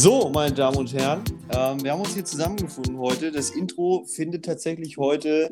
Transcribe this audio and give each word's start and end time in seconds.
So, 0.00 0.28
meine 0.28 0.54
Damen 0.54 0.76
und 0.76 0.92
Herren, 0.92 1.24
ähm, 1.50 1.82
wir 1.82 1.90
haben 1.90 1.98
uns 1.98 2.14
hier 2.14 2.24
zusammengefunden 2.24 3.00
heute. 3.00 3.32
Das 3.32 3.50
Intro 3.50 4.04
findet 4.04 4.44
tatsächlich 4.44 4.96
heute 4.96 5.50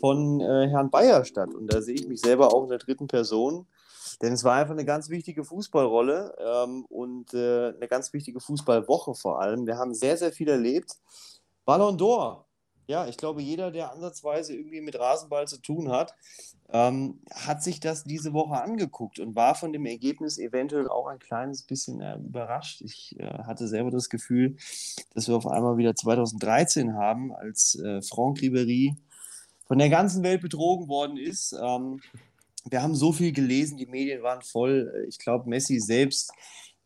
von 0.00 0.40
äh, 0.40 0.68
Herrn 0.70 0.88
Bayer 0.88 1.22
statt. 1.26 1.52
Und 1.52 1.70
da 1.70 1.82
sehe 1.82 1.94
ich 1.94 2.08
mich 2.08 2.22
selber 2.22 2.54
auch 2.54 2.62
in 2.62 2.70
der 2.70 2.78
dritten 2.78 3.08
Person. 3.08 3.66
Denn 4.22 4.32
es 4.32 4.42
war 4.42 4.54
einfach 4.54 4.72
eine 4.72 4.86
ganz 4.86 5.10
wichtige 5.10 5.44
Fußballrolle 5.44 6.34
ähm, 6.38 6.86
und 6.86 7.34
äh, 7.34 7.74
eine 7.76 7.86
ganz 7.86 8.14
wichtige 8.14 8.40
Fußballwoche 8.40 9.14
vor 9.14 9.42
allem. 9.42 9.66
Wir 9.66 9.76
haben 9.76 9.92
sehr, 9.92 10.16
sehr 10.16 10.32
viel 10.32 10.48
erlebt. 10.48 10.92
Ballon 11.66 11.98
d'Or. 11.98 12.46
Ja, 12.86 13.06
ich 13.06 13.16
glaube, 13.16 13.40
jeder, 13.40 13.70
der 13.70 13.92
ansatzweise 13.92 14.54
irgendwie 14.54 14.82
mit 14.82 14.98
Rasenball 14.98 15.48
zu 15.48 15.58
tun 15.58 15.90
hat, 15.90 16.14
ähm, 16.70 17.20
hat 17.30 17.62
sich 17.62 17.80
das 17.80 18.04
diese 18.04 18.32
Woche 18.32 18.60
angeguckt 18.60 19.20
und 19.20 19.34
war 19.34 19.54
von 19.54 19.72
dem 19.72 19.86
Ergebnis 19.86 20.38
eventuell 20.38 20.88
auch 20.88 21.06
ein 21.06 21.18
kleines 21.18 21.62
bisschen 21.62 22.00
äh, 22.00 22.16
überrascht. 22.16 22.82
Ich 22.82 23.16
äh, 23.18 23.44
hatte 23.44 23.68
selber 23.68 23.90
das 23.90 24.08
Gefühl, 24.08 24.56
dass 25.14 25.28
wir 25.28 25.36
auf 25.36 25.46
einmal 25.46 25.76
wieder 25.78 25.94
2013 25.94 26.94
haben, 26.94 27.34
als 27.34 27.74
äh, 27.76 28.02
Franck 28.02 28.40
Ribéry 28.40 28.96
von 29.66 29.78
der 29.78 29.88
ganzen 29.88 30.22
Welt 30.22 30.42
betrogen 30.42 30.88
worden 30.88 31.16
ist. 31.16 31.52
Ähm, 31.52 32.00
wir 32.68 32.82
haben 32.82 32.94
so 32.94 33.12
viel 33.12 33.32
gelesen, 33.32 33.76
die 33.76 33.86
Medien 33.86 34.22
waren 34.22 34.42
voll. 34.42 35.06
Ich 35.08 35.18
glaube, 35.18 35.48
Messi 35.48 35.80
selbst, 35.80 36.32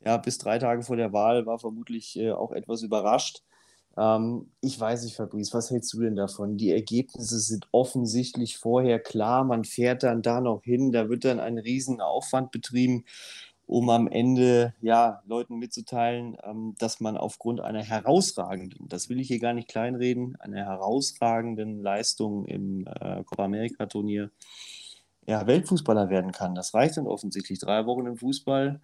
ja, 0.05 0.17
bis 0.17 0.39
drei 0.39 0.59
Tage 0.59 0.83
vor 0.83 0.97
der 0.97 1.13
Wahl 1.13 1.47
war 1.47 1.59
vermutlich 1.59 2.17
äh, 2.17 2.33
auch 2.33 2.53
etwas 2.53 2.83
überrascht. 2.83 3.43
Ähm, 3.99 4.51
ich 4.61 4.79
weiß 4.79 5.05
nicht, 5.05 5.17
Fabrice, 5.17 5.53
was 5.53 5.71
hältst 5.71 5.93
du 5.93 6.01
denn 6.01 6.17
davon? 6.17 6.57
Die 6.57 6.71
Ergebnisse 6.71 7.39
sind 7.41 7.69
offensichtlich 7.73 8.59
vorher 8.59 9.01
klar. 9.01 9.45
Man 9.45 9.65
fährt 9.65 10.05
dann 10.05 10.23
da 10.23 10.41
noch 10.41 10.63
hin, 10.63 10.93
da 10.93 11.09
wird 11.09 11.25
dann 11.25 11.41
ein 11.41 11.59
riesen 11.59 12.01
Aufwand 12.01 12.53
betrieben, 12.53 13.05
um 13.67 13.91
am 13.91 14.09
Ende 14.09 14.75
ja, 14.81 15.23
Leuten 15.27 15.59
mitzuteilen, 15.59 16.37
ähm, 16.45 16.75
dass 16.79 17.01
man 17.01 17.17
aufgrund 17.17 17.61
einer 17.61 17.83
herausragenden, 17.83 18.89
das 18.89 19.09
will 19.09 19.21
ich 19.21 19.29
hier 19.29 19.41
gar 19.41 19.53
nicht 19.53 19.69
kleinreden, 19.69 20.37
einer 20.41 20.65
herausragenden 20.65 21.83
Leistung 21.83 22.47
im 22.47 22.87
äh, 22.87 23.25
Copa 23.25 23.45
America 23.45 23.87
Turnier 23.87 24.31
ja, 25.27 25.47
Weltfußballer 25.47 26.09
werden 26.09 26.33
kann. 26.33 26.55
Das 26.55 26.73
reicht 26.73 26.97
dann 26.97 27.07
offensichtlich. 27.07 27.59
Drei 27.59 27.85
Wochen 27.85 28.07
im 28.07 28.17
Fußball 28.17 28.81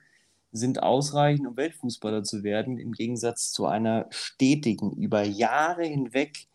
sind 0.54 0.82
ausreichend, 0.82 1.46
um 1.46 1.56
Weltfußballer 1.56 2.22
zu 2.22 2.44
werden, 2.44 2.78
im 2.78 2.92
Gegensatz 2.92 3.50
zu 3.52 3.66
einer 3.66 4.06
stetigen, 4.10 4.92
über 4.92 5.22
Jahre 5.22 5.84
hinweg 5.84 6.46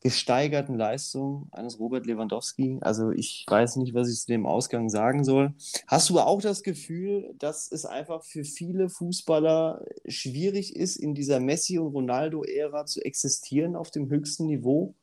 gesteigerten 0.00 0.76
Leistung 0.76 1.48
eines 1.50 1.80
Robert 1.80 2.06
Lewandowski. 2.06 2.78
Also 2.82 3.10
ich 3.10 3.44
weiß 3.48 3.76
nicht, 3.76 3.94
was 3.94 4.10
ich 4.10 4.20
zu 4.20 4.26
dem 4.26 4.46
Ausgang 4.46 4.90
sagen 4.90 5.24
soll. 5.24 5.54
Hast 5.86 6.10
du 6.10 6.20
auch 6.20 6.42
das 6.42 6.62
Gefühl, 6.62 7.34
dass 7.38 7.72
es 7.72 7.86
einfach 7.86 8.22
für 8.22 8.44
viele 8.44 8.90
Fußballer 8.90 9.84
schwierig 10.06 10.76
ist, 10.76 10.96
in 10.96 11.14
dieser 11.14 11.40
Messi- 11.40 11.78
und 11.78 11.92
Ronaldo-Ära 11.92 12.84
zu 12.84 13.00
existieren 13.00 13.76
auf 13.76 13.90
dem 13.90 14.10
höchsten 14.10 14.46
Niveau? 14.46 14.94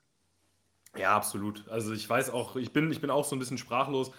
Ja, 0.96 1.16
absolut. 1.16 1.68
Also 1.68 1.94
ich 1.94 2.08
weiß 2.08 2.30
auch, 2.30 2.56
ich 2.56 2.72
bin, 2.72 2.92
ich 2.92 3.02
bin 3.02 3.10
auch 3.10 3.26
so 3.26 3.36
ein 3.36 3.40
bisschen 3.40 3.58
sprachlos 3.58 4.12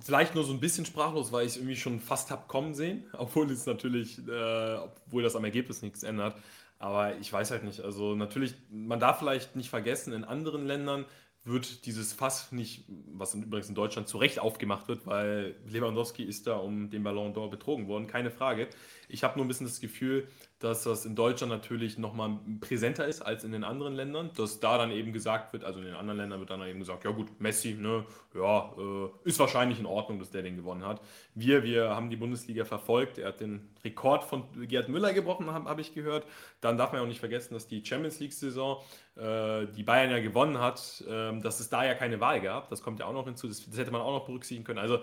vielleicht 0.00 0.34
nur 0.34 0.44
so 0.44 0.52
ein 0.52 0.60
bisschen 0.60 0.86
sprachlos, 0.86 1.32
weil 1.32 1.46
ich 1.46 1.52
es 1.52 1.56
irgendwie 1.56 1.76
schon 1.76 2.00
fast 2.00 2.30
habe 2.30 2.46
kommen 2.46 2.74
sehen, 2.74 3.04
obwohl 3.12 3.50
es 3.50 3.66
natürlich, 3.66 4.18
äh, 4.26 4.76
obwohl 4.76 5.22
das 5.22 5.36
am 5.36 5.44
Ergebnis 5.44 5.82
nichts 5.82 6.02
ändert. 6.02 6.36
Aber 6.78 7.16
ich 7.16 7.32
weiß 7.32 7.50
halt 7.50 7.64
nicht. 7.64 7.80
Also 7.80 8.14
natürlich, 8.14 8.54
man 8.70 9.00
darf 9.00 9.18
vielleicht 9.18 9.56
nicht 9.56 9.68
vergessen, 9.68 10.12
in 10.12 10.24
anderen 10.24 10.66
Ländern 10.66 11.04
wird 11.44 11.86
dieses 11.86 12.12
Fass 12.12 12.52
nicht, 12.52 12.84
was 13.12 13.34
übrigens 13.34 13.68
in 13.68 13.74
Deutschland 13.74 14.08
zu 14.08 14.18
Recht 14.18 14.38
aufgemacht 14.38 14.86
wird, 14.88 15.06
weil 15.06 15.56
Lewandowski 15.66 16.22
ist 16.22 16.46
da 16.46 16.56
um 16.56 16.90
den 16.90 17.02
Ballon 17.02 17.34
d'Or 17.34 17.50
betrogen 17.50 17.88
worden, 17.88 18.06
keine 18.06 18.30
Frage. 18.30 18.68
Ich 19.08 19.24
habe 19.24 19.36
nur 19.36 19.44
ein 19.44 19.48
bisschen 19.48 19.66
das 19.66 19.80
Gefühl, 19.80 20.28
dass 20.58 20.82
das 20.82 21.06
in 21.06 21.14
Deutschland 21.14 21.52
natürlich 21.52 21.98
nochmal 21.98 22.38
präsenter 22.60 23.06
ist 23.06 23.22
als 23.22 23.44
in 23.44 23.52
den 23.52 23.62
anderen 23.62 23.94
Ländern, 23.94 24.30
dass 24.36 24.58
da 24.58 24.76
dann 24.76 24.90
eben 24.90 25.12
gesagt 25.12 25.52
wird, 25.52 25.64
also 25.64 25.78
in 25.78 25.86
den 25.86 25.94
anderen 25.94 26.18
Ländern 26.18 26.40
wird 26.40 26.50
dann 26.50 26.62
eben 26.62 26.80
gesagt, 26.80 27.04
ja 27.04 27.12
gut, 27.12 27.40
Messi, 27.40 27.74
ne, 27.74 28.04
ja, 28.34 28.72
äh, 28.76 29.08
ist 29.28 29.38
wahrscheinlich 29.38 29.78
in 29.78 29.86
Ordnung, 29.86 30.18
dass 30.18 30.30
der 30.30 30.42
den 30.42 30.56
gewonnen 30.56 30.84
hat. 30.84 31.00
Wir, 31.34 31.62
wir 31.62 31.90
haben 31.90 32.10
die 32.10 32.16
Bundesliga 32.16 32.64
verfolgt, 32.64 33.18
er 33.18 33.28
hat 33.28 33.40
den 33.40 33.68
Rekord 33.84 34.24
von 34.24 34.44
Gerd 34.66 34.88
Müller 34.88 35.12
gebrochen, 35.12 35.50
habe 35.52 35.70
hab 35.70 35.78
ich 35.78 35.94
gehört. 35.94 36.26
Dann 36.60 36.76
darf 36.76 36.90
man 36.90 37.00
ja 37.00 37.04
auch 37.04 37.08
nicht 37.08 37.20
vergessen, 37.20 37.54
dass 37.54 37.68
die 37.68 37.84
Champions 37.84 38.18
League-Saison, 38.18 38.78
äh, 39.16 39.66
die 39.66 39.84
Bayern 39.84 40.10
ja 40.10 40.18
gewonnen 40.18 40.58
hat, 40.58 41.04
äh, 41.08 41.38
dass 41.40 41.60
es 41.60 41.68
da 41.68 41.84
ja 41.84 41.94
keine 41.94 42.20
Wahl 42.20 42.40
gab, 42.40 42.68
das 42.68 42.82
kommt 42.82 42.98
ja 42.98 43.06
auch 43.06 43.12
noch 43.12 43.26
hinzu, 43.26 43.46
das, 43.46 43.64
das 43.64 43.78
hätte 43.78 43.92
man 43.92 44.00
auch 44.00 44.12
noch 44.12 44.26
berücksichtigen 44.26 44.64
können. 44.64 44.80
Also 44.80 45.00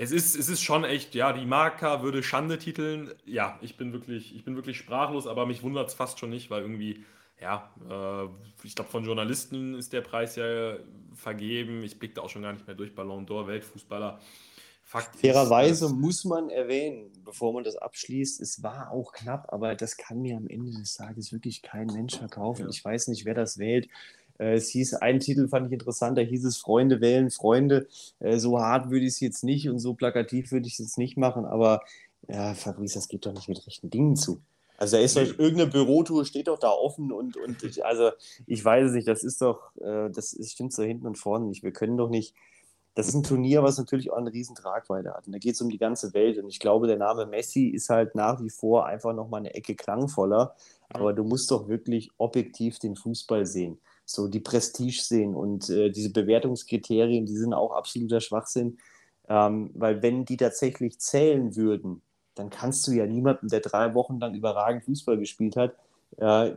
es 0.00 0.12
ist, 0.12 0.36
es 0.36 0.48
ist 0.48 0.62
schon 0.62 0.84
echt, 0.84 1.16
ja, 1.16 1.32
die 1.32 1.44
Marca 1.44 2.02
würde 2.04 2.22
Schande 2.22 2.56
titeln. 2.58 3.10
Ja, 3.26 3.58
ich 3.60 3.76
bin 3.76 3.92
wirklich, 3.92 4.34
ich 4.34 4.44
bin 4.44 4.54
wirklich 4.54 4.78
sprachlos, 4.78 5.26
aber 5.26 5.44
mich 5.44 5.64
wundert 5.64 5.88
es 5.88 5.94
fast 5.94 6.20
schon 6.20 6.30
nicht, 6.30 6.50
weil 6.50 6.62
irgendwie, 6.62 7.04
ja, 7.40 7.68
äh, 7.90 8.28
ich 8.62 8.76
glaube, 8.76 8.90
von 8.90 9.04
Journalisten 9.04 9.74
ist 9.74 9.92
der 9.92 10.02
Preis 10.02 10.36
ja 10.36 10.76
vergeben. 11.14 11.82
Ich 11.82 11.98
blicke 11.98 12.14
da 12.14 12.22
auch 12.22 12.30
schon 12.30 12.42
gar 12.42 12.52
nicht 12.52 12.64
mehr 12.64 12.76
durch. 12.76 12.94
Ballon 12.94 13.26
d'Or, 13.26 13.48
Weltfußballer. 13.48 14.20
Fakt 14.84 15.16
Fairerweise 15.16 15.86
ist, 15.86 15.92
muss 15.92 16.24
man 16.24 16.48
erwähnen, 16.48 17.10
bevor 17.24 17.52
man 17.52 17.64
das 17.64 17.76
abschließt, 17.76 18.40
es 18.40 18.62
war 18.62 18.92
auch 18.92 19.12
knapp, 19.12 19.52
aber 19.52 19.74
das 19.74 19.96
kann 19.96 20.22
mir 20.22 20.36
am 20.36 20.46
Ende 20.46 20.70
des 20.78 20.94
Tages 20.94 21.32
wirklich 21.32 21.60
kein 21.60 21.88
Mensch 21.88 22.16
verkaufen. 22.16 22.62
Ja. 22.62 22.68
Ich 22.68 22.84
weiß 22.84 23.08
nicht, 23.08 23.24
wer 23.24 23.34
das 23.34 23.58
wählt. 23.58 23.88
Äh, 24.38 24.54
es 24.54 24.68
hieß, 24.70 24.94
ein 24.94 25.20
Titel 25.20 25.48
fand 25.48 25.66
ich 25.66 25.72
interessant, 25.72 26.18
da 26.18 26.22
hieß 26.22 26.44
es 26.44 26.56
Freunde 26.56 27.00
wählen 27.00 27.30
Freunde. 27.30 27.88
Äh, 28.20 28.38
so 28.38 28.60
hart 28.60 28.90
würde 28.90 29.04
ich 29.04 29.14
es 29.14 29.20
jetzt 29.20 29.44
nicht 29.44 29.68
und 29.68 29.78
so 29.78 29.94
plakativ 29.94 30.52
würde 30.52 30.66
ich 30.66 30.74
es 30.74 30.78
jetzt 30.78 30.98
nicht 30.98 31.16
machen, 31.16 31.44
aber 31.44 31.82
ja, 32.28 32.54
Fabrice, 32.54 32.94
das 32.94 33.08
geht 33.08 33.26
doch 33.26 33.32
nicht 33.32 33.48
mit 33.48 33.66
rechten 33.66 33.90
Dingen 33.90 34.16
zu. 34.16 34.40
Also 34.78 34.96
da 34.96 35.02
ist 35.02 35.16
doch 35.16 35.22
irgendeine 35.22 35.66
Bürotour, 35.66 36.24
steht 36.24 36.46
doch 36.46 36.58
da 36.58 36.70
offen 36.70 37.10
und, 37.10 37.36
und 37.36 37.64
ich, 37.64 37.84
also 37.84 38.10
ich 38.46 38.64
weiß 38.64 38.88
es 38.88 38.92
nicht, 38.92 39.08
das 39.08 39.24
ist 39.24 39.42
doch, 39.42 39.74
äh, 39.76 40.08
das 40.10 40.32
ist, 40.32 40.52
stimmt 40.52 40.72
so 40.72 40.84
hinten 40.84 41.06
und 41.06 41.18
vorne 41.18 41.46
nicht. 41.46 41.64
Wir 41.64 41.72
können 41.72 41.96
doch 41.96 42.08
nicht, 42.08 42.34
das 42.94 43.08
ist 43.08 43.14
ein 43.14 43.24
Turnier, 43.24 43.64
was 43.64 43.76
natürlich 43.76 44.12
auch 44.12 44.16
eine 44.16 44.32
riesen 44.32 44.54
Tragweite 44.54 45.14
hat. 45.14 45.26
Und 45.26 45.32
da 45.32 45.38
geht 45.38 45.54
es 45.54 45.60
um 45.60 45.68
die 45.68 45.78
ganze 45.78 46.14
Welt. 46.14 46.38
Und 46.38 46.48
ich 46.48 46.60
glaube, 46.60 46.86
der 46.86 46.96
Name 46.96 47.26
Messi 47.26 47.66
ist 47.68 47.90
halt 47.90 48.14
nach 48.14 48.40
wie 48.40 48.50
vor 48.50 48.86
einfach 48.86 49.14
nochmal 49.14 49.40
eine 49.40 49.54
Ecke 49.54 49.74
klangvoller. 49.74 50.54
Aber 50.90 51.12
du 51.12 51.24
musst 51.24 51.50
doch 51.50 51.68
wirklich 51.68 52.10
objektiv 52.16 52.78
den 52.78 52.96
Fußball 52.96 53.44
sehen 53.44 53.78
so 54.08 54.26
die 54.26 54.40
Prestige 54.40 55.00
sehen. 55.02 55.34
Und 55.34 55.68
äh, 55.68 55.90
diese 55.90 56.10
Bewertungskriterien, 56.12 57.26
die 57.26 57.36
sind 57.36 57.52
auch 57.52 57.72
absoluter 57.72 58.20
Schwachsinn, 58.20 58.78
ähm, 59.28 59.70
weil 59.74 60.02
wenn 60.02 60.24
die 60.24 60.38
tatsächlich 60.38 60.98
zählen 60.98 61.54
würden, 61.56 62.02
dann 62.34 62.50
kannst 62.50 62.86
du 62.86 62.92
ja 62.92 63.06
niemanden, 63.06 63.48
der 63.48 63.60
drei 63.60 63.94
Wochen 63.94 64.18
lang 64.18 64.34
überragend 64.34 64.84
Fußball 64.84 65.18
gespielt 65.18 65.56
hat, 65.56 65.74
äh, 66.16 66.50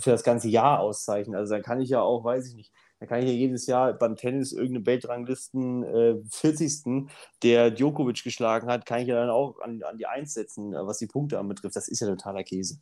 für 0.00 0.10
das 0.10 0.22
ganze 0.22 0.48
Jahr 0.48 0.80
auszeichnen. 0.80 1.36
Also 1.36 1.54
dann 1.54 1.62
kann 1.62 1.80
ich 1.80 1.90
ja 1.90 2.00
auch, 2.00 2.24
weiß 2.24 2.48
ich 2.48 2.54
nicht, 2.54 2.72
dann 2.98 3.08
kann 3.08 3.20
ich 3.20 3.26
ja 3.26 3.32
jedes 3.32 3.66
Jahr 3.66 3.92
beim 3.92 4.16
Tennis 4.16 4.52
irgendeine 4.52 4.86
Weltranglisten 4.86 5.82
äh, 5.84 6.16
40. 6.30 7.10
der 7.42 7.70
Djokovic 7.70 8.24
geschlagen 8.24 8.68
hat, 8.68 8.86
kann 8.86 9.00
ich 9.00 9.08
ja 9.08 9.16
dann 9.16 9.30
auch 9.30 9.60
an, 9.60 9.82
an 9.82 9.98
die 9.98 10.06
Eins 10.06 10.34
setzen, 10.34 10.72
was 10.72 10.98
die 10.98 11.06
Punkte 11.06 11.38
anbetrifft. 11.38 11.76
Das 11.76 11.88
ist 11.88 12.00
ja 12.00 12.06
totaler 12.06 12.44
Käse. 12.44 12.78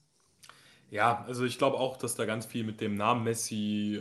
Ja, 0.91 1.25
also 1.27 1.45
ich 1.45 1.59
glaube 1.59 1.77
auch, 1.79 1.97
dass 1.97 2.15
da 2.15 2.25
ganz 2.25 2.47
viel 2.47 2.65
mit 2.65 2.81
dem 2.81 2.95
Namen 2.95 3.25
Messi 3.25 4.01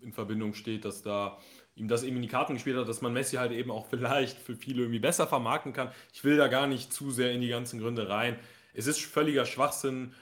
in 0.00 0.12
Verbindung 0.12 0.54
steht, 0.54 0.84
dass 0.84 1.02
da 1.02 1.38
ihm 1.74 1.88
das 1.88 2.04
eben 2.04 2.16
in 2.16 2.22
die 2.22 2.28
Karten 2.28 2.54
gespielt 2.54 2.78
hat, 2.78 2.88
dass 2.88 3.02
man 3.02 3.12
Messi 3.12 3.36
halt 3.36 3.52
eben 3.52 3.70
auch 3.70 3.86
vielleicht 3.90 4.38
für 4.38 4.56
viele 4.56 4.82
irgendwie 4.82 4.98
besser 4.98 5.26
vermarkten 5.26 5.72
kann. 5.72 5.90
Ich 6.12 6.24
will 6.24 6.36
da 6.36 6.48
gar 6.48 6.66
nicht 6.66 6.92
zu 6.92 7.10
sehr 7.10 7.32
in 7.32 7.40
die 7.40 7.48
ganzen 7.48 7.80
Gründe 7.80 8.08
rein. 8.08 8.38
Es 8.72 8.86
ist 8.86 9.00
völliger 9.00 9.44
Schwachsinn. 9.46 10.14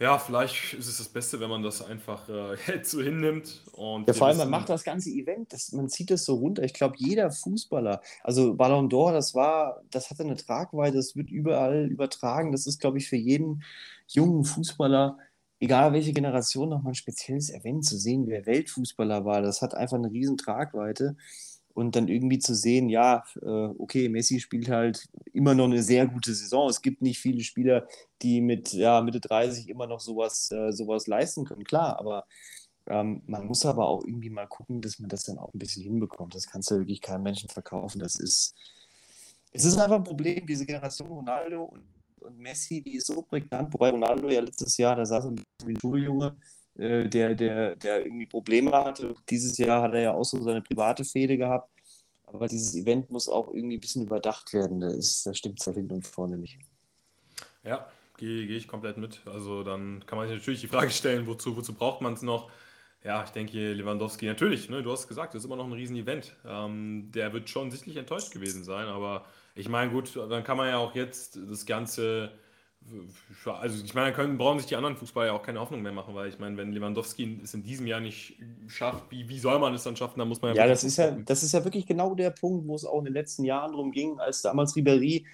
Ja, 0.00 0.16
vielleicht 0.18 0.74
ist 0.74 0.86
es 0.86 0.98
das 0.98 1.08
Beste, 1.08 1.40
wenn 1.40 1.50
man 1.50 1.62
das 1.62 1.82
einfach 1.82 2.28
äh, 2.28 2.56
so 2.82 3.02
hinnimmt. 3.02 3.62
Und 3.72 4.06
ja, 4.06 4.14
vor 4.14 4.28
allem, 4.28 4.38
man 4.38 4.50
macht 4.50 4.68
das 4.68 4.84
ganze 4.84 5.10
Event, 5.10 5.52
das, 5.52 5.72
man 5.72 5.88
zieht 5.88 6.10
das 6.10 6.24
so 6.24 6.36
runter. 6.36 6.62
Ich 6.62 6.74
glaube, 6.74 6.94
jeder 6.98 7.32
Fußballer, 7.32 8.00
also 8.22 8.54
Ballon 8.54 8.88
d'Or, 8.88 9.12
das 9.12 9.34
war, 9.34 9.82
das 9.90 10.10
hatte 10.10 10.22
eine 10.22 10.36
Tragweite, 10.36 10.96
das 10.96 11.16
wird 11.16 11.30
überall 11.30 11.86
übertragen. 11.86 12.52
Das 12.52 12.66
ist, 12.66 12.80
glaube 12.80 12.98
ich, 12.98 13.08
für 13.08 13.16
jeden 13.16 13.64
jungen 14.06 14.44
Fußballer, 14.44 15.18
egal 15.58 15.92
welche 15.92 16.12
Generation, 16.12 16.68
nochmal 16.68 16.92
ein 16.92 16.94
spezielles 16.94 17.50
Event 17.50 17.84
zu 17.84 17.98
sehen, 17.98 18.28
wer 18.28 18.46
Weltfußballer 18.46 19.24
war. 19.24 19.42
Das 19.42 19.62
hat 19.62 19.74
einfach 19.74 19.96
eine 19.96 20.12
riesen 20.12 20.36
Tragweite. 20.36 21.16
Und 21.78 21.94
dann 21.94 22.08
irgendwie 22.08 22.40
zu 22.40 22.56
sehen, 22.56 22.88
ja, 22.88 23.22
äh, 23.40 23.46
okay, 23.78 24.08
Messi 24.08 24.40
spielt 24.40 24.68
halt 24.68 25.08
immer 25.32 25.54
noch 25.54 25.66
eine 25.66 25.80
sehr 25.80 26.08
gute 26.08 26.34
Saison. 26.34 26.68
Es 26.68 26.82
gibt 26.82 27.02
nicht 27.02 27.20
viele 27.20 27.44
Spieler, 27.44 27.86
die 28.20 28.40
mit 28.40 28.72
ja, 28.72 29.00
Mitte 29.00 29.20
30 29.20 29.68
immer 29.68 29.86
noch 29.86 30.00
sowas, 30.00 30.50
äh, 30.50 30.72
sowas 30.72 31.06
leisten 31.06 31.44
können. 31.44 31.62
Klar, 31.62 31.96
aber 32.00 32.26
ähm, 32.88 33.22
man 33.26 33.46
muss 33.46 33.64
aber 33.64 33.86
auch 33.86 34.02
irgendwie 34.04 34.28
mal 34.28 34.48
gucken, 34.48 34.80
dass 34.80 34.98
man 34.98 35.08
das 35.08 35.22
dann 35.22 35.38
auch 35.38 35.54
ein 35.54 35.58
bisschen 35.60 35.84
hinbekommt. 35.84 36.34
Das 36.34 36.48
kannst 36.48 36.68
du 36.72 36.78
wirklich 36.78 37.00
keinem 37.00 37.22
Menschen 37.22 37.48
verkaufen. 37.48 38.00
Das 38.00 38.16
ist, 38.16 38.56
es 39.52 39.64
ist 39.64 39.78
einfach 39.78 39.98
ein 39.98 40.04
Problem, 40.04 40.48
diese 40.48 40.66
Generation 40.66 41.06
Ronaldo 41.06 41.62
und 41.62 41.84
und 42.20 42.36
Messi, 42.40 42.82
die 42.82 42.96
ist 42.96 43.06
so 43.06 43.22
prägnant, 43.22 43.72
wobei 43.72 43.90
Ronaldo 43.90 44.28
ja 44.28 44.40
letztes 44.40 44.76
Jahr, 44.76 44.96
da 44.96 45.06
saß 45.06 45.26
ein 45.26 45.40
wie 45.64 45.74
ein 45.74 45.80
Schuljunge, 45.80 46.36
äh, 46.78 47.08
der, 47.08 47.34
der, 47.34 47.76
der 47.76 48.04
irgendwie 48.06 48.26
Probleme 48.26 48.72
hatte. 48.72 49.14
Dieses 49.28 49.58
Jahr 49.58 49.82
hat 49.82 49.94
er 49.94 50.00
ja 50.00 50.14
auch 50.14 50.24
so 50.24 50.40
seine 50.42 50.62
private 50.62 51.04
Fehde 51.04 51.36
gehabt. 51.36 51.70
Aber 52.24 52.46
dieses 52.46 52.74
Event 52.74 53.10
muss 53.10 53.28
auch 53.28 53.52
irgendwie 53.52 53.78
ein 53.78 53.80
bisschen 53.80 54.02
überdacht 54.02 54.52
werden. 54.52 54.80
Da, 54.80 54.88
ist, 54.88 55.26
da 55.26 55.34
stimmt 55.34 55.58
es 55.58 55.64
da 55.64 55.72
hinten 55.72 55.94
und 55.94 56.06
vorne 56.06 56.36
nicht. 56.36 56.58
Ja, 57.64 57.88
gehe 58.16 58.46
geh 58.46 58.56
ich 58.56 58.68
komplett 58.68 58.98
mit. 58.98 59.22
Also 59.26 59.62
dann 59.62 60.04
kann 60.06 60.18
man 60.18 60.28
sich 60.28 60.36
natürlich 60.36 60.60
die 60.60 60.68
Frage 60.68 60.90
stellen, 60.90 61.26
wozu, 61.26 61.56
wozu 61.56 61.74
braucht 61.74 62.00
man 62.00 62.12
es 62.12 62.22
noch? 62.22 62.50
Ja, 63.04 63.24
ich 63.24 63.30
denke, 63.30 63.72
Lewandowski, 63.72 64.26
natürlich, 64.26 64.68
ne, 64.68 64.82
du 64.82 64.90
hast 64.90 65.06
gesagt, 65.06 65.32
das 65.32 65.42
ist 65.42 65.46
immer 65.46 65.56
noch 65.56 65.66
ein 65.66 65.72
Riesen-Event. 65.72 66.36
Ähm, 66.44 67.10
der 67.14 67.32
wird 67.32 67.48
schon 67.48 67.70
sichtlich 67.70 67.96
enttäuscht 67.96 68.32
gewesen 68.32 68.64
sein, 68.64 68.88
aber 68.88 69.24
ich 69.54 69.68
meine, 69.68 69.90
gut, 69.92 70.14
dann 70.16 70.42
kann 70.42 70.56
man 70.56 70.68
ja 70.68 70.78
auch 70.78 70.94
jetzt 70.94 71.38
das 71.48 71.64
Ganze 71.64 72.32
also 73.44 73.84
ich 73.84 73.94
meine, 73.94 74.12
können, 74.12 74.38
brauchen 74.38 74.58
sich 74.58 74.68
die 74.68 74.76
anderen 74.76 74.96
Fußballer 74.96 75.26
ja 75.28 75.32
auch 75.32 75.42
keine 75.42 75.60
Hoffnung 75.60 75.82
mehr 75.82 75.92
machen, 75.92 76.14
weil 76.14 76.28
ich 76.28 76.38
meine, 76.38 76.56
wenn 76.56 76.72
Lewandowski 76.72 77.40
es 77.42 77.52
in 77.54 77.62
diesem 77.62 77.86
Jahr 77.86 78.00
nicht 78.00 78.36
schafft, 78.66 79.10
wie, 79.10 79.28
wie 79.28 79.38
soll 79.38 79.58
man 79.58 79.74
es 79.74 79.84
dann 79.84 79.96
schaffen? 79.96 80.18
Dann 80.18 80.28
muss 80.28 80.40
man 80.40 80.54
ja. 80.54 80.62
Ja, 80.62 80.68
das 80.68 80.84
ist 80.84 80.96
ja, 80.96 81.10
das 81.10 81.42
ist 81.42 81.52
ja 81.52 81.64
wirklich 81.64 81.86
genau 81.86 82.14
der 82.14 82.30
Punkt, 82.30 82.66
wo 82.66 82.74
es 82.74 82.84
auch 82.84 82.98
in 83.00 83.06
den 83.06 83.14
letzten 83.14 83.44
Jahren 83.44 83.72
darum 83.72 83.92
ging, 83.92 84.18
als 84.18 84.42
damals 84.42 84.74
Ribéry, 84.74 85.24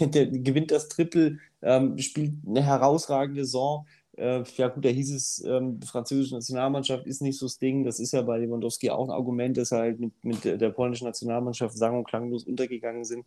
der, 0.00 0.06
der 0.08 0.26
gewinnt 0.26 0.70
das 0.70 0.88
Triple, 0.88 1.38
ähm, 1.60 1.98
spielt 1.98 2.32
eine 2.46 2.62
herausragende 2.62 3.44
Saison. 3.44 3.86
Äh, 4.16 4.42
ja, 4.56 4.68
gut, 4.68 4.84
da 4.84 4.88
hieß 4.88 5.12
es, 5.12 5.44
ähm, 5.44 5.80
die 5.80 5.86
französische 5.86 6.34
Nationalmannschaft 6.34 7.06
ist 7.06 7.22
nicht 7.22 7.38
so 7.38 7.46
das 7.46 7.58
Ding. 7.58 7.84
Das 7.84 7.98
ist 7.98 8.12
ja 8.12 8.22
bei 8.22 8.38
Lewandowski 8.38 8.90
auch 8.90 9.04
ein 9.04 9.10
Argument, 9.10 9.56
dass 9.56 9.72
er 9.72 9.78
halt 9.78 10.00
mit, 10.00 10.12
mit 10.24 10.44
der 10.44 10.70
polnischen 10.70 11.06
Nationalmannschaft 11.06 11.76
sang- 11.76 11.98
und 11.98 12.08
klanglos 12.08 12.44
untergegangen 12.44 13.04
sind 13.04 13.26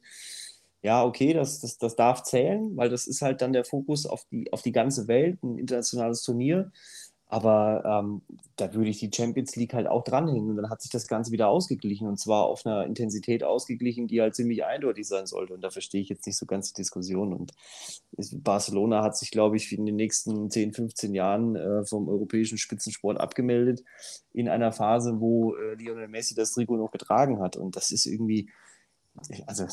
ja, 0.86 1.04
okay, 1.04 1.34
das, 1.34 1.62
das, 1.62 1.80
das 1.80 1.96
darf 1.96 2.22
zählen, 2.22 2.78
weil 2.78 2.90
das 2.90 3.08
ist 3.08 3.24
halt 3.24 3.42
dann 3.42 3.54
der 3.54 3.66
Fokus 3.66 4.06
auf 4.06 4.24
die, 4.30 4.54
auf 4.54 4.62
die 4.62 4.72
ganze 4.72 5.08
Welt, 5.08 5.42
ein 5.42 5.58
internationales 5.58 6.22
Turnier. 6.22 6.72
Aber 7.26 7.84
ähm, 7.84 8.22
da 8.56 8.72
würde 8.72 8.92
ich 8.92 9.00
die 9.00 9.10
Champions 9.12 9.56
League 9.56 9.74
halt 9.74 9.88
auch 9.88 10.04
dranhängen. 10.04 10.52
Und 10.52 10.58
dann 10.58 10.70
hat 10.70 10.84
sich 10.84 10.92
das 10.92 11.08
Ganze 11.08 11.32
wieder 11.32 11.48
ausgeglichen. 11.48 12.08
Und 12.08 12.20
zwar 12.20 12.44
auf 12.44 12.68
einer 12.68 12.86
Intensität 12.86 13.44
ausgeglichen, 13.44 14.08
die 14.08 14.22
halt 14.22 14.36
ziemlich 14.36 14.64
eindeutig 14.64 15.08
sein 15.08 15.26
sollte. 15.26 15.56
Und 15.56 15.62
da 15.62 15.72
verstehe 15.72 16.02
ich 16.02 16.10
jetzt 16.10 16.28
nicht 16.28 16.38
so 16.38 16.46
ganz 16.46 16.72
die 16.72 16.80
Diskussion. 16.80 17.34
Und 17.34 17.54
Barcelona 18.44 19.02
hat 19.02 19.18
sich, 19.18 19.32
glaube 19.32 19.58
ich, 19.58 19.72
in 19.76 19.88
den 19.88 19.96
nächsten 19.96 20.52
10, 20.52 20.74
15 20.74 21.16
Jahren 21.16 21.56
äh, 21.56 21.84
vom 21.84 22.08
europäischen 22.08 22.60
Spitzensport 22.60 23.20
abgemeldet. 23.20 23.84
In 24.34 24.50
einer 24.50 24.72
Phase, 24.72 25.20
wo 25.20 25.56
äh, 25.56 25.74
Lionel 25.74 26.10
Messi 26.10 26.36
das 26.36 26.52
Trikot 26.52 26.78
noch 26.78 26.92
getragen 26.92 27.42
hat. 27.42 27.58
Und 27.58 27.76
das 27.76 27.90
ist 27.90 28.06
irgendwie, 28.06 28.52
also 29.48 29.66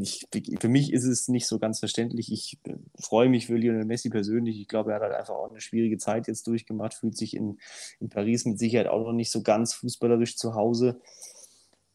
ich, 0.00 0.26
für 0.60 0.68
mich 0.68 0.92
ist 0.92 1.04
es 1.04 1.28
nicht 1.28 1.46
so 1.46 1.58
ganz 1.58 1.80
verständlich. 1.80 2.32
Ich 2.32 2.58
äh, 2.64 2.74
freue 3.00 3.28
mich 3.28 3.46
für 3.46 3.56
Lionel 3.56 3.84
Messi 3.84 4.10
persönlich. 4.10 4.60
Ich 4.60 4.68
glaube, 4.68 4.92
er 4.92 4.96
hat 4.96 5.02
halt 5.02 5.14
einfach 5.14 5.34
auch 5.34 5.50
eine 5.50 5.60
schwierige 5.60 5.98
Zeit 5.98 6.28
jetzt 6.28 6.46
durchgemacht, 6.46 6.94
fühlt 6.94 7.16
sich 7.16 7.34
in, 7.34 7.58
in 7.98 8.08
Paris 8.08 8.44
mit 8.44 8.58
Sicherheit 8.58 8.86
auch 8.86 9.04
noch 9.04 9.12
nicht 9.12 9.30
so 9.30 9.42
ganz 9.42 9.74
fußballerisch 9.74 10.36
zu 10.36 10.54
Hause. 10.54 11.00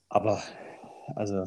Aber, 0.10 0.44
also, 1.16 1.46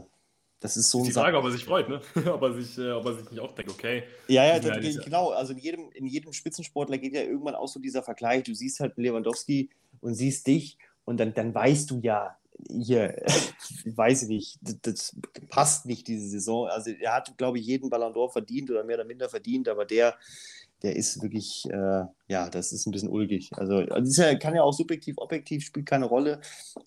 das 0.61 0.76
ist 0.79 0.91
so 0.91 1.00
ist 1.00 1.08
die 1.08 1.12
Frage, 1.12 1.37
ob 1.37 1.44
er 1.44 1.53
sich 1.53 1.64
freut, 1.64 1.88
ne? 1.88 2.00
ob, 2.32 2.43
er 2.43 2.55
sich, 2.55 2.79
äh, 2.79 2.93
ob 2.93 3.05
er 3.05 3.14
sich 3.14 3.31
nicht 3.31 3.41
auch 3.41 3.52
denkt, 3.52 3.70
okay. 3.70 4.05
Ja, 4.29 4.44
ja, 4.47 4.59
das, 4.59 5.05
genau. 5.05 5.31
Also 5.31 5.52
in 5.52 5.59
jedem, 5.59 5.91
in 5.93 6.06
jedem 6.06 6.32
Spitzensportler 6.32 6.97
geht 6.97 7.12
ja 7.12 7.23
irgendwann 7.23 7.55
auch 7.55 7.69
so 7.69 7.79
dieser 7.79 8.02
Vergleich. 8.02 8.44
Du 8.44 8.55
siehst 8.55 8.81
halt 8.81 8.97
Lewandowski 8.97 9.69
und 10.00 10.14
siehst 10.14 10.47
dich 10.47 10.79
und 11.05 11.20
dann, 11.20 11.35
dann 11.35 11.55
weißt 11.55 11.91
du 11.91 12.00
ja, 12.00 12.38
hier, 12.70 13.17
weiß 13.85 14.25
ich 14.25 14.29
nicht, 14.29 14.58
das, 14.62 14.76
das, 14.82 15.17
passt 15.49 15.87
nicht 15.87 16.08
diese 16.08 16.29
Saison. 16.29 16.69
Also 16.69 16.91
er 16.91 17.14
hat, 17.14 17.37
glaube 17.37 17.58
ich, 17.58 17.67
jeden 17.67 17.91
Ballon 17.91 18.12
d'Or 18.12 18.32
verdient 18.32 18.70
oder 18.70 18.85
mehr 18.85 18.97
oder 18.97 19.05
minder 19.05 19.29
verdient, 19.29 19.69
aber 19.69 19.85
der, 19.85 20.17
der 20.82 20.97
ist 20.97 21.23
wirklich, 21.23 21.64
äh, 21.70 22.05
ja, 22.29 22.50
das 22.50 22.73
ist 22.73 22.87
ein 22.87 22.93
bisschen 22.93 23.08
ulkig. 23.08 23.50
Also, 23.53 23.76
also 23.76 24.23
ja, 24.23 24.35
kann 24.37 24.55
ja 24.55 24.62
auch 24.62 24.73
subjektiv, 24.73 25.17
objektiv, 25.19 25.64
spielt 25.64 25.87
keine 25.87 26.06
Rolle. 26.06 26.41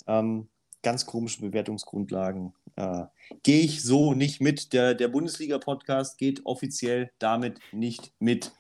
Ähm, 0.08 0.48
ganz 0.82 1.06
komische 1.06 1.42
Bewertungsgrundlagen. 1.42 2.54
Äh, 2.76 3.06
Gehe 3.44 3.62
ich 3.62 3.84
so 3.84 4.14
nicht 4.14 4.42
mit. 4.42 4.74
Der, 4.74 4.94
der 4.94 5.08
Bundesliga-Podcast 5.08 6.18
geht 6.18 6.46
offiziell 6.46 7.12
damit 7.20 7.60
nicht 7.72 8.14
mit. 8.20 8.52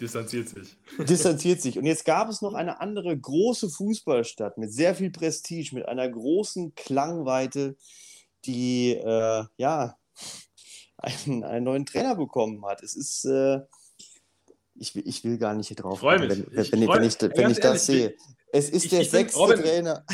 Distanziert 0.00 0.48
sich. 0.48 0.76
Distanziert 0.98 1.60
sich. 1.60 1.78
Und 1.78 1.84
jetzt 1.84 2.04
gab 2.04 2.30
es 2.30 2.40
noch 2.40 2.54
eine 2.54 2.80
andere 2.80 3.16
große 3.16 3.68
Fußballstadt 3.68 4.56
mit 4.56 4.72
sehr 4.72 4.94
viel 4.94 5.10
Prestige, 5.10 5.74
mit 5.74 5.86
einer 5.86 6.08
großen 6.08 6.74
Klangweite, 6.74 7.76
die 8.46 8.92
äh, 8.94 9.44
ja 9.58 9.98
einen, 10.96 11.44
einen, 11.44 11.64
neuen 11.64 11.86
Trainer 11.86 12.16
bekommen 12.16 12.64
hat. 12.64 12.82
Es 12.82 12.96
ist. 12.96 13.24
Äh, 13.26 13.60
ich, 14.74 14.94
will, 14.94 15.02
ich 15.06 15.22
will 15.24 15.36
gar 15.36 15.54
nicht 15.54 15.68
hier 15.68 15.76
drauf. 15.76 15.94
Ich 15.94 16.00
freue 16.00 16.18
mich. 16.18 16.30
Wenn, 16.30 16.46
wenn, 16.50 16.62
ich, 16.62 16.72
wenn, 16.72 16.80
wenn 16.88 17.02
ich, 17.02 17.20
wenn 17.20 17.50
ich 17.50 17.60
das 17.60 17.84
sehe. 17.84 18.14
Es 18.52 18.70
ist 18.70 18.90
der 18.90 19.04
sechste 19.04 19.38
Robin, 19.38 19.60
Trainer. 19.60 20.04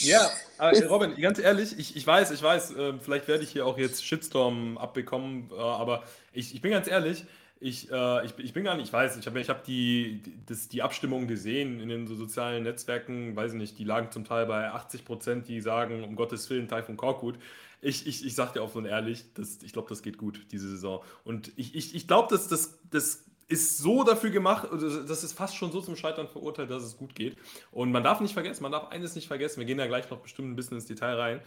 Ja, 0.00 0.30
aber 0.56 0.86
Robin, 0.88 1.14
ganz 1.16 1.38
ehrlich, 1.38 1.78
ich, 1.78 1.96
ich 1.96 2.06
weiß, 2.06 2.30
ich 2.30 2.42
weiß, 2.42 2.72
äh, 2.72 2.94
vielleicht 3.00 3.28
werde 3.28 3.44
ich 3.44 3.50
hier 3.50 3.66
auch 3.66 3.78
jetzt 3.78 4.04
Shitstorm 4.04 4.78
abbekommen, 4.78 5.50
äh, 5.52 5.60
aber 5.60 6.02
ich, 6.32 6.54
ich 6.54 6.60
bin 6.60 6.72
ganz 6.72 6.88
ehrlich, 6.88 7.24
ich, 7.60 7.90
äh, 7.90 8.26
ich, 8.26 8.38
ich 8.38 8.52
bin 8.52 8.64
gar 8.64 8.76
nicht, 8.76 8.86
ich 8.86 8.92
weiß, 8.92 9.16
ich 9.16 9.26
habe 9.26 9.40
ich 9.40 9.48
hab 9.48 9.64
die, 9.64 10.22
die, 10.22 10.68
die 10.70 10.82
Abstimmung 10.82 11.26
gesehen 11.26 11.80
in 11.80 11.88
den 11.88 12.06
so 12.06 12.14
sozialen 12.14 12.62
Netzwerken, 12.62 13.34
weiß 13.34 13.52
ich 13.52 13.58
nicht, 13.58 13.78
die 13.78 13.84
lagen 13.84 14.10
zum 14.10 14.24
Teil 14.24 14.46
bei 14.46 14.70
80 14.70 15.04
Prozent, 15.04 15.48
die 15.48 15.60
sagen, 15.60 16.04
um 16.04 16.14
Gottes 16.16 16.48
Willen, 16.50 16.68
Taifun 16.68 16.96
Korkut. 16.96 17.36
Ich, 17.80 18.06
ich, 18.06 18.24
ich 18.24 18.34
sag 18.34 18.52
dir 18.52 18.62
offen 18.62 18.78
und 18.78 18.86
ehrlich, 18.86 19.24
das, 19.34 19.62
ich 19.62 19.72
glaube, 19.72 19.88
das 19.88 20.02
geht 20.02 20.18
gut, 20.18 20.46
diese 20.50 20.68
Saison. 20.68 21.02
Und 21.24 21.52
ich, 21.56 21.74
ich, 21.74 21.94
ich 21.94 22.06
glaube, 22.06 22.28
dass 22.30 22.48
das, 22.48 22.80
das 22.90 23.24
ist 23.48 23.78
so 23.78 24.04
dafür 24.04 24.30
gemacht, 24.30 24.68
also 24.70 25.02
das 25.02 25.24
ist 25.24 25.32
fast 25.32 25.56
schon 25.56 25.72
so 25.72 25.80
zum 25.80 25.96
Scheitern 25.96 26.28
verurteilt, 26.28 26.70
dass 26.70 26.82
es 26.82 26.96
gut 26.96 27.14
geht. 27.14 27.36
Und 27.70 27.90
man 27.90 28.04
darf 28.04 28.20
nicht 28.20 28.34
vergessen, 28.34 28.62
man 28.62 28.72
darf 28.72 28.88
eines 28.88 29.14
nicht 29.14 29.26
vergessen, 29.26 29.60
wir 29.60 29.66
gehen 29.66 29.78
da 29.78 29.86
gleich 29.86 30.08
noch 30.10 30.18
bestimmt 30.18 30.50
ein 30.50 30.56
bisschen 30.56 30.76
ins 30.76 30.86
Detail 30.86 31.14
rein. 31.14 31.40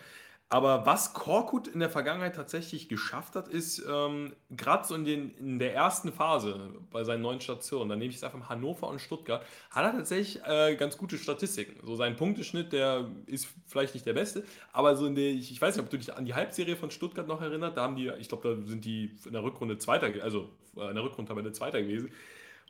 Aber 0.52 0.86
was 0.86 1.14
Korkut 1.14 1.70
in 1.70 1.80
der 1.80 1.90
Vergangenheit 1.90 2.36
tatsächlich 2.36 2.90
geschafft 2.90 3.38
hat, 3.38 3.48
ist 3.48 3.86
ähm, 3.90 4.34
gerade 4.50 4.86
so 4.86 4.96
in, 4.96 5.06
den, 5.06 5.34
in 5.38 5.60
der 5.60 5.74
ersten 5.74 6.12
Phase 6.12 6.74
bei 6.92 7.06
seinen 7.06 7.22
neuen 7.22 7.40
Stationen, 7.40 7.88
da 7.88 7.96
nehme 7.96 8.10
ich 8.10 8.18
es 8.18 8.24
einfach 8.26 8.50
Hannover 8.50 8.90
und 8.90 9.00
Stuttgart, 9.00 9.46
hat 9.70 9.86
er 9.86 9.94
tatsächlich 9.94 10.44
äh, 10.46 10.76
ganz 10.76 10.98
gute 10.98 11.18
Statistiken. 11.18 11.80
So 11.86 11.96
sein 11.96 12.18
Punkteschnitt, 12.18 12.74
der 12.74 13.10
ist 13.28 13.48
vielleicht 13.66 13.94
nicht 13.94 14.06
der 14.06 14.12
beste, 14.12 14.44
aber 14.74 14.98
so 14.98 15.06
in 15.06 15.16
der, 15.16 15.30
ich, 15.30 15.54
ich 15.54 15.62
weiß 15.62 15.78
nicht, 15.78 15.86
ob 15.86 15.90
du 15.90 15.98
dich 15.98 16.14
an 16.14 16.26
die 16.26 16.34
Halbserie 16.34 16.76
von 16.76 16.92
Stuttgart 16.92 17.30
noch 17.30 17.42
erinnerst, 17.42 17.78
da 17.78 17.84
haben 17.84 17.96
die, 17.96 18.12
ich 18.20 18.28
glaube, 18.28 18.58
da 18.58 18.68
sind 18.68 18.84
die 18.84 19.16
in 19.26 19.32
der 19.32 19.44
Rückrunde 19.44 19.78
Zweiter, 19.78 20.12
also 20.22 20.50
äh, 20.76 20.90
in 20.90 20.96
der 20.96 21.04
Rückrunde 21.06 21.54
Zweiter 21.54 21.82
gewesen. 21.82 22.12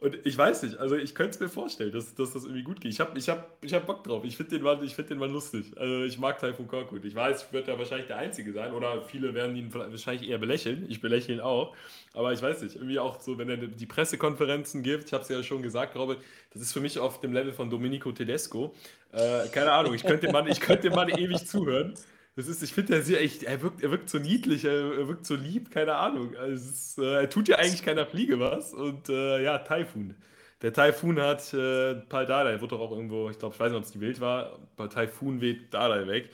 Und 0.02 0.18
ich 0.26 0.36
weiß 0.36 0.64
nicht, 0.64 0.80
also 0.80 0.96
ich 0.96 1.14
könnte 1.14 1.36
es 1.36 1.40
mir 1.40 1.48
vorstellen, 1.48 1.92
dass, 1.92 2.16
dass 2.16 2.34
das 2.34 2.46
irgendwie 2.46 2.64
gut 2.64 2.82
geht. 2.82 2.92
Ich 2.92 3.00
habe 3.00 3.16
ich 3.20 3.30
hab, 3.30 3.64
ich 3.64 3.72
hab 3.72 3.86
Bock 3.86 4.04
drauf. 4.04 4.24
Ich 4.26 4.36
finde 4.36 4.58
den, 4.58 4.64
Mann, 4.64 4.90
find 4.90 5.12
den 5.12 5.20
Mann 5.20 5.32
lustig. 5.32 5.74
Also 5.78 6.06
ich 6.06 6.18
mag 6.18 6.40
Taifun 6.40 6.68
Korkut. 6.68 7.06
Ich 7.06 7.14
weiß, 7.14 7.46
ich 7.46 7.54
werde 7.54 7.72
da 7.72 7.78
wahrscheinlich 7.78 8.08
der 8.08 8.18
Einzige 8.18 8.52
sein 8.52 8.74
oder 8.74 9.04
viele 9.04 9.36
werden 9.36 9.56
ihn 9.56 9.72
wahrscheinlich 9.72 10.28
eher 10.28 10.40
belächeln. 10.40 10.88
Ich 10.90 11.02
belächle 11.02 11.36
ihn 11.36 11.40
auch. 11.40 11.76
Aber 12.16 12.34
ich 12.34 12.42
weiß 12.42 12.64
nicht, 12.64 12.78
irgendwie 12.78 12.98
auch 12.98 13.22
so, 13.22 13.38
wenn 13.38 13.48
er 13.48 13.58
die 13.58 13.86
Pressekonferenzen 13.86 14.82
gibt, 14.82 15.06
ich 15.06 15.14
habe 15.14 15.22
es 15.22 15.30
ja 15.30 15.44
schon 15.44 15.62
gesagt, 15.62 15.96
Robert, 15.96 16.18
das 16.52 16.64
ist 16.64 16.74
für 16.74 16.82
mich 16.82 16.98
auf 16.98 17.22
dem 17.22 17.32
Level 17.32 17.54
von 17.54 17.70
Domenico 17.70 18.12
Tedesco. 18.12 18.74
Äh, 19.12 19.50
keine 19.50 19.72
Ahnung, 19.72 19.94
ich 19.94 20.02
könnte 20.02 20.26
dem 20.26 20.32
Mann, 20.32 20.48
ich 20.48 20.60
könnte 20.60 20.90
dem 20.90 20.96
Mann 20.96 21.10
ewig 21.10 21.46
zuhören. 21.46 21.94
Das 22.36 22.48
ist, 22.48 22.64
ich 22.64 22.74
finde, 22.74 22.96
er, 22.96 23.02
sehr 23.02 23.22
echt, 23.22 23.44
er, 23.44 23.62
wirkt, 23.62 23.84
er 23.84 23.92
wirkt 23.92 24.10
so 24.10 24.18
niedlich, 24.18 24.64
er, 24.64 25.08
wirkt 25.08 25.26
so 25.26 25.36
lieb, 25.36 25.70
keine 25.70 25.96
Ahnung. 25.96 26.36
Also 26.38 26.70
ist, 26.70 26.98
äh, 26.98 27.22
er 27.22 27.30
tut 27.30 27.50
ja 27.50 27.58
eigentlich 27.58 27.84
keiner 27.84 28.06
Fliege 28.06 28.40
was. 28.40 28.74
Und 28.74 29.10
äh, 29.10 29.44
ja, 29.44 29.58
Taifun. 29.60 30.16
Der 30.62 30.72
Taifun 30.72 31.20
hat 31.20 31.54
äh, 31.54 31.96
Pal 31.96 32.26
Dardai, 32.26 32.62
wurde 32.62 32.76
doch 32.76 32.82
auch 32.82 32.92
irgendwo, 32.92 33.30
ich 33.30 33.40
glaube, 33.40 33.56
ich 33.56 33.60
weiß 33.60 33.72
nicht, 33.72 33.80
ob 33.80 33.84
es 33.84 33.92
die 33.92 34.00
Wild 34.00 34.22
war, 34.22 34.60
bei 34.78 34.88
Taifun 34.88 35.42
weht 35.42 35.74
Dardai 35.74 36.08
weg. 36.08 36.30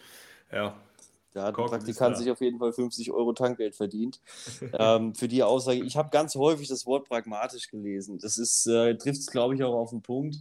Ja. 0.51 0.75
Da 1.33 1.43
hat 1.43 1.57
ein 1.57 1.65
Praktikant 1.65 2.17
sich 2.17 2.31
auf 2.31 2.41
jeden 2.41 2.57
Fall 2.57 2.73
50 2.73 3.11
Euro 3.11 3.31
Tankgeld 3.33 3.75
verdient. 3.75 4.19
ähm, 4.73 5.13
für 5.13 5.27
die 5.27 5.43
Aussage, 5.43 5.83
ich 5.83 5.95
habe 5.95 6.09
ganz 6.09 6.35
häufig 6.35 6.67
das 6.67 6.85
Wort 6.85 7.07
pragmatisch 7.07 7.69
gelesen. 7.69 8.17
Das 8.19 8.37
ist, 8.37 8.65
äh, 8.67 8.95
trifft 8.95 9.19
es, 9.19 9.27
glaube 9.27 9.55
ich, 9.55 9.63
auch 9.63 9.75
auf 9.75 9.91
den 9.91 10.01
Punkt. 10.01 10.37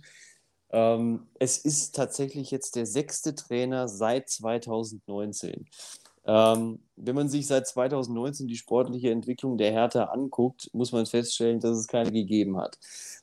Ähm, 0.70 1.28
es 1.38 1.58
ist 1.58 1.94
tatsächlich 1.94 2.50
jetzt 2.50 2.76
der 2.76 2.86
sechste 2.86 3.34
Trainer 3.34 3.88
seit 3.88 4.28
2019. 4.28 5.66
Ähm, 6.24 6.80
wenn 6.96 7.14
man 7.14 7.28
sich 7.28 7.46
seit 7.46 7.66
2019 7.66 8.48
die 8.48 8.56
sportliche 8.56 9.10
Entwicklung 9.10 9.58
der 9.58 9.70
Hertha 9.70 10.04
anguckt, 10.04 10.70
muss 10.72 10.92
man 10.92 11.06
feststellen, 11.06 11.60
dass 11.60 11.76
es 11.76 11.86
keine 11.86 12.10
gegeben 12.10 12.56
hat. 12.56 12.78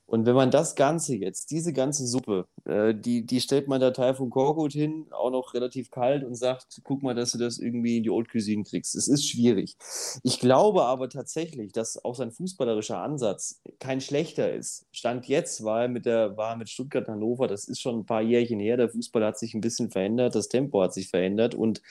Und 0.06 0.26
wenn 0.26 0.36
man 0.36 0.52
das 0.52 0.76
Ganze 0.76 1.16
jetzt, 1.16 1.50
diese 1.50 1.74
ganze 1.74 2.06
Suppe, 2.06 2.46
äh, 2.66 2.94
die, 2.94 3.26
die 3.26 3.40
stellt 3.40 3.68
man 3.68 3.80
Datei 3.80 4.14
von 4.14 4.30
Korkut 4.30 4.74
hin, 4.74 5.08
auch 5.12 5.32
noch 5.32 5.54
relativ 5.54 5.92
kalt 5.92 6.24
und 6.24 6.36
sagt, 6.36 6.82
guck 6.84 7.02
mal, 7.04 7.16
dass 7.16 7.32
du 7.32 7.38
das 7.38 7.58
irgendwie 7.58 7.98
in 7.98 8.04
die 8.04 8.10
Haute 8.10 8.30
Cuisine 8.30 8.64
kriegst. 8.64 8.96
Es 8.96 9.08
ist 9.08 9.28
schwierig. 9.28 9.76
Ich 10.22 10.40
glaube 10.40 10.84
aber 10.84 11.10
tatsächlich, 11.10 11.72
dass 11.72 12.04
auch 12.04 12.16
sein 12.16 12.32
fußballerischer 12.32 13.00
Ansatz 13.00 13.62
kein 13.80 14.02
schlechter 14.02 14.54
ist. 14.54 14.86
Stand 14.92 15.26
jetzt 15.28 15.64
war 15.64 15.88
mit 15.88 16.06
der, 16.06 16.36
war 16.38 16.58
mit 16.58 16.70
Stuttgart 16.70 17.08
Hannover, 17.08 17.48
das 17.48 17.68
ist 17.68 17.82
schon 17.82 18.00
ein 18.00 18.06
paar 18.06 18.22
Jährchen 18.22 18.60
her. 18.60 18.78
Der 18.78 18.90
Fußball 18.90 19.26
hat 19.26 19.40
sich 19.40 19.54
ein 19.54 19.62
bisschen 19.62 19.90
verändert, 19.90 20.36
das 20.36 20.50
Tempo 20.50 20.82
hat 20.82 20.94
sich 20.94 21.10
verändert 21.10 21.56
und 21.56 21.82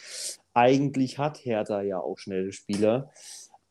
eigentlich 0.55 1.19
hat 1.19 1.45
Hertha 1.45 1.72
ja 1.81 1.99
auch 1.99 2.19
schnelle 2.19 2.53
Spieler. 2.53 3.11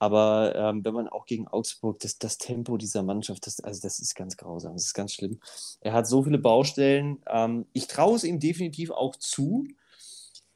Aber 0.01 0.55
ähm, 0.55 0.84
wenn 0.84 0.96
man 0.96 1.08
auch 1.08 1.27
gegen 1.27 1.48
Augsburg, 1.48 2.00
das, 2.00 2.17
das 2.17 2.39
Tempo 2.39 2.75
dieser 2.77 3.03
Mannschaft, 3.03 3.46
das, 3.46 3.60
also 3.60 3.81
das 3.84 4.00
ist 4.00 4.15
ganz 4.15 4.36
grausam, 4.36 4.74
das 4.74 4.86
ist 4.86 4.96
ganz 4.96 5.13
schlimm. 5.13 5.39
Er 5.79 5.93
hat 5.93 6.08
so 6.08 6.24
viele 6.24 6.39
Baustellen. 6.39 7.22
Ähm, 7.29 7.67
ich 7.72 7.86
traue 7.86 8.15
es 8.15 8.24
ihm 8.24 8.39
definitiv 8.39 8.89
auch 8.89 9.15
zu. 9.15 9.67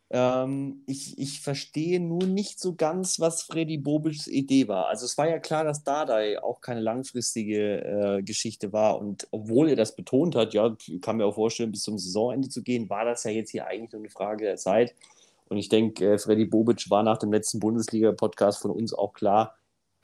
Ähm, 0.10 0.82
ich, 0.88 1.20
ich 1.20 1.42
verstehe 1.42 2.00
nur 2.00 2.24
nicht 2.26 2.60
so 2.60 2.74
ganz, 2.74 3.20
was 3.20 3.44
Freddy 3.44 3.78
Bobics 3.78 4.26
Idee 4.26 4.68
war. 4.68 4.88
Also 4.88 5.06
es 5.06 5.16
war 5.16 5.28
ja 5.28 5.38
klar, 5.38 5.64
dass 5.64 5.84
Dardai 5.84 6.42
auch 6.42 6.62
keine 6.62 6.80
langfristige 6.80 7.84
äh, 7.84 8.24
Geschichte 8.24 8.74
war. 8.74 9.00
Und 9.00 9.28
obwohl 9.30 9.70
er 9.70 9.76
das 9.76 9.96
betont 9.96 10.36
hat, 10.36 10.56
ja, 10.56 10.76
kann 11.02 11.18
mir 11.18 11.26
auch 11.26 11.36
vorstellen, 11.36 11.72
bis 11.72 11.84
zum 11.84 12.00
Saisonende 12.00 12.50
zu 12.50 12.64
gehen, 12.64 12.90
war 12.90 13.06
das 13.06 13.24
ja 13.26 13.30
jetzt 13.32 13.52
hier 13.52 13.68
eigentlich 13.68 13.92
nur 13.92 14.02
eine 14.02 14.10
Frage 14.10 14.46
der 14.46 14.58
Zeit. 14.58 14.96
Und 15.48 15.58
ich 15.58 15.70
denke, 15.70 16.14
äh, 16.14 16.18
Freddy 16.18 16.46
Bobic 16.46 16.90
war 16.90 17.04
nach 17.04 17.18
dem 17.18 17.32
letzten 17.32 17.60
Bundesliga-Podcast 17.60 18.62
von 18.62 18.72
uns 18.72 18.94
auch 18.94 19.14
klar, 19.14 19.56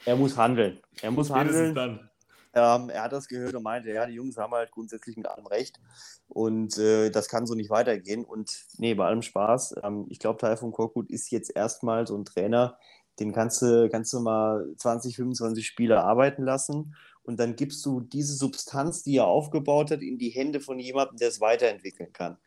er 0.06 0.16
muss 0.16 0.38
handeln. 0.38 0.80
Er 1.02 1.12
muss 1.12 1.30
handeln. 1.30 1.76
Dann. 1.76 2.10
Ähm, 2.54 2.90
er 2.90 3.04
hat 3.04 3.14
das 3.14 3.28
gehört 3.28 3.54
und 3.56 3.64
meinte, 3.64 3.92
ja, 3.92 4.06
die 4.06 4.14
Jungs 4.14 4.38
haben 4.38 4.54
halt 4.54 4.72
grundsätzlich 4.72 5.16
mit 5.16 5.28
allem 5.28 5.46
recht 5.46 5.80
und 6.28 6.78
äh, 6.78 7.10
das 7.10 7.30
kann 7.30 7.46
so 7.46 7.54
nicht 7.56 7.70
weitergehen. 7.70 8.26
Und 8.26 8.66
nee, 8.78 8.94
bei 8.94 9.06
allem 9.06 9.22
Spaß. 9.22 9.76
Ähm, 9.84 10.06
ich 10.10 10.20
glaube, 10.20 10.40
Taifun 10.40 10.72
Korkut 10.72 11.10
ist 11.10 11.32
jetzt 11.32 11.56
erstmal 11.56 12.08
so 12.08 12.18
ein 12.18 12.26
Trainer, 12.26 12.78
den 13.20 13.32
kannst 13.32 13.62
du, 13.62 13.90
kannst 13.90 14.12
du 14.12 14.20
mal 14.20 14.66
20, 14.78 15.16
25 15.16 15.66
Spiele 15.66 16.04
arbeiten 16.04 16.44
lassen 16.44 16.96
und 17.24 17.40
dann 17.40 17.56
gibst 17.56 17.86
du 17.86 18.02
diese 18.02 18.34
Substanz, 18.34 19.04
die 19.04 19.18
er 19.18 19.28
aufgebaut 19.28 19.92
hat, 19.92 20.02
in 20.02 20.18
die 20.18 20.30
Hände 20.30 20.60
von 20.60 20.80
jemandem, 20.80 21.18
der 21.18 21.30
es 21.30 21.40
weiterentwickeln 21.40 22.12
kann. 22.12 22.38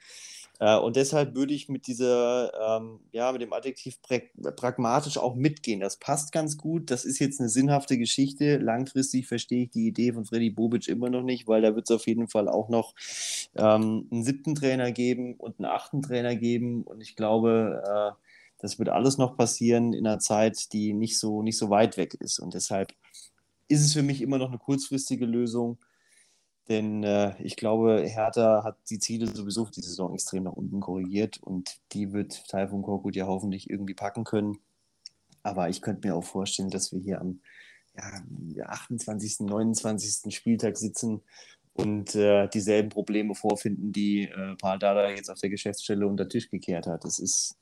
Äh, 0.61 0.78
und 0.78 0.96
deshalb 0.96 1.34
würde 1.34 1.54
ich 1.54 1.68
mit 1.68 1.87
dieser, 1.87 2.78
ähm, 2.78 3.00
ja, 3.12 3.32
mit 3.32 3.42
dem 3.42 3.52
Adjektiv 3.52 3.99
pragmatisch 4.56 5.18
auch 5.18 5.34
mitgehen. 5.34 5.80
Das 5.80 5.96
passt 5.96 6.32
ganz 6.32 6.56
gut. 6.56 6.90
Das 6.90 7.04
ist 7.04 7.18
jetzt 7.18 7.40
eine 7.40 7.49
sinnhafte 7.49 7.99
Geschichte. 7.99 8.58
Langfristig 8.58 9.26
verstehe 9.26 9.64
ich 9.64 9.70
die 9.70 9.87
Idee 9.87 10.12
von 10.12 10.25
Freddy 10.25 10.50
Bobic 10.50 10.88
immer 10.88 11.11
noch 11.11 11.23
nicht, 11.23 11.49
weil 11.49 11.62
da 11.62 11.75
wird 11.75 11.90
es 11.90 11.94
auf 11.94 12.06
jeden 12.06 12.28
Fall 12.28 12.49
auch 12.49 12.68
noch 12.68 12.94
ähm, 13.56 14.08
einen 14.11 14.25
siebten 14.25 14.54
Trainer 14.54 14.92
geben 14.92 15.34
und 15.34 15.58
einen 15.58 15.66
achten 15.66 16.02
Trainer 16.02 16.37
geben. 16.37 16.82
Und 16.84 17.00
ich 17.00 17.16
glaube, 17.16 17.82
äh, 17.87 18.25
das 18.58 18.78
wird 18.78 18.88
alles 18.88 19.18
noch 19.18 19.37
passieren 19.37 19.92
in 19.92 20.06
einer 20.06 20.20
Zeit, 20.20 20.73
die 20.73 20.92
nicht 20.94 21.18
so, 21.18 21.42
nicht 21.42 21.58
so 21.58 21.68
weit 21.70 21.96
weg 21.96 22.14
ist. 22.14 22.38
Und 22.38 22.54
deshalb 22.54 22.94
ist 23.68 23.84
es 23.84 23.92
für 23.92 24.02
mich 24.02 24.23
immer 24.23 24.38
noch 24.38 24.49
eine 24.49 24.58
kurzfristige 24.58 25.26
Lösung. 25.26 25.78
Denn 26.68 27.04
äh, 27.04 27.35
ich 27.42 27.56
glaube, 27.56 28.02
Hertha 28.06 28.64
hat 28.64 28.78
die 28.88 28.99
Ziele 28.99 29.26
sowieso 29.26 29.66
für 29.66 29.73
die 29.73 29.83
Saison 29.83 30.14
extrem 30.14 30.44
nach 30.44 30.52
unten 30.52 30.80
korrigiert 30.80 31.38
und 31.42 31.78
die 31.92 32.12
wird 32.12 32.49
Taifun 32.49 32.83
Korkut 32.83 33.16
ja 33.16 33.26
hoffentlich 33.26 33.68
irgendwie 33.68 33.94
packen 33.94 34.25
können. 34.25 34.59
Aber 35.42 35.68
ich 35.68 35.83
könnte 35.83 36.09
mir 36.09 36.14
auch 36.14 36.25
vorstellen, 36.25 36.71
dass 36.71 36.92
wir 36.92 37.00
hier 37.00 37.21
am 37.21 37.40
ja, 38.54 38.66
28., 38.66 39.40
29. 39.40 40.35
Spieltag 40.35 40.76
sitzen 40.76 41.21
und 41.75 42.14
äh, 42.14 42.49
dieselben 42.49 42.88
Probleme 42.88 43.35
vorfinden, 43.35 43.92
die 43.92 44.23
äh, 44.23 44.56
Paul 44.56 44.78
Dada 44.78 45.11
jetzt 45.11 45.30
auf 45.30 45.40
der 45.40 45.50
Geschäftsstelle 45.50 46.06
unter 46.06 46.25
den 46.25 46.30
Tisch 46.30 46.50
gekehrt 46.50 46.87
hat. 46.87 47.04
Das 47.04 47.18
ist, 47.18 47.56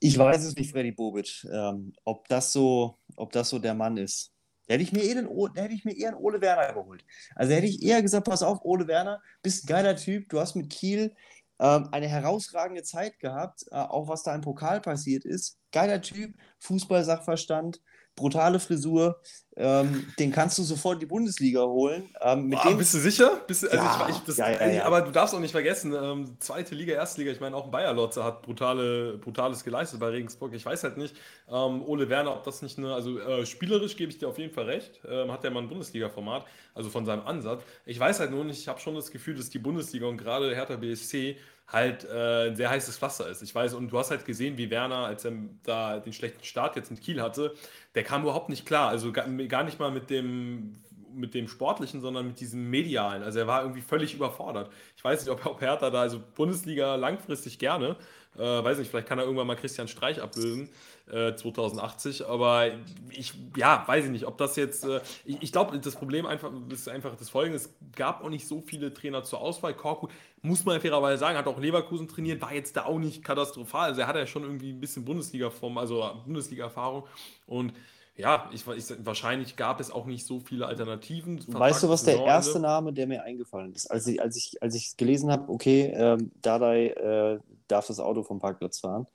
ich 0.00 0.18
weiß 0.18 0.44
es 0.44 0.56
nicht, 0.56 0.72
Freddy 0.72 0.92
Bobic, 0.92 1.46
ähm, 1.50 1.92
ob, 2.04 2.28
das 2.28 2.52
so, 2.52 2.98
ob 3.16 3.32
das 3.32 3.48
so 3.48 3.58
der 3.58 3.74
Mann 3.74 3.96
ist. 3.96 4.32
Da 4.66 4.74
hätte 4.74 4.82
ich 4.82 4.92
mir 4.92 5.02
eher, 5.02 5.14
den, 5.14 5.28
da 5.54 5.62
hätte 5.62 5.74
ich 5.74 5.84
mir 5.84 5.96
eher 5.96 6.08
einen 6.08 6.18
Ole 6.18 6.40
Werner 6.40 6.72
geholt. 6.72 7.04
Also 7.34 7.52
hätte 7.54 7.66
ich 7.66 7.82
eher 7.82 8.02
gesagt, 8.02 8.26
pass 8.26 8.42
auf, 8.42 8.58
Ole 8.62 8.88
Werner, 8.88 9.22
bist 9.42 9.64
ein 9.64 9.68
geiler 9.68 9.96
Typ, 9.96 10.28
du 10.28 10.40
hast 10.40 10.56
mit 10.56 10.70
Kiel 10.70 11.14
ähm, 11.58 11.88
eine 11.92 12.08
herausragende 12.08 12.82
Zeit 12.82 13.18
gehabt, 13.18 13.64
äh, 13.70 13.76
auch 13.76 14.08
was 14.08 14.22
da 14.22 14.34
im 14.34 14.40
Pokal 14.40 14.80
passiert 14.80 15.24
ist. 15.24 15.58
Geiler 15.72 16.00
Typ, 16.00 16.34
Fußball-Sachverstand, 16.60 17.80
brutale 18.16 18.58
Frisur. 18.58 19.20
Ähm, 19.58 20.12
den 20.18 20.32
kannst 20.32 20.58
du 20.58 20.62
sofort 20.62 20.94
in 20.94 21.00
die 21.00 21.06
Bundesliga 21.06 21.62
holen. 21.62 22.10
Ähm, 22.20 22.50
Boah, 22.50 22.74
bist 22.76 22.92
du 22.92 22.98
sicher? 22.98 23.40
Bist 23.46 23.62
du, 23.62 23.68
also 23.68 23.82
ja, 23.82 24.08
ich, 24.10 24.18
das, 24.18 24.36
ja, 24.36 24.66
ja, 24.66 24.84
aber 24.84 25.00
du 25.00 25.10
darfst 25.10 25.34
auch 25.34 25.40
nicht 25.40 25.52
vergessen, 25.52 25.94
ähm, 25.98 26.36
zweite 26.40 26.74
Liga, 26.74 26.92
erste 26.92 27.22
Liga, 27.22 27.32
ich 27.32 27.40
meine, 27.40 27.56
auch 27.56 27.68
Bayer 27.68 27.94
Lotze 27.94 28.22
hat 28.22 28.42
brutale, 28.42 29.16
Brutales 29.16 29.64
geleistet 29.64 29.98
bei 29.98 30.08
Regensburg. 30.08 30.52
Ich 30.52 30.66
weiß 30.66 30.84
halt 30.84 30.98
nicht, 30.98 31.16
ähm, 31.48 31.82
Ole 31.86 32.10
Werner, 32.10 32.34
ob 32.34 32.44
das 32.44 32.60
nicht 32.60 32.76
eine, 32.76 32.92
also 32.92 33.18
äh, 33.18 33.46
spielerisch 33.46 33.96
gebe 33.96 34.12
ich 34.12 34.18
dir 34.18 34.28
auf 34.28 34.36
jeden 34.36 34.52
Fall 34.52 34.64
recht, 34.64 35.00
ähm, 35.08 35.32
hat 35.32 35.42
der 35.42 35.50
mal 35.50 35.62
ein 35.62 35.68
Bundesliga-Format, 35.70 36.44
also 36.74 36.90
von 36.90 37.06
seinem 37.06 37.26
Ansatz. 37.26 37.62
Ich 37.86 37.98
weiß 37.98 38.20
halt 38.20 38.32
nur 38.32 38.44
nicht, 38.44 38.60
ich 38.60 38.68
habe 38.68 38.80
schon 38.80 38.94
das 38.94 39.10
Gefühl, 39.10 39.36
dass 39.36 39.48
die 39.48 39.58
Bundesliga 39.58 40.06
und 40.06 40.18
gerade 40.18 40.54
Hertha 40.54 40.76
BSC 40.76 41.38
halt 41.68 42.04
äh, 42.04 42.48
ein 42.48 42.56
sehr 42.56 42.70
heißes 42.70 42.98
Pflaster 42.98 43.28
ist. 43.28 43.42
Ich 43.42 43.54
weiß, 43.54 43.74
und 43.74 43.90
du 43.90 43.98
hast 43.98 44.10
halt 44.10 44.24
gesehen, 44.24 44.56
wie 44.56 44.70
Werner, 44.70 45.06
als 45.06 45.24
er 45.24 45.32
da 45.64 45.98
den 45.98 46.12
schlechten 46.12 46.44
Start 46.44 46.76
jetzt 46.76 46.90
in 46.90 47.00
Kiel 47.00 47.20
hatte, 47.20 47.54
der 47.94 48.04
kam 48.04 48.22
überhaupt 48.22 48.48
nicht 48.48 48.66
klar. 48.66 48.88
Also 48.88 49.12
gar, 49.12 49.28
gar 49.28 49.64
nicht 49.64 49.78
mal 49.78 49.90
mit 49.90 50.10
dem 50.10 50.76
mit 51.16 51.32
dem 51.34 51.48
Sportlichen, 51.48 52.02
sondern 52.02 52.26
mit 52.26 52.40
diesem 52.40 52.68
Medialen. 52.68 53.22
Also 53.22 53.38
er 53.38 53.46
war 53.46 53.62
irgendwie 53.62 53.80
völlig 53.80 54.14
überfordert. 54.14 54.70
Ich 54.96 55.02
weiß 55.02 55.24
nicht, 55.24 55.30
ob, 55.30 55.46
ob 55.46 55.60
Hertha 55.62 55.88
da, 55.88 56.02
also 56.02 56.20
Bundesliga 56.34 56.94
langfristig 56.96 57.58
gerne, 57.58 57.96
äh, 58.36 58.42
weiß 58.42 58.78
nicht, 58.78 58.90
vielleicht 58.90 59.08
kann 59.08 59.18
er 59.18 59.24
irgendwann 59.24 59.46
mal 59.46 59.56
Christian 59.56 59.88
Streich 59.88 60.20
ablösen, 60.20 60.68
äh, 61.10 61.34
2080, 61.34 62.26
aber 62.26 62.70
ich, 63.10 63.32
ja, 63.56 63.84
weiß 63.86 64.06
ich 64.06 64.10
nicht, 64.10 64.26
ob 64.26 64.38
das 64.38 64.56
jetzt, 64.56 64.84
äh, 64.84 65.00
ich, 65.24 65.42
ich 65.42 65.52
glaube, 65.52 65.78
das 65.78 65.94
Problem 65.94 66.26
einfach 66.26 66.50
ist 66.70 66.88
einfach 66.88 67.16
das 67.16 67.30
folgende, 67.30 67.56
es 67.56 67.74
gab 67.94 68.24
auch 68.24 68.28
nicht 68.28 68.48
so 68.48 68.60
viele 68.60 68.92
Trainer 68.92 69.22
zur 69.22 69.40
Auswahl. 69.40 69.74
Korku, 69.74 70.08
muss 70.42 70.64
man 70.64 70.80
fairerweise 70.80 71.18
sagen, 71.18 71.38
hat 71.38 71.46
auch 71.46 71.60
Leverkusen 71.60 72.08
trainiert, 72.08 72.42
war 72.42 72.52
jetzt 72.52 72.76
da 72.76 72.84
auch 72.84 72.98
nicht 72.98 73.22
katastrophal, 73.22 73.90
also 73.90 74.00
er 74.00 74.06
hat 74.08 74.16
ja 74.16 74.26
schon 74.26 74.42
irgendwie 74.42 74.72
ein 74.72 74.80
bisschen 74.80 75.04
Bundesliga-Form, 75.04 75.78
also 75.78 76.10
Bundesliga-Erfahrung 76.24 77.04
und 77.46 77.72
ja, 78.18 78.48
ich, 78.50 78.66
ich, 78.66 79.04
wahrscheinlich 79.04 79.56
gab 79.56 79.78
es 79.78 79.90
auch 79.90 80.06
nicht 80.06 80.26
so 80.26 80.40
viele 80.40 80.66
Alternativen. 80.66 81.38
Weißt 81.48 81.82
du, 81.82 81.90
was 81.90 82.02
der 82.02 82.24
erste 82.24 82.58
Name, 82.58 82.94
der 82.94 83.06
mir 83.06 83.22
eingefallen 83.22 83.74
ist? 83.74 83.90
Als 83.90 84.06
ich, 84.06 84.22
als 84.22 84.36
ich, 84.36 84.62
als 84.62 84.74
ich 84.74 84.96
gelesen 84.96 85.30
habe, 85.30 85.52
okay, 85.52 85.92
ähm, 85.94 86.30
Dardai 86.40 86.86
äh, 86.88 87.38
darf 87.68 87.86
das 87.88 88.00
Auto 88.00 88.22
vom 88.22 88.38
Parkplatz 88.38 88.80
fahren. 88.80 89.06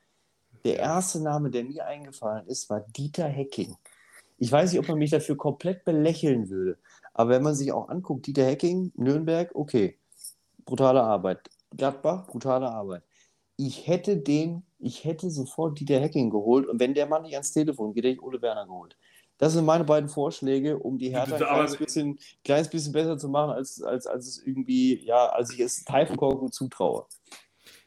Der 0.63 0.79
erste 0.79 1.21
Name, 1.21 1.49
der 1.49 1.63
mir 1.63 1.85
eingefallen 1.85 2.47
ist, 2.47 2.69
war 2.69 2.81
Dieter 2.81 3.27
Hecking. 3.27 3.75
Ich 4.37 4.51
weiß 4.51 4.71
nicht, 4.71 4.79
ob 4.79 4.87
man 4.87 4.97
mich 4.97 5.11
dafür 5.11 5.37
komplett 5.37 5.85
belächeln 5.85 6.49
würde, 6.49 6.77
aber 7.13 7.31
wenn 7.31 7.43
man 7.43 7.55
sich 7.55 7.71
auch 7.71 7.89
anguckt, 7.89 8.25
Dieter 8.27 8.45
Hecking, 8.45 8.91
Nürnberg, 8.95 9.51
okay, 9.53 9.97
brutale 10.65 11.01
Arbeit. 11.01 11.49
Gladbach, 11.75 12.27
brutale 12.27 12.69
Arbeit. 12.69 13.03
Ich 13.57 13.87
hätte 13.87 14.17
den 14.17 14.63
ich 14.81 15.05
hätte 15.05 15.29
sofort 15.29 15.79
Dieter 15.79 16.01
Hacking 16.01 16.29
geholt 16.29 16.67
und 16.67 16.79
wenn 16.79 16.93
der 16.93 17.05
Mann 17.05 17.21
nicht 17.21 17.33
ans 17.33 17.51
Telefon 17.51 17.93
geht, 17.93 18.03
hätte 18.03 18.15
ich 18.15 18.23
Ole 18.23 18.41
Werner 18.41 18.65
geholt. 18.65 18.97
Das 19.37 19.53
sind 19.53 19.65
meine 19.65 19.83
beiden 19.83 20.09
Vorschläge, 20.09 20.77
um 20.77 20.97
die 20.97 21.09
Hertha 21.09 21.35
ein 21.35 21.41
kleines 21.41 21.77
bisschen, 21.77 22.19
kleines 22.43 22.69
bisschen 22.69 22.91
besser 22.91 23.17
zu 23.17 23.27
machen, 23.27 23.51
als, 23.51 23.81
als, 23.81 24.05
als 24.05 24.27
es 24.27 24.45
irgendwie, 24.45 25.03
ja, 25.03 25.27
als 25.27 25.51
ich 25.51 25.59
es 25.59 25.83
gut 25.85 26.53
zutraue. 26.53 27.05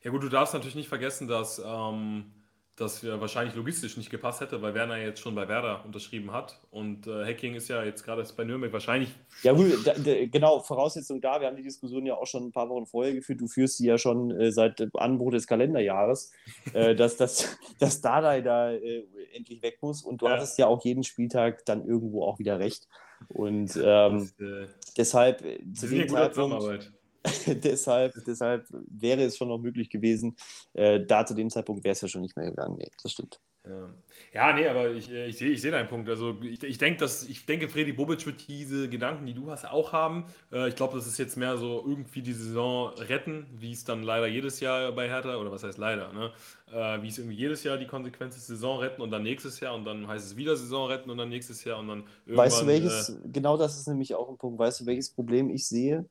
Ja 0.02 0.10
gut, 0.10 0.22
du 0.22 0.28
darfst 0.28 0.54
natürlich 0.54 0.74
nicht 0.74 0.88
vergessen, 0.88 1.28
dass 1.28 1.62
ähm, 1.64 2.32
das 2.76 3.04
wahrscheinlich 3.04 3.54
logistisch 3.54 3.96
nicht 3.96 4.10
gepasst 4.10 4.40
hätte, 4.40 4.60
weil 4.60 4.74
Werner 4.74 4.96
jetzt 4.96 5.20
schon 5.20 5.34
bei 5.36 5.46
Werder 5.46 5.84
unterschrieben 5.84 6.32
hat. 6.32 6.60
Und 6.72 7.06
äh, 7.06 7.24
Hacking 7.24 7.54
ist 7.54 7.68
ja 7.68 7.84
jetzt 7.84 8.02
gerade 8.04 8.26
bei 8.36 8.42
Nürnberg 8.44 8.72
wahrscheinlich. 8.72 9.10
Ja, 9.42 9.52
gut, 9.52 9.86
da, 9.86 9.92
da, 9.94 10.26
genau, 10.26 10.58
Voraussetzung 10.58 11.20
da. 11.20 11.40
Wir 11.40 11.46
haben 11.46 11.56
die 11.56 11.62
Diskussion 11.62 12.04
ja 12.04 12.14
auch 12.14 12.26
schon 12.26 12.46
ein 12.46 12.52
paar 12.52 12.68
Wochen 12.68 12.86
vorher 12.86 13.14
geführt. 13.14 13.40
Du 13.40 13.46
führst 13.46 13.76
sie 13.76 13.86
ja 13.86 13.96
schon 13.96 14.32
äh, 14.32 14.50
seit 14.50 14.88
Anbruch 14.94 15.30
des 15.30 15.46
Kalenderjahres, 15.46 16.32
äh, 16.72 16.96
dass, 16.96 17.16
dass, 17.16 17.56
dass 17.78 18.00
Dardai 18.00 18.40
da 18.40 18.72
äh, 18.72 19.04
endlich 19.34 19.62
weg 19.62 19.78
muss. 19.80 20.02
Und 20.02 20.22
du 20.22 20.26
ja. 20.26 20.32
hattest 20.32 20.58
ja 20.58 20.66
auch 20.66 20.84
jeden 20.84 21.04
Spieltag 21.04 21.64
dann 21.66 21.86
irgendwo 21.86 22.24
auch 22.24 22.40
wieder 22.40 22.58
recht. 22.58 22.88
Und 23.28 23.76
ähm, 23.76 24.30
das, 24.36 24.40
äh, 24.40 24.66
deshalb 24.96 25.44
äh, 25.44 25.60
zu 25.74 25.86
dem 25.86 26.08
Zeitpunkt. 26.08 26.92
deshalb, 27.46 28.14
deshalb 28.26 28.66
wäre 28.70 29.22
es 29.22 29.36
schon 29.36 29.48
noch 29.48 29.58
möglich 29.58 29.88
gewesen. 29.88 30.36
Äh, 30.74 31.04
da 31.04 31.24
zu 31.24 31.34
dem 31.34 31.50
Zeitpunkt 31.50 31.84
wäre 31.84 31.92
es 31.92 32.00
ja 32.00 32.08
schon 32.08 32.22
nicht 32.22 32.36
mehr 32.36 32.50
gegangen. 32.50 32.76
Nee, 32.76 32.90
das 33.02 33.12
stimmt. 33.12 33.40
Ja. 33.66 33.88
ja, 34.34 34.52
nee, 34.52 34.68
aber 34.68 34.90
ich, 34.90 35.10
äh, 35.10 35.26
ich 35.26 35.38
sehe 35.38 35.50
ich 35.50 35.62
seh 35.62 35.70
deinen 35.70 35.88
Punkt. 35.88 36.06
Also 36.10 36.36
ich, 36.42 36.62
ich, 36.62 36.76
denk, 36.76 36.98
dass, 36.98 37.26
ich 37.26 37.46
denke, 37.46 37.70
Freddy 37.70 37.94
Bobic 37.94 38.26
wird 38.26 38.46
diese 38.46 38.90
Gedanken, 38.90 39.24
die 39.24 39.32
du 39.32 39.50
hast, 39.50 39.64
auch 39.64 39.92
haben. 39.92 40.26
Äh, 40.52 40.68
ich 40.68 40.76
glaube, 40.76 40.94
das 40.96 41.06
ist 41.06 41.16
jetzt 41.16 41.36
mehr 41.38 41.56
so 41.56 41.82
irgendwie 41.86 42.20
die 42.20 42.34
Saison 42.34 42.90
retten, 42.98 43.46
wie 43.54 43.72
es 43.72 43.84
dann 43.84 44.02
leider 44.02 44.26
jedes 44.26 44.60
Jahr 44.60 44.92
bei 44.92 45.08
Hertha, 45.08 45.36
oder 45.38 45.50
was 45.50 45.62
heißt 45.62 45.78
leider, 45.78 46.12
ne? 46.12 46.30
Äh, 46.70 47.00
wie 47.00 47.08
es 47.08 47.16
irgendwie 47.16 47.36
jedes 47.36 47.64
Jahr 47.64 47.78
die 47.78 47.86
Konsequenz 47.86 48.36
ist, 48.36 48.48
Saison 48.48 48.80
retten 48.80 49.00
und 49.00 49.10
dann 49.10 49.22
nächstes 49.22 49.58
Jahr 49.60 49.74
und 49.74 49.86
dann 49.86 50.06
heißt 50.08 50.26
es 50.26 50.36
wieder 50.36 50.56
Saison 50.56 50.88
retten 50.88 51.08
und 51.08 51.16
dann 51.16 51.30
nächstes 51.30 51.64
Jahr 51.64 51.78
und 51.78 51.88
dann 51.88 52.04
irgendwann... 52.26 52.46
Weißt 52.46 52.62
du 52.62 52.66
welches, 52.66 53.08
äh, 53.08 53.28
genau 53.32 53.56
das 53.56 53.78
ist 53.78 53.88
nämlich 53.88 54.14
auch 54.14 54.28
ein 54.28 54.36
Punkt, 54.36 54.58
weißt 54.58 54.80
du 54.80 54.86
welches 54.86 55.10
Problem 55.10 55.48
ich 55.48 55.66
sehe? 55.66 56.04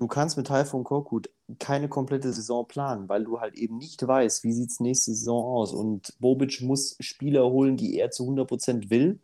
Du 0.00 0.08
kannst 0.08 0.36
mit 0.38 0.46
Taifun 0.46 0.82
Korkut 0.82 1.30
keine 1.58 1.88
komplette 1.88 2.32
Saison 2.32 2.66
planen, 2.66 3.08
weil 3.08 3.24
du 3.24 3.40
halt 3.40 3.54
eben 3.54 3.76
nicht 3.76 4.06
weißt, 4.06 4.42
wie 4.44 4.52
sieht 4.52 4.70
es 4.70 4.80
nächste 4.80 5.12
Saison 5.12 5.44
aus. 5.44 5.72
Und 5.72 6.14
Bobic 6.18 6.62
muss 6.62 6.96
Spieler 7.00 7.44
holen, 7.50 7.76
die 7.76 7.98
er 7.98 8.10
zu 8.10 8.24
100% 8.24 8.88
will. 8.88 9.20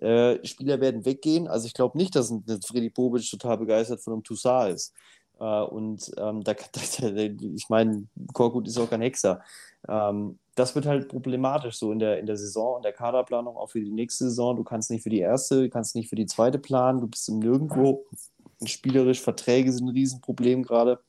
Äh, 0.00 0.44
Spieler 0.44 0.80
werden 0.80 1.04
weggehen. 1.04 1.46
Also 1.46 1.66
ich 1.66 1.74
glaube 1.74 1.98
nicht, 1.98 2.16
dass 2.16 2.30
ein 2.30 2.42
Freddy 2.66 2.88
Bobic 2.88 3.30
total 3.30 3.58
begeistert 3.58 4.00
von 4.00 4.14
einem 4.14 4.24
Toussaint 4.24 4.74
ist. 4.74 4.94
Äh, 5.38 5.44
und 5.44 6.10
ähm, 6.16 6.42
da, 6.42 6.54
da, 7.00 7.08
ich 7.16 7.68
meine, 7.68 8.06
Korkut 8.32 8.66
ist 8.66 8.78
auch 8.78 8.88
kein 8.88 9.02
Hexer. 9.02 9.42
Ähm, 9.86 10.38
das 10.54 10.74
wird 10.74 10.86
halt 10.86 11.08
problematisch 11.08 11.76
so 11.76 11.92
in 11.92 11.98
der, 11.98 12.18
in 12.18 12.24
der 12.24 12.38
Saison 12.38 12.76
und 12.76 12.84
der 12.84 12.92
Kaderplanung 12.92 13.58
auch 13.58 13.70
für 13.70 13.80
die 13.80 13.92
nächste 13.92 14.24
Saison. 14.24 14.56
Du 14.56 14.64
kannst 14.64 14.90
nicht 14.90 15.02
für 15.02 15.10
die 15.10 15.20
erste, 15.20 15.64
du 15.64 15.68
kannst 15.68 15.94
nicht 15.94 16.08
für 16.08 16.16
die 16.16 16.26
zweite 16.26 16.58
planen, 16.58 17.00
du 17.00 17.08
bist 17.08 17.28
im 17.28 17.40
Nirgendwo 17.40 18.06
spielerisch 18.66 19.20
Verträge 19.20 19.72
sind 19.72 19.86
ein 19.86 19.94
Riesenproblem 19.94 20.62
gerade. 20.62 21.00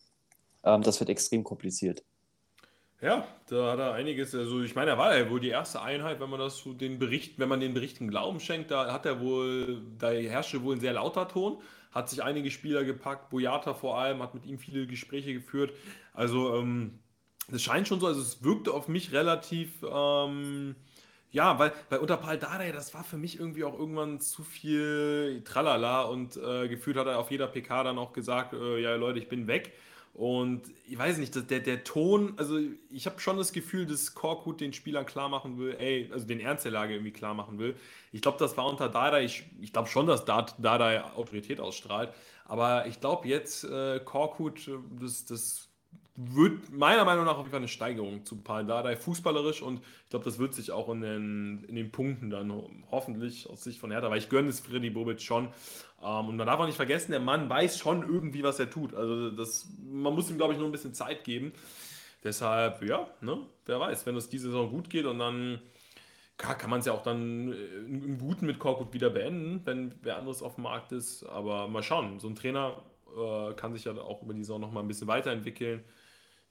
Ähm, 0.63 0.81
das 0.81 1.00
wird 1.00 1.09
extrem 1.09 1.43
kompliziert. 1.43 2.03
Ja, 3.01 3.27
da 3.50 3.74
hat 3.74 3.79
er 3.79 3.93
einiges. 3.93 4.33
Also 4.33 4.62
ich 4.62 4.74
meine, 4.74 4.91
er 4.91 4.97
war 4.97 5.15
ja 5.15 5.29
wohl 5.29 5.39
die 5.39 5.50
erste 5.50 5.81
Einheit, 5.81 6.19
wenn 6.19 6.29
man 6.29 6.39
das 6.39 6.57
so 6.57 6.74
den 6.74 6.97
Bericht, 6.97 7.38
wenn 7.38 7.50
man 7.50 7.59
den 7.59 7.74
Berichten 7.74 8.07
Glauben 8.07 8.39
schenkt, 8.39 8.71
da 8.71 8.91
hat 8.91 9.05
er 9.05 9.19
wohl, 9.19 9.81
da 10.00 10.09
herrschte 10.09 10.63
wohl 10.63 10.75
ein 10.75 10.79
sehr 10.79 10.93
lauter 10.93 11.27
Ton, 11.27 11.62
hat 11.91 12.09
sich 12.09 12.24
einige 12.24 12.50
Spieler 12.50 12.83
gepackt, 12.83 13.29
Boyata 13.29 13.74
vor 13.74 14.00
allem, 14.00 14.24
hat 14.24 14.33
mit 14.33 14.45
ihm 14.45 14.57
viele 14.57 14.88
Gespräche 14.88 15.33
geführt. 15.33 15.71
Also 16.13 16.55
ähm, 16.55 17.00
scheint 17.55 17.88
schon 17.88 18.00
so, 18.00 18.07
also 18.07 18.21
es 18.21 18.43
wirkte 18.43 18.74
auf 18.74 18.88
mich 18.88 19.12
relativ, 19.12 19.83
ähm, 19.83 20.75
ja, 21.36 21.60
weil, 21.60 21.74
weil 21.89 22.00
unter 22.00 22.15
Paul 22.15 22.38
Dardai, 22.38 22.72
das 22.72 22.94
war 22.94 23.04
für 23.04 23.18
mich 23.18 23.38
irgendwie 23.42 23.65
auch 23.65 23.77
irgendwann 23.77 24.22
zu 24.22 24.42
viel 24.42 25.42
Tralala 25.44 26.04
und 26.04 26.38
äh, 26.38 26.70
gefühlt 26.70 26.96
hat 26.96 27.08
er 27.08 27.20
auf 27.20 27.30
jeder 27.30 27.48
PK 27.48 27.84
dann 27.84 27.98
auch 27.98 28.13
gesagt, 28.13 28.54
äh, 28.54 28.80
ja 28.82 28.96
Leute, 28.96 29.20
ich 29.20 29.27
bin 29.27 29.46
weg. 29.46 29.74
Und 30.13 30.62
ich 30.88 30.98
weiß 30.98 31.18
nicht, 31.18 31.51
der, 31.51 31.60
der 31.60 31.84
Ton, 31.84 32.36
also 32.38 32.58
ich 32.89 33.06
habe 33.06 33.20
schon 33.20 33.36
das 33.36 33.51
Gefühl, 33.51 33.86
dass 33.86 34.15
Korkut 34.15 34.62
den 34.62 34.72
Spielern 34.72 35.06
klar 35.06 35.27
machen 35.27 35.60
will, 35.60 35.75
ey, 35.77 36.10
also 36.13 36.25
den 36.25 36.39
Ernst 36.39 36.63
der 36.63 36.72
Lage 36.72 36.94
irgendwie 36.94 37.12
klar 37.12 37.34
machen 37.34 37.60
will. 37.60 37.75
Ich 38.13 38.22
glaube, 38.22 38.38
das 38.39 38.56
war 38.56 38.65
unter 38.65 38.88
Dada, 38.88 39.20
ich, 39.20 39.44
ich 39.60 39.74
glaube 39.74 39.89
schon, 39.89 40.08
dass 40.08 40.24
Dada 40.24 41.12
Autorität 41.18 41.60
ausstrahlt, 41.60 42.13
aber 42.46 42.88
ich 42.88 43.01
glaube 43.01 43.27
jetzt, 43.27 43.65
äh, 43.65 44.00
Korkut, 44.00 44.72
das, 45.01 45.25
das 45.25 45.68
wird 46.17 46.72
meiner 46.72 47.03
Meinung 47.03 47.25
nach 47.25 47.34
auf 47.34 47.39
jeden 47.39 47.51
Fall 47.51 47.60
eine 47.60 47.67
Steigerung 47.67 48.24
zu 48.24 48.38
Paul 48.38 48.65
Dardai 48.65 48.95
fußballerisch 48.95 49.62
und 49.62 49.81
ich 50.05 50.10
glaube, 50.10 50.24
das 50.24 50.39
wird 50.39 50.53
sich 50.53 50.72
auch 50.72 50.88
in 50.89 51.01
den, 51.01 51.65
in 51.67 51.75
den 51.75 51.91
Punkten 51.91 52.29
dann 52.29 52.53
hoffentlich 52.89 53.50
aus 53.50 53.63
Sicht 53.63 53.79
von 53.79 53.91
Hertha, 53.91 54.10
weil 54.10 54.19
ich 54.19 54.29
gönne 54.29 54.48
es 54.48 54.62
Freddy 54.62 54.89
Bobic 54.89 55.22
schon. 55.22 55.50
Ähm, 56.01 56.29
und 56.29 56.38
man 56.38 56.48
darf 56.48 56.60
auch 56.60 56.67
nicht 56.67 56.77
vergessen, 56.77 57.12
der 57.12 57.19
Mann 57.19 57.50
weiß 57.50 57.77
schon 57.77 58.01
irgendwie, 58.03 58.43
was 58.43 58.60
er 58.60 58.69
tut. 58.69 58.93
Also 58.93 59.29
das, 59.29 59.67
man 59.91 60.13
muss 60.13 60.29
ihm, 60.29 60.38
glaube 60.38 60.53
ich, 60.53 60.60
nur 60.60 60.69
ein 60.69 60.72
bisschen 60.72 60.93
Zeit 60.93 61.25
geben. 61.25 61.51
Deshalb, 62.24 62.81
ja, 62.84 63.07
ne, 63.19 63.38
wer 63.65 63.79
weiß, 63.81 64.05
wenn 64.05 64.15
es 64.15 64.29
diese 64.29 64.45
Saison 64.45 64.69
gut 64.69 64.89
geht 64.89 65.05
und 65.05 65.19
dann 65.19 65.60
kann, 66.38 66.57
kann 66.57 66.69
man 66.69 66.79
es 66.79 66.86
ja 66.86 66.93
auch 66.93 67.03
dann 67.03 67.51
im 67.88 68.17
Guten 68.17 68.45
mit 68.45 68.57
Korkut 68.57 68.93
wieder 68.93 69.10
beenden, 69.10 69.62
wenn 69.65 69.93
wer 70.01 70.17
anderes 70.17 70.41
auf 70.41 70.55
dem 70.55 70.63
Markt 70.63 70.93
ist. 70.93 71.25
Aber 71.25 71.67
mal 71.67 71.84
schauen, 71.84 72.22
so 72.22 72.29
ein 72.29 72.36
Trainer 72.36 72.81
äh, 73.17 73.53
kann 73.55 73.74
sich 73.74 73.84
ja 73.84 73.93
auch 73.98 74.24
über 74.24 74.34
die 74.34 74.43
Saison 74.43 74.62
noch 74.62 74.72
mal 74.72 74.79
ein 74.79 74.88
bisschen 74.88 75.07
weiterentwickeln 75.07 75.84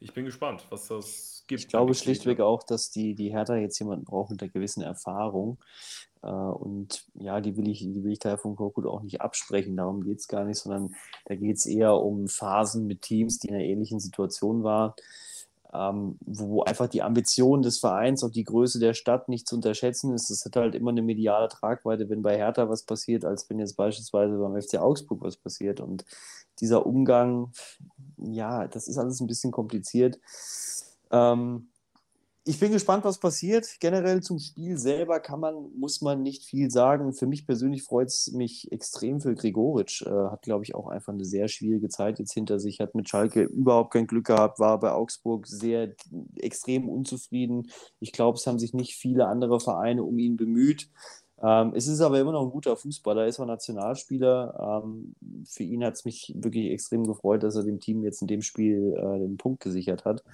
ich 0.05 0.13
bin 0.13 0.27
gespannt, 0.27 0.67
was 0.69 0.89
das 0.89 1.45
gibt. 1.47 1.63
Ich 1.63 1.69
glaube 1.69 1.95
schlichtweg 1.95 2.41
auch, 2.41 2.63
dass 2.63 2.91
die, 2.91 3.15
die 3.15 3.33
Hertha 3.33 3.57
jetzt 3.57 3.79
jemanden 3.79 4.05
braucht 4.05 4.31
mit 4.31 4.43
einer 4.43 4.51
gewissen 4.51 4.83
Erfahrung. 4.83 5.57
Äh, 6.23 6.29
und 6.29 7.07
ja, 7.15 7.41
die 7.41 7.57
will 7.57 7.69
ich, 7.69 7.79
die 7.79 8.05
will 8.05 8.13
ich 8.13 8.19
daher 8.19 8.37
von 8.37 8.55
Korkut 8.55 8.87
auch 8.87 9.03
nicht 9.03 9.23
absprechen. 9.23 9.79
Darum 9.79 10.05
geht 10.05 10.19
es 10.19 10.29
gar 10.29 10.45
nicht, 10.45 10.59
sondern 10.59 10.95
da 11.25 11.35
geht 11.35 11.57
es 11.57 11.65
eher 11.65 11.95
um 11.95 12.29
Phasen 12.29 12.87
mit 12.87 13.01
Teams, 13.01 13.39
die 13.39 13.49
in 13.49 13.55
einer 13.55 13.65
ähnlichen 13.65 13.99
Situation 13.99 14.63
waren. 14.63 14.93
Ähm, 15.73 16.19
wo 16.21 16.63
einfach 16.63 16.87
die 16.87 17.03
Ambition 17.03 17.63
des 17.63 17.81
Vereins, 17.81 18.23
auch 18.23 18.31
die 18.31 18.45
Größe 18.45 18.79
der 18.79 18.95
Stadt 18.95 19.29
nicht 19.31 19.49
zu 19.49 19.57
unterschätzen 19.57 20.15
ist. 20.15 20.31
Das 20.31 20.45
hat 20.45 20.55
halt 20.55 20.75
immer 20.75 20.91
eine 20.91 21.03
mediale 21.03 21.49
Tragweite, 21.49 22.09
wenn 22.11 22.23
bei 22.23 22.37
Hertha 22.37 22.69
was 22.69 22.85
passiert, 22.85 23.25
als 23.25 23.49
wenn 23.49 23.59
jetzt 23.59 23.75
beispielsweise 23.75 24.37
beim 24.37 24.61
FC 24.61 24.77
Augsburg 24.77 25.23
was 25.23 25.37
passiert. 25.37 25.81
Und 25.81 26.05
dieser 26.61 26.87
Umgang, 26.87 27.53
ja, 28.17 28.67
das 28.69 28.89
ist 28.89 28.99
alles 28.99 29.21
ein 29.21 29.27
bisschen 29.27 29.53
kompliziert. 29.53 30.19
Ähm, 31.11 31.69
ich 32.47 32.61
bin 32.61 32.73
gespannt, 32.73 33.07
was 33.07 33.19
passiert. 33.19 33.67
Generell 33.81 34.23
zum 34.23 34.39
Spiel 34.39 34.77
selber 34.77 35.19
kann 35.19 35.41
man, 35.41 35.71
muss 35.79 36.03
man 36.03 36.23
nicht 36.23 36.45
viel 36.45 36.71
sagen. 36.71 37.15
Für 37.15 37.27
mich 37.27 37.47
persönlich 37.47 37.83
freut 37.83 38.09
es 38.09 38.33
mich 38.33 38.71
extrem 38.71 39.23
für 39.23 39.35
Gregoritsch. 39.35 40.03
Äh, 40.03 40.11
hat, 40.11 40.43
glaube 40.43 40.63
ich, 40.63 40.75
auch 40.75 40.89
einfach 40.89 41.15
eine 41.15 41.25
sehr 41.25 41.49
schwierige 41.49 41.89
Zeit 41.89 42.19
jetzt 42.19 42.35
hinter 42.35 42.61
sich. 42.61 42.81
Hat 42.81 42.95
mit 42.95 43.09
Schalke 43.09 43.45
überhaupt 43.45 43.95
kein 43.95 44.07
Glück 44.07 44.27
gehabt, 44.27 44.59
war 44.59 44.79
bei 44.79 44.93
Augsburg 44.93 45.47
sehr 45.47 45.95
extrem 46.37 46.91
unzufrieden. 46.91 47.71
Ich 47.99 48.13
glaube, 48.13 48.37
es 48.37 48.47
haben 48.47 48.59
sich 48.59 48.75
nicht 48.75 48.95
viele 48.95 49.27
andere 49.27 49.59
Vereine 49.59 50.05
um 50.05 50.19
ihn 50.19 50.37
bemüht. 50.37 50.91
Ähm, 51.45 51.73
es 51.75 51.89
ist 51.89 52.01
aber 52.01 52.19
immer 52.19 52.33
noch 52.33 52.43
ein 52.43 52.51
guter 52.51 52.75
Fußballer, 52.75 53.23
er 53.23 53.29
ist 53.29 53.39
auch 53.39 53.47
Nationalspieler. 53.47 54.83
Ähm, 54.85 55.15
für 55.47 55.63
ihn 55.63 55.85
hat 55.85 55.95
es 55.95 56.05
mich 56.07 56.33
wirklich 56.37 56.71
extrem 56.71 57.07
gefreut, 57.07 57.43
dass 57.43 57.57
er 57.57 57.65
dem 57.65 57.81
Team 57.81 58.03
jetzt 58.03 58.23
in 58.23 58.29
dem 58.29 58.41
Spiel 58.41 58.95
äh, 58.97 59.19
den 59.19 59.37
Punkt 59.37 59.63
gesichert 59.63 60.07
hat. 60.07 60.25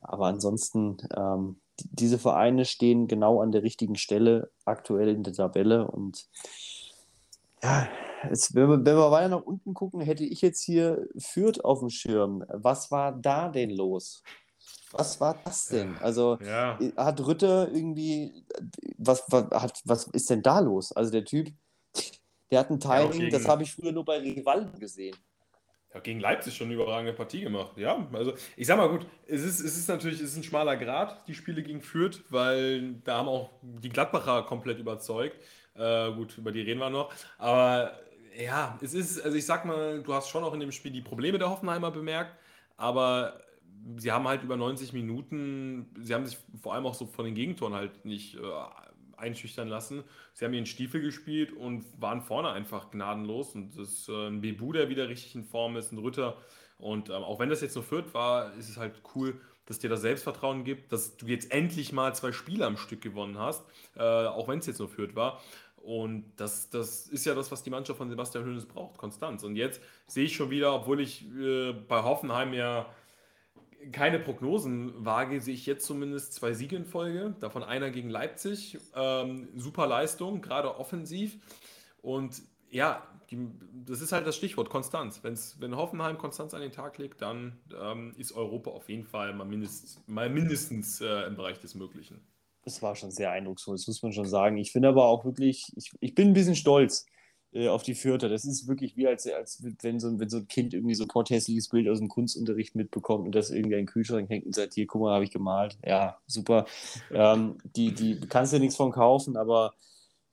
Aber 0.00 0.26
ansonsten, 0.26 0.96
ähm, 1.16 1.56
diese 1.78 2.18
Vereine 2.18 2.64
stehen 2.64 3.06
genau 3.06 3.40
an 3.42 3.52
der 3.52 3.62
richtigen 3.62 3.96
Stelle 3.96 4.50
aktuell 4.64 5.10
in 5.10 5.22
der 5.22 5.34
Tabelle 5.34 5.88
und 5.88 6.26
ja, 7.62 7.88
jetzt, 8.28 8.54
wenn, 8.54 8.68
wir, 8.68 8.84
wenn 8.84 8.96
wir 8.96 9.10
weiter 9.10 9.28
nach 9.28 9.42
unten 9.42 9.74
gucken, 9.74 10.00
hätte 10.00 10.24
ich 10.24 10.40
jetzt 10.40 10.62
hier 10.62 11.06
Fürth 11.16 11.64
auf 11.64 11.80
dem 11.80 11.90
Schirm. 11.90 12.44
Was 12.48 12.90
war 12.90 13.12
da 13.12 13.48
denn 13.48 13.70
los? 13.70 14.22
Was 14.92 15.20
war 15.20 15.38
das 15.44 15.66
denn? 15.66 15.96
Also 15.98 16.38
ja. 16.44 16.78
hat 16.96 17.20
Rütter 17.20 17.68
irgendwie, 17.72 18.44
was, 18.98 19.24
was, 19.28 19.50
hat, 19.50 19.80
was 19.84 20.06
ist 20.08 20.30
denn 20.30 20.42
da 20.42 20.60
los? 20.60 20.92
Also 20.92 21.10
der 21.10 21.24
Typ, 21.24 21.48
der 22.50 22.60
hat 22.60 22.70
ein 22.70 22.80
Timing, 22.80 23.22
ja, 23.22 23.30
das 23.30 23.48
habe 23.48 23.64
ich 23.64 23.74
früher 23.74 23.92
nur 23.92 24.04
bei 24.04 24.18
Rivalden 24.18 24.78
gesehen. 24.78 25.16
Ja, 25.92 26.00
gegen 26.00 26.20
Leipzig 26.20 26.54
schon 26.54 26.66
eine 26.66 26.74
überragende 26.74 27.14
Partie 27.14 27.40
gemacht. 27.40 27.76
Ja, 27.76 28.06
also 28.12 28.34
ich 28.56 28.66
sag 28.66 28.76
mal 28.76 28.88
gut, 28.88 29.06
es 29.26 29.42
ist, 29.42 29.60
es 29.60 29.76
ist 29.76 29.88
natürlich 29.88 30.20
es 30.20 30.30
ist 30.32 30.36
ein 30.36 30.42
schmaler 30.42 30.76
Grad, 30.76 31.26
die 31.26 31.34
Spiele 31.34 31.62
gegen 31.62 31.80
Fürth, 31.80 32.22
weil 32.28 32.94
da 33.04 33.18
haben 33.18 33.28
auch 33.28 33.50
die 33.62 33.88
Gladbacher 33.88 34.42
komplett 34.42 34.78
überzeugt. 34.78 35.36
Äh, 35.74 36.12
gut, 36.12 36.38
über 36.38 36.52
die 36.52 36.60
reden 36.60 36.80
wir 36.80 36.90
noch. 36.90 37.12
Aber 37.38 37.98
ja, 38.38 38.78
es 38.82 38.94
ist, 38.94 39.20
also 39.24 39.36
ich 39.36 39.46
sag 39.46 39.64
mal, 39.64 40.02
du 40.02 40.12
hast 40.12 40.28
schon 40.28 40.44
auch 40.44 40.54
in 40.54 40.60
dem 40.60 40.72
Spiel 40.72 40.92
die 40.92 41.00
Probleme 41.00 41.38
der 41.38 41.50
Hoffenheimer 41.50 41.90
bemerkt, 41.90 42.36
aber 42.76 43.40
sie 43.96 44.12
haben 44.12 44.26
halt 44.26 44.42
über 44.42 44.56
90 44.56 44.92
Minuten, 44.92 45.86
sie 46.00 46.14
haben 46.14 46.26
sich 46.26 46.38
vor 46.60 46.74
allem 46.74 46.86
auch 46.86 46.94
so 46.94 47.06
von 47.06 47.24
den 47.24 47.34
Gegentoren 47.34 47.74
halt 47.74 48.04
nicht 48.04 48.36
äh, 48.36 48.40
einschüchtern 49.16 49.68
lassen. 49.68 50.04
Sie 50.34 50.44
haben 50.44 50.54
ihren 50.54 50.66
Stiefel 50.66 51.00
gespielt 51.00 51.52
und 51.52 51.84
waren 52.00 52.20
vorne 52.20 52.50
einfach 52.50 52.90
gnadenlos. 52.90 53.54
Und 53.54 53.76
das 53.78 53.88
ist 53.90 54.08
äh, 54.08 54.28
ein 54.28 54.40
Bebu, 54.40 54.72
der 54.72 54.88
wieder 54.88 55.08
richtig 55.08 55.34
in 55.34 55.44
Form 55.44 55.76
ist, 55.76 55.92
ein 55.92 55.98
Rütter. 55.98 56.36
Und 56.78 57.08
ähm, 57.08 57.16
auch 57.16 57.38
wenn 57.38 57.48
das 57.48 57.60
jetzt 57.60 57.74
nur 57.74 57.84
Fürth 57.84 58.12
war, 58.12 58.52
ist 58.54 58.68
es 58.68 58.76
halt 58.76 59.00
cool, 59.14 59.40
dass 59.64 59.78
dir 59.78 59.90
das 59.90 60.02
Selbstvertrauen 60.02 60.64
gibt, 60.64 60.92
dass 60.92 61.16
du 61.16 61.26
jetzt 61.26 61.50
endlich 61.50 61.92
mal 61.92 62.14
zwei 62.14 62.32
Spiele 62.32 62.66
am 62.66 62.76
Stück 62.76 63.00
gewonnen 63.00 63.38
hast, 63.38 63.64
äh, 63.96 64.02
auch 64.02 64.48
wenn 64.48 64.58
es 64.58 64.66
jetzt 64.66 64.78
nur 64.78 64.88
Fürth 64.88 65.16
war. 65.16 65.40
Und 65.76 66.24
das, 66.36 66.68
das 66.70 67.06
ist 67.06 67.24
ja 67.24 67.34
das, 67.34 67.52
was 67.52 67.62
die 67.62 67.70
Mannschaft 67.70 67.98
von 67.98 68.10
Sebastian 68.10 68.44
Hönes 68.44 68.66
braucht, 68.66 68.98
Konstanz. 68.98 69.44
Und 69.44 69.56
jetzt 69.56 69.80
sehe 70.06 70.24
ich 70.24 70.34
schon 70.34 70.50
wieder, 70.50 70.74
obwohl 70.74 71.00
ich 71.00 71.24
äh, 71.36 71.72
bei 71.72 72.02
Hoffenheim 72.02 72.52
ja 72.52 72.86
keine 73.92 74.18
Prognosen 74.18 74.92
wage, 75.04 75.40
sehe 75.40 75.54
ich 75.54 75.66
jetzt 75.66 75.86
zumindest 75.86 76.34
zwei 76.34 76.52
Siege 76.52 76.76
in 76.76 76.84
Folge, 76.84 77.34
davon 77.40 77.62
einer 77.62 77.90
gegen 77.90 78.10
Leipzig. 78.10 78.78
Ähm, 78.94 79.48
super 79.56 79.86
Leistung, 79.86 80.40
gerade 80.42 80.78
offensiv. 80.78 81.38
Und 82.02 82.42
ja, 82.70 83.02
die, 83.30 83.48
das 83.84 84.00
ist 84.00 84.12
halt 84.12 84.26
das 84.26 84.36
Stichwort 84.36 84.70
Konstanz. 84.70 85.20
Wenn's, 85.22 85.56
wenn 85.60 85.76
Hoffenheim 85.76 86.18
Konstanz 86.18 86.54
an 86.54 86.60
den 86.60 86.72
Tag 86.72 86.98
legt, 86.98 87.22
dann 87.22 87.58
ähm, 87.80 88.14
ist 88.16 88.32
Europa 88.32 88.70
auf 88.70 88.88
jeden 88.88 89.04
Fall 89.04 89.34
mal, 89.34 89.44
mindest, 89.44 90.08
mal 90.08 90.30
mindestens 90.30 91.00
äh, 91.00 91.26
im 91.26 91.36
Bereich 91.36 91.58
des 91.58 91.74
Möglichen. 91.74 92.20
Das 92.64 92.82
war 92.82 92.96
schon 92.96 93.12
sehr 93.12 93.30
eindrucksvoll, 93.30 93.76
das 93.76 93.86
muss 93.86 94.02
man 94.02 94.12
schon 94.12 94.26
sagen. 94.26 94.56
Ich 94.58 94.72
finde 94.72 94.88
aber 94.88 95.04
auch 95.06 95.24
wirklich, 95.24 95.72
ich, 95.76 95.90
ich 96.00 96.14
bin 96.14 96.28
ein 96.28 96.34
bisschen 96.34 96.56
stolz 96.56 97.06
äh, 97.56 97.68
auf 97.68 97.82
die 97.82 97.94
Fürther. 97.94 98.28
Das 98.28 98.44
ist 98.44 98.68
wirklich 98.68 98.96
wie 98.96 99.06
als, 99.06 99.26
als 99.26 99.62
wenn, 99.82 99.98
so, 99.98 100.18
wenn 100.18 100.28
so 100.28 100.38
ein 100.38 100.48
Kind 100.48 100.74
irgendwie 100.74 100.94
so 100.94 101.04
ein 101.04 101.08
porthässliches 101.08 101.68
Bild 101.68 101.88
aus 101.88 101.98
dem 101.98 102.08
Kunstunterricht 102.08 102.74
mitbekommt 102.74 103.26
und 103.26 103.34
das 103.34 103.50
irgendwie 103.50 103.74
in 103.74 103.80
den 103.80 103.86
Kühlschrank 103.86 104.28
hängt 104.28 104.46
und 104.46 104.54
sagt, 104.54 104.74
hier, 104.74 104.86
guck 104.86 105.02
mal, 105.02 105.14
habe 105.14 105.24
ich 105.24 105.30
gemalt. 105.30 105.78
Ja, 105.84 106.18
super. 106.26 106.66
Ähm, 107.10 107.56
die, 107.76 107.92
die 107.92 108.20
kannst 108.20 108.52
du 108.52 108.56
ja 108.56 108.60
nichts 108.60 108.76
von 108.76 108.92
kaufen, 108.92 109.36
aber 109.36 109.72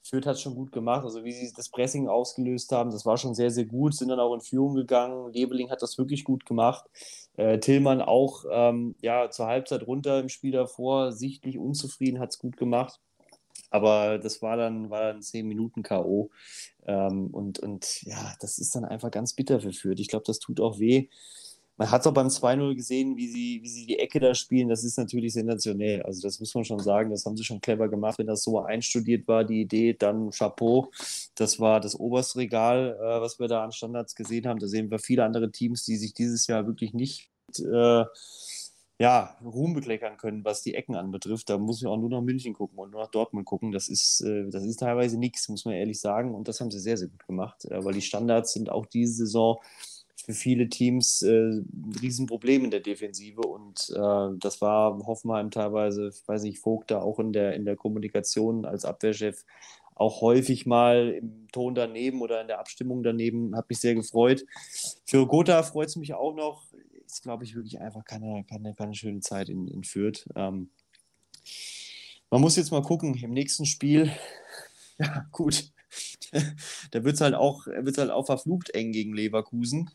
Fürth 0.03 0.25
hat 0.25 0.35
es 0.35 0.41
schon 0.41 0.55
gut 0.55 0.71
gemacht. 0.71 1.05
Also 1.05 1.23
wie 1.23 1.31
sie 1.31 1.53
das 1.55 1.69
Pressing 1.69 2.09
ausgelöst 2.09 2.71
haben, 2.71 2.91
das 2.91 3.05
war 3.05 3.17
schon 3.17 3.35
sehr, 3.35 3.51
sehr 3.51 3.65
gut. 3.65 3.95
Sind 3.95 4.09
dann 4.09 4.19
auch 4.19 4.33
in 4.33 4.41
Führung 4.41 4.75
gegangen. 4.75 5.31
Lebeling 5.31 5.69
hat 5.71 5.81
das 5.81 5.97
wirklich 5.97 6.25
gut 6.25 6.45
gemacht. 6.45 6.83
Äh, 7.37 7.59
Tillmann 7.59 8.01
auch 8.01 8.43
ähm, 8.51 8.95
ja, 9.01 9.29
zur 9.29 9.47
Halbzeit 9.47 9.87
runter 9.87 10.19
im 10.19 10.29
Spiel 10.29 10.51
davor, 10.51 11.13
sichtlich 11.13 11.57
unzufrieden, 11.57 12.19
hat 12.19 12.31
es 12.31 12.39
gut 12.39 12.57
gemacht. 12.57 12.99
Aber 13.73 14.19
das 14.19 14.43
war 14.43 14.55
dann, 14.55 14.91
war 14.91 15.01
dann 15.01 15.23
10 15.23 15.47
Minuten 15.47 15.81
K.O. 15.81 16.29
Ähm, 16.85 17.27
und, 17.31 17.57
und 17.57 18.03
ja, 18.03 18.35
das 18.39 18.59
ist 18.59 18.75
dann 18.75 18.85
einfach 18.85 19.09
ganz 19.09 19.33
bitter 19.33 19.59
für 19.59 19.73
Fürth. 19.73 19.99
Ich 19.99 20.09
glaube, 20.09 20.25
das 20.27 20.37
tut 20.37 20.61
auch 20.61 20.77
weh. 20.77 21.09
Man 21.75 21.89
hat 21.89 22.01
es 22.01 22.07
auch 22.07 22.13
beim 22.13 22.27
2-0 22.27 22.75
gesehen, 22.75 23.17
wie 23.17 23.27
sie, 23.27 23.61
wie 23.63 23.67
sie 23.67 23.87
die 23.87 23.97
Ecke 23.97 24.19
da 24.19 24.35
spielen. 24.35 24.69
Das 24.69 24.83
ist 24.83 24.95
natürlich 24.99 25.33
sensationell. 25.33 26.03
Also, 26.03 26.21
das 26.21 26.39
muss 26.39 26.53
man 26.53 26.63
schon 26.65 26.77
sagen. 26.77 27.09
Das 27.09 27.25
haben 27.25 27.35
sie 27.35 27.43
schon 27.43 27.61
clever 27.61 27.89
gemacht. 27.89 28.19
Wenn 28.19 28.27
das 28.27 28.43
so 28.43 28.59
einstudiert 28.59 29.27
war, 29.27 29.43
die 29.43 29.61
Idee, 29.61 29.95
dann 29.95 30.29
Chapeau. 30.29 30.91
Das 31.33 31.59
war 31.59 31.79
das 31.79 31.99
oberste 31.99 32.37
Regal, 32.37 32.95
äh, 33.01 33.21
was 33.21 33.39
wir 33.39 33.47
da 33.47 33.63
an 33.63 33.71
Standards 33.71 34.13
gesehen 34.13 34.45
haben. 34.45 34.59
Da 34.59 34.67
sehen 34.67 34.91
wir 34.91 34.99
viele 34.99 35.25
andere 35.25 35.51
Teams, 35.51 35.83
die 35.83 35.97
sich 35.97 36.13
dieses 36.13 36.45
Jahr 36.45 36.67
wirklich 36.67 36.93
nicht 36.93 37.31
äh, 37.57 38.05
ja, 38.99 39.37
Ruhm 39.43 39.73
bekleckern 39.73 40.17
können, 40.17 40.45
was 40.45 40.61
die 40.61 40.75
Ecken 40.75 40.95
anbetrifft. 40.95 41.49
Da 41.49 41.57
muss 41.57 41.81
ich 41.81 41.87
auch 41.87 41.97
nur 41.97 42.09
nach 42.09 42.21
München 42.21 42.53
gucken 42.53 42.77
und 42.77 42.91
nur 42.91 43.01
nach 43.01 43.11
Dortmund 43.11 43.45
gucken. 43.45 43.71
Das 43.71 43.89
ist, 43.89 44.21
äh, 44.21 44.49
das 44.49 44.63
ist 44.63 44.79
teilweise 44.79 45.17
nichts, 45.17 45.49
muss 45.49 45.65
man 45.65 45.73
ehrlich 45.73 45.99
sagen. 45.99 46.35
Und 46.35 46.47
das 46.47 46.59
haben 46.59 46.71
sie 46.71 46.79
sehr, 46.79 46.97
sehr 46.97 47.09
gut 47.09 47.25
gemacht, 47.25 47.65
äh, 47.65 47.83
weil 47.83 47.93
die 47.93 48.01
Standards 48.01 48.53
sind 48.53 48.69
auch 48.69 48.85
diese 48.85 49.25
Saison 49.25 49.59
für 50.25 50.33
viele 50.33 50.69
Teams 50.69 51.21
äh, 51.21 51.29
ein 51.29 51.95
Riesenproblem 52.01 52.65
in 52.65 52.71
der 52.71 52.79
Defensive 52.79 53.41
und 53.41 53.89
äh, 53.93 54.37
das 54.39 54.61
war 54.61 54.97
Hoffenheim 55.05 55.51
teilweise, 55.51 56.09
ich 56.09 56.27
weiß 56.27 56.43
nicht, 56.43 56.59
Vogt 56.59 56.91
da 56.91 57.01
auch 57.01 57.19
in 57.19 57.33
der, 57.33 57.55
in 57.55 57.65
der 57.65 57.75
Kommunikation 57.75 58.63
als 58.63 58.85
Abwehrchef 58.85 59.43
auch 59.95 60.21
häufig 60.21 60.65
mal 60.65 61.19
im 61.21 61.47
Ton 61.51 61.75
daneben 61.75 62.21
oder 62.21 62.41
in 62.41 62.47
der 62.47 62.59
Abstimmung 62.59 63.03
daneben, 63.03 63.55
hat 63.55 63.69
mich 63.69 63.79
sehr 63.79 63.95
gefreut. 63.95 64.43
Für 65.05 65.27
Gotha 65.27 65.61
freut 65.61 65.89
es 65.89 65.95
mich 65.95 66.13
auch 66.13 66.33
noch. 66.33 66.63
Ist, 67.13 67.21
glaube 67.21 67.43
ich, 67.43 67.53
wirklich 67.53 67.79
einfach 67.79 68.03
keine, 68.05 68.43
keine, 68.43 68.73
keine 68.73 68.95
schöne 68.95 69.19
Zeit 69.19 69.47
in, 69.47 69.67
in 69.67 69.83
Fürth. 69.83 70.27
Ähm, 70.35 70.71
man 72.31 72.41
muss 72.41 72.55
jetzt 72.55 72.71
mal 72.71 72.81
gucken, 72.81 73.13
im 73.13 73.29
nächsten 73.29 73.67
Spiel, 73.67 74.11
ja, 74.97 75.27
gut, 75.31 75.71
da 76.91 77.03
wird 77.03 77.13
es 77.13 77.21
halt, 77.21 77.35
halt 77.35 78.09
auch 78.09 78.25
verflucht 78.25 78.71
eng 78.71 78.91
gegen 78.91 79.13
Leverkusen. 79.13 79.91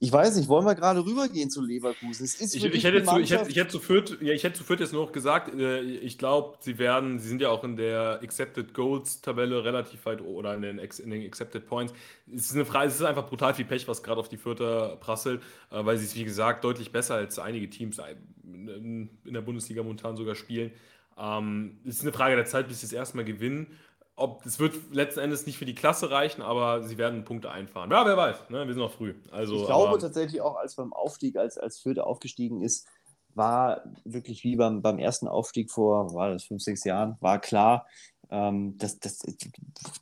Ich 0.00 0.12
weiß 0.12 0.36
nicht, 0.36 0.48
wollen 0.48 0.64
wir 0.64 0.76
gerade 0.76 1.04
rübergehen 1.04 1.50
zu 1.50 1.60
Leverkusen? 1.60 2.24
Es 2.24 2.36
ist 2.36 2.54
ich, 2.54 2.64
ich, 2.64 2.84
hätte 2.84 3.02
zu, 3.02 3.18
ich, 3.18 3.32
hätte, 3.32 3.50
ich, 3.50 3.56
hätte 3.56 3.70
zu 3.70 3.80
Fürth, 3.80 4.16
ja, 4.20 4.32
ich 4.32 4.44
hätte 4.44 4.56
zu 4.56 4.62
Fürth 4.62 4.78
jetzt 4.78 4.92
nur 4.92 5.04
noch 5.04 5.10
gesagt, 5.10 5.52
äh, 5.52 5.80
ich 5.80 6.18
glaube, 6.18 6.56
sie 6.60 6.78
werden, 6.78 7.18
sie 7.18 7.28
sind 7.28 7.40
ja 7.40 7.48
auch 7.48 7.64
in 7.64 7.74
der 7.74 8.20
Accepted 8.22 8.74
Goals 8.74 9.20
Tabelle 9.22 9.64
relativ 9.64 10.06
weit 10.06 10.20
oder 10.20 10.54
in 10.54 10.62
den, 10.62 10.78
in 10.78 11.10
den 11.10 11.26
Accepted 11.26 11.66
Points. 11.66 11.92
Es 12.32 12.46
ist, 12.46 12.54
eine 12.54 12.64
Frage, 12.64 12.86
es 12.86 12.94
ist 12.94 13.02
einfach 13.02 13.26
brutal 13.26 13.54
viel 13.54 13.64
Pech, 13.64 13.88
was 13.88 14.04
gerade 14.04 14.20
auf 14.20 14.28
die 14.28 14.36
Fürther 14.36 14.96
prasselt, 15.00 15.42
äh, 15.72 15.84
weil 15.84 15.98
sie 15.98 16.04
es, 16.04 16.14
wie 16.14 16.24
gesagt, 16.24 16.62
deutlich 16.62 16.92
besser 16.92 17.16
als 17.16 17.40
einige 17.40 17.68
Teams 17.68 18.00
in 18.44 19.10
der 19.24 19.40
Bundesliga 19.40 19.82
momentan 19.82 20.16
sogar 20.16 20.36
spielen. 20.36 20.70
Ähm, 21.18 21.78
es 21.84 21.96
ist 21.96 22.02
eine 22.02 22.12
Frage 22.12 22.36
der 22.36 22.44
Zeit, 22.44 22.68
bis 22.68 22.80
sie 22.80 22.86
es 22.86 22.92
erstmal 22.92 23.24
gewinnen 23.24 23.66
ob 24.18 24.44
es 24.44 24.58
wird 24.58 24.74
letzten 24.92 25.20
Endes 25.20 25.46
nicht 25.46 25.58
für 25.58 25.64
die 25.64 25.74
Klasse 25.74 26.10
reichen, 26.10 26.42
aber 26.42 26.82
sie 26.82 26.98
werden 26.98 27.24
Punkte 27.24 27.50
einfahren. 27.50 27.90
Ja, 27.90 28.04
wer 28.04 28.16
weiß, 28.16 28.50
ne? 28.50 28.66
wir 28.66 28.74
sind 28.74 28.82
noch 28.82 28.92
früh. 28.92 29.14
Also, 29.30 29.56
ich 29.56 29.66
glaube 29.66 29.88
aber, 29.88 29.98
tatsächlich 29.98 30.40
auch, 30.40 30.56
als 30.56 30.76
beim 30.76 30.92
Aufstieg, 30.92 31.36
als, 31.36 31.58
als 31.58 31.78
Fürth 31.80 31.98
aufgestiegen 31.98 32.62
ist, 32.62 32.88
war 33.34 33.82
wirklich 34.04 34.44
wie 34.44 34.56
beim, 34.56 34.82
beim 34.82 34.98
ersten 34.98 35.28
Aufstieg 35.28 35.70
vor, 35.70 36.12
war 36.14 36.30
das 36.30 36.44
fünf, 36.44 36.62
sechs 36.62 36.84
Jahren, 36.84 37.16
war 37.20 37.40
klar, 37.40 37.86
das, 38.30 38.98
das 38.98 39.22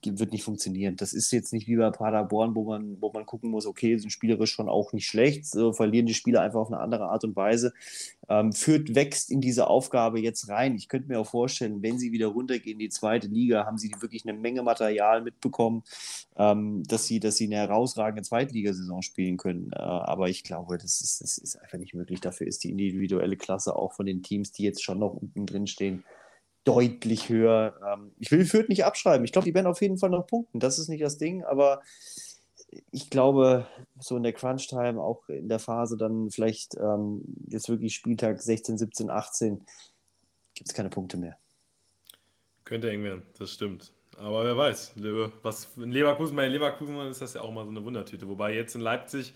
wird 0.04 0.32
nicht 0.32 0.42
funktionieren. 0.42 0.96
Das 0.96 1.12
ist 1.12 1.30
jetzt 1.30 1.52
nicht 1.52 1.68
wie 1.68 1.76
bei 1.76 1.90
Paderborn, 1.90 2.56
wo 2.56 2.64
man, 2.64 3.00
wo 3.00 3.12
man 3.12 3.24
gucken 3.24 3.50
muss, 3.50 3.66
okay, 3.66 3.96
sind 3.98 4.10
spielerisch 4.10 4.52
schon 4.52 4.68
auch 4.68 4.92
nicht 4.92 5.06
schlecht, 5.06 5.46
so 5.46 5.72
verlieren 5.72 6.06
die 6.06 6.14
Spieler 6.14 6.40
einfach 6.40 6.60
auf 6.60 6.72
eine 6.72 6.80
andere 6.80 7.04
Art 7.04 7.22
und 7.22 7.36
Weise. 7.36 7.72
Ähm, 8.28 8.52
Fürth 8.52 8.96
wächst 8.96 9.30
in 9.30 9.40
diese 9.40 9.68
Aufgabe 9.68 10.20
jetzt 10.20 10.48
rein. 10.48 10.74
Ich 10.74 10.88
könnte 10.88 11.08
mir 11.08 11.20
auch 11.20 11.28
vorstellen, 11.28 11.82
wenn 11.82 12.00
sie 12.00 12.10
wieder 12.10 12.26
runtergehen 12.26 12.80
in 12.80 12.86
die 12.86 12.88
zweite 12.88 13.28
Liga, 13.28 13.64
haben 13.64 13.78
sie 13.78 13.92
wirklich 14.00 14.26
eine 14.26 14.36
Menge 14.36 14.64
Material 14.64 15.22
mitbekommen, 15.22 15.84
ähm, 16.36 16.82
dass, 16.88 17.06
sie, 17.06 17.20
dass 17.20 17.36
sie 17.36 17.44
eine 17.44 17.56
herausragende 17.56 18.22
Zweitligasaison 18.22 19.02
spielen 19.02 19.36
können. 19.36 19.70
Äh, 19.72 19.78
aber 19.78 20.28
ich 20.28 20.42
glaube, 20.42 20.78
das 20.78 21.00
ist, 21.00 21.20
das 21.20 21.38
ist 21.38 21.56
einfach 21.56 21.78
nicht 21.78 21.94
möglich. 21.94 22.20
Dafür 22.20 22.48
ist 22.48 22.64
die 22.64 22.70
individuelle 22.70 23.36
Klasse 23.36 23.76
auch 23.76 23.92
von 23.92 24.06
den 24.06 24.24
Teams, 24.24 24.50
die 24.50 24.64
jetzt 24.64 24.82
schon 24.82 24.98
noch 24.98 25.14
unten 25.14 25.46
drin 25.46 25.68
stehen, 25.68 26.02
deutlich 26.66 27.28
höher. 27.28 27.78
Ähm, 27.86 28.12
ich 28.18 28.30
will 28.30 28.44
Fürth 28.44 28.68
nicht 28.68 28.84
abschreiben. 28.84 29.24
Ich 29.24 29.32
glaube, 29.32 29.46
die 29.46 29.54
werden 29.54 29.66
auf 29.66 29.80
jeden 29.80 29.98
Fall 29.98 30.10
noch 30.10 30.26
punkten. 30.26 30.60
Das 30.60 30.78
ist 30.78 30.88
nicht 30.88 31.02
das 31.02 31.16
Ding, 31.16 31.44
aber 31.44 31.80
ich 32.90 33.08
glaube, 33.08 33.66
so 33.98 34.16
in 34.16 34.24
der 34.24 34.32
Crunch-Time, 34.32 35.00
auch 35.00 35.28
in 35.28 35.48
der 35.48 35.60
Phase 35.60 35.96
dann 35.96 36.30
vielleicht 36.30 36.74
ähm, 36.76 37.22
jetzt 37.48 37.68
wirklich 37.68 37.94
Spieltag 37.94 38.42
16, 38.42 38.78
17, 38.78 39.10
18, 39.10 39.58
gibt 40.54 40.68
es 40.68 40.74
keine 40.74 40.90
Punkte 40.90 41.16
mehr. 41.16 41.38
Könnte 42.64 42.90
eng 42.90 43.04
werden, 43.04 43.22
das 43.38 43.52
stimmt. 43.52 43.92
Aber 44.18 44.44
wer 44.44 44.56
weiß, 44.56 44.94
was 45.42 45.68
in 45.76 45.92
Leverkusen, 45.92 46.34
bei 46.34 46.48
Leverkusen 46.48 46.98
ist 47.10 47.20
das 47.20 47.34
ja 47.34 47.42
auch 47.42 47.52
mal 47.52 47.64
so 47.64 47.70
eine 47.70 47.84
Wundertüte. 47.84 48.28
Wobei 48.28 48.54
jetzt 48.54 48.74
in 48.74 48.80
Leipzig 48.80 49.34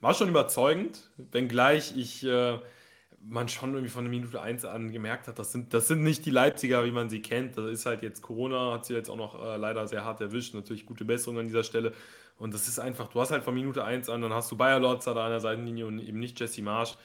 war 0.00 0.14
schon 0.14 0.28
überzeugend, 0.28 1.10
wenngleich 1.16 1.96
ich 1.96 2.24
äh, 2.24 2.58
man 3.28 3.48
schon 3.48 3.70
irgendwie 3.70 3.90
von 3.90 4.04
der 4.04 4.10
Minute 4.10 4.40
1 4.40 4.64
an 4.64 4.92
gemerkt 4.92 5.28
hat, 5.28 5.38
das 5.38 5.52
sind, 5.52 5.74
das 5.74 5.88
sind 5.88 6.02
nicht 6.02 6.24
die 6.26 6.30
Leipziger, 6.30 6.84
wie 6.84 6.90
man 6.90 7.08
sie 7.08 7.22
kennt. 7.22 7.58
Das 7.58 7.66
ist 7.66 7.86
halt 7.86 8.02
jetzt 8.02 8.22
Corona, 8.22 8.72
hat 8.72 8.84
sie 8.84 8.94
jetzt 8.94 9.10
auch 9.10 9.16
noch 9.16 9.42
äh, 9.42 9.56
leider 9.56 9.86
sehr 9.86 10.04
hart 10.04 10.20
erwischt. 10.20 10.54
Natürlich 10.54 10.86
gute 10.86 11.04
Besserung 11.04 11.38
an 11.38 11.46
dieser 11.46 11.64
Stelle. 11.64 11.92
Und 12.38 12.54
das 12.54 12.68
ist 12.68 12.78
einfach, 12.78 13.08
du 13.08 13.20
hast 13.20 13.30
halt 13.30 13.44
von 13.44 13.54
Minute 13.54 13.84
1 13.84 14.08
an, 14.08 14.22
dann 14.22 14.32
hast 14.32 14.50
du 14.50 14.56
Bayer 14.56 14.78
Lotzer 14.78 15.14
da 15.14 15.24
an 15.24 15.30
der 15.30 15.40
Seitenlinie 15.40 15.86
und 15.86 15.98
eben 15.98 16.18
nicht 16.18 16.38
Jesse 16.38 16.62
Marsch 16.62 16.96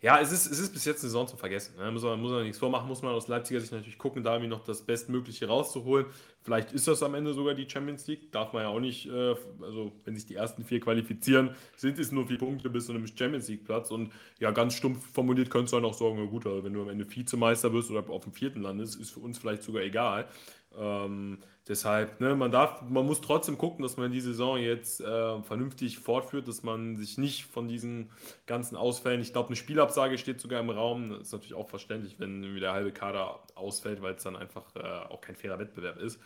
ja, 0.00 0.20
es 0.20 0.30
ist, 0.30 0.46
es 0.46 0.60
ist 0.60 0.72
bis 0.72 0.84
jetzt 0.84 0.98
eine 0.98 1.10
Saison 1.10 1.26
zum 1.26 1.40
Vergessen. 1.40 1.76
Ne? 1.76 1.90
Muss, 1.90 2.04
man, 2.04 2.20
muss 2.20 2.30
man 2.30 2.44
nichts 2.44 2.58
vormachen, 2.58 2.86
muss 2.86 3.02
man 3.02 3.12
aus 3.14 3.26
Leipziger 3.26 3.60
Sicht 3.60 3.72
natürlich 3.72 3.98
gucken, 3.98 4.22
da 4.22 4.34
irgendwie 4.34 4.48
noch 4.48 4.62
das 4.62 4.82
Bestmögliche 4.82 5.48
rauszuholen. 5.48 6.06
Vielleicht 6.40 6.72
ist 6.72 6.86
das 6.86 7.02
am 7.02 7.14
Ende 7.14 7.34
sogar 7.34 7.54
die 7.54 7.68
Champions 7.68 8.06
League. 8.06 8.30
Darf 8.30 8.52
man 8.52 8.62
ja 8.62 8.68
auch 8.68 8.78
nicht, 8.78 9.06
äh, 9.06 9.34
also 9.60 9.90
wenn 10.04 10.14
sich 10.14 10.24
die 10.24 10.36
ersten 10.36 10.64
vier 10.64 10.78
qualifizieren, 10.78 11.50
sind 11.76 11.98
es 11.98 12.12
nur 12.12 12.28
vier 12.28 12.38
Punkte 12.38 12.70
bis 12.70 12.86
zu 12.86 12.92
einem 12.92 13.08
Champions 13.08 13.48
League-Platz. 13.48 13.90
Und 13.90 14.12
ja, 14.38 14.52
ganz 14.52 14.74
stumpf 14.74 15.04
formuliert 15.12 15.50
könntest 15.50 15.72
du 15.72 15.78
dann 15.78 15.84
auch 15.84 15.94
sagen, 15.94 16.14
na 16.16 16.26
gut, 16.26 16.46
also 16.46 16.62
wenn 16.62 16.74
du 16.74 16.82
am 16.82 16.90
Ende 16.90 17.04
Vizemeister 17.04 17.72
wirst 17.72 17.90
oder 17.90 18.08
auf 18.08 18.22
dem 18.22 18.32
vierten 18.32 18.62
landest, 18.62 19.00
ist 19.00 19.10
für 19.10 19.20
uns 19.20 19.38
vielleicht 19.38 19.64
sogar 19.64 19.82
egal. 19.82 20.28
Ähm, 20.76 21.38
deshalb, 21.66 22.20
ne, 22.20 22.34
man 22.34 22.50
darf, 22.50 22.82
man 22.82 23.06
muss 23.06 23.20
trotzdem 23.20 23.58
gucken, 23.58 23.82
dass 23.82 23.96
man 23.96 24.12
die 24.12 24.20
Saison 24.20 24.58
jetzt 24.58 25.00
äh, 25.00 25.42
vernünftig 25.42 25.98
fortführt, 25.98 26.48
dass 26.48 26.62
man 26.62 26.96
sich 26.96 27.18
nicht 27.18 27.44
von 27.44 27.68
diesen 27.68 28.10
ganzen 28.46 28.76
Ausfällen, 28.76 29.20
ich 29.20 29.32
glaube, 29.32 29.48
eine 29.48 29.56
Spielabsage 29.56 30.18
steht 30.18 30.40
sogar 30.40 30.60
im 30.60 30.70
Raum. 30.70 31.10
Das 31.10 31.28
ist 31.28 31.32
natürlich 31.32 31.54
auch 31.54 31.68
verständlich, 31.68 32.18
wenn 32.18 32.42
der 32.60 32.72
halbe 32.72 32.92
Kader 32.92 33.40
ausfällt, 33.54 34.02
weil 34.02 34.14
es 34.14 34.22
dann 34.22 34.36
einfach 34.36 34.74
äh, 34.76 34.80
auch 34.80 35.20
kein 35.20 35.36
fairer 35.36 35.58
Wettbewerb 35.58 35.98
ist. 35.98 36.20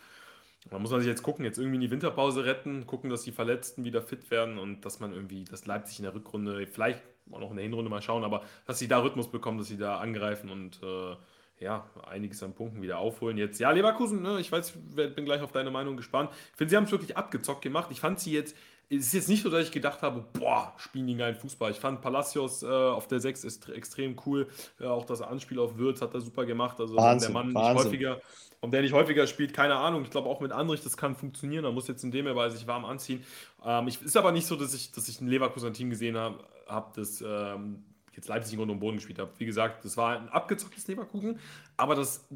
Man 0.71 0.81
muss 0.81 0.91
man 0.91 1.01
sich 1.01 1.09
jetzt 1.09 1.23
gucken, 1.23 1.43
jetzt 1.43 1.57
irgendwie 1.57 1.75
in 1.75 1.81
die 1.81 1.91
Winterpause 1.91 2.45
retten, 2.45 2.87
gucken, 2.87 3.09
dass 3.09 3.23
die 3.23 3.33
Verletzten 3.33 3.83
wieder 3.83 4.01
fit 4.01 4.31
werden 4.31 4.57
und 4.57 4.85
dass 4.85 4.99
man 4.99 5.11
irgendwie, 5.11 5.43
dass 5.43 5.65
Leipzig 5.65 5.99
in 5.99 6.03
der 6.03 6.13
Rückrunde, 6.13 6.65
vielleicht 6.67 7.01
auch 7.31 7.39
noch 7.39 7.49
in 7.49 7.57
der 7.57 7.63
Hinrunde 7.63 7.89
mal 7.89 8.01
schauen, 8.01 8.23
aber 8.23 8.43
dass 8.65 8.79
sie 8.79 8.87
da 8.87 9.01
Rhythmus 9.01 9.29
bekommen, 9.29 9.57
dass 9.57 9.67
sie 9.67 9.77
da 9.77 9.97
angreifen 9.97 10.49
und 10.49 10.81
äh, 10.81 11.15
ja, 11.59 11.89
einiges 12.07 12.43
an 12.43 12.53
Punkten 12.53 12.81
wieder 12.81 12.99
aufholen. 12.99 13.37
Jetzt, 13.37 13.59
ja, 13.59 13.71
Leverkusen, 13.71 14.21
ne, 14.21 14.39
ich 14.39 14.51
weiß, 14.51 14.73
bin 14.95 15.25
gleich 15.25 15.41
auf 15.41 15.51
deine 15.51 15.71
Meinung 15.71 15.97
gespannt. 15.97 16.29
Ich 16.51 16.57
finde, 16.57 16.69
sie 16.69 16.77
haben 16.77 16.83
es 16.85 16.91
wirklich 16.91 17.15
abgezockt 17.15 17.61
gemacht. 17.61 17.89
Ich 17.91 17.99
fand 17.99 18.19
sie 18.19 18.33
jetzt, 18.33 18.55
es 18.89 19.07
ist 19.07 19.13
jetzt 19.13 19.29
nicht 19.29 19.43
so, 19.43 19.49
dass 19.49 19.65
ich 19.65 19.71
gedacht 19.71 20.01
habe, 20.01 20.25
boah, 20.33 20.73
spielen 20.77 21.07
die 21.07 21.15
geilen 21.15 21.35
Fußball. 21.35 21.71
Ich 21.71 21.79
fand 21.79 22.01
Palacios 22.01 22.63
äh, 22.63 22.67
auf 22.67 23.07
der 23.07 23.19
6 23.19 23.43
ist 23.43 23.69
extrem 23.69 24.17
cool. 24.25 24.47
Äh, 24.79 24.85
auch 24.85 25.05
das 25.05 25.21
Anspiel 25.21 25.59
auf 25.59 25.77
Würz 25.77 26.01
hat 26.01 26.13
er 26.13 26.21
super 26.21 26.45
gemacht. 26.45 26.79
Also, 26.79 26.95
Wahnsinn, 26.95 27.33
der 27.33 27.43
Mann 27.43 27.53
Wahnsinn. 27.53 27.75
nicht 27.75 27.85
häufiger, 27.85 28.21
und 28.63 28.71
der 28.71 28.81
nicht 28.81 28.93
häufiger 28.93 29.27
spielt, 29.27 29.53
keine 29.53 29.75
Ahnung. 29.75 30.03
Ich 30.03 30.09
glaube, 30.09 30.29
auch 30.29 30.39
mit 30.39 30.53
Andrich, 30.53 30.81
das 30.81 30.95
kann 30.95 31.15
funktionieren. 31.15 31.63
Da 31.63 31.71
muss 31.71 31.89
jetzt 31.89 32.03
in 32.05 32.11
dem 32.11 32.33
Fall 32.33 32.49
sich 32.49 32.65
warm 32.65 32.85
anziehen. 32.85 33.21
Ähm, 33.65 33.89
ich, 33.89 34.01
ist 34.01 34.15
aber 34.15 34.31
nicht 34.31 34.47
so, 34.47 34.55
dass 34.55 34.73
ich, 34.73 34.91
dass 34.91 35.09
ich 35.09 35.19
ein 35.19 35.27
Leverkusen-Team 35.27 35.89
gesehen 35.89 36.17
habe, 36.17 36.39
hab, 36.67 36.93
das 36.93 37.21
ähm, 37.21 37.83
jetzt 38.15 38.27
Leipzig 38.27 38.57
Grund 38.57 38.71
und 38.71 38.79
Boden 38.79 38.97
gespielt 38.97 39.19
habe. 39.19 39.31
Wie 39.37 39.45
gesagt, 39.45 39.85
das 39.85 39.97
war 39.97 40.19
ein 40.19 40.29
abgezocktes 40.29 40.87
Leverkusen, 40.87 41.39
aber 41.77 41.95
das 41.95 42.27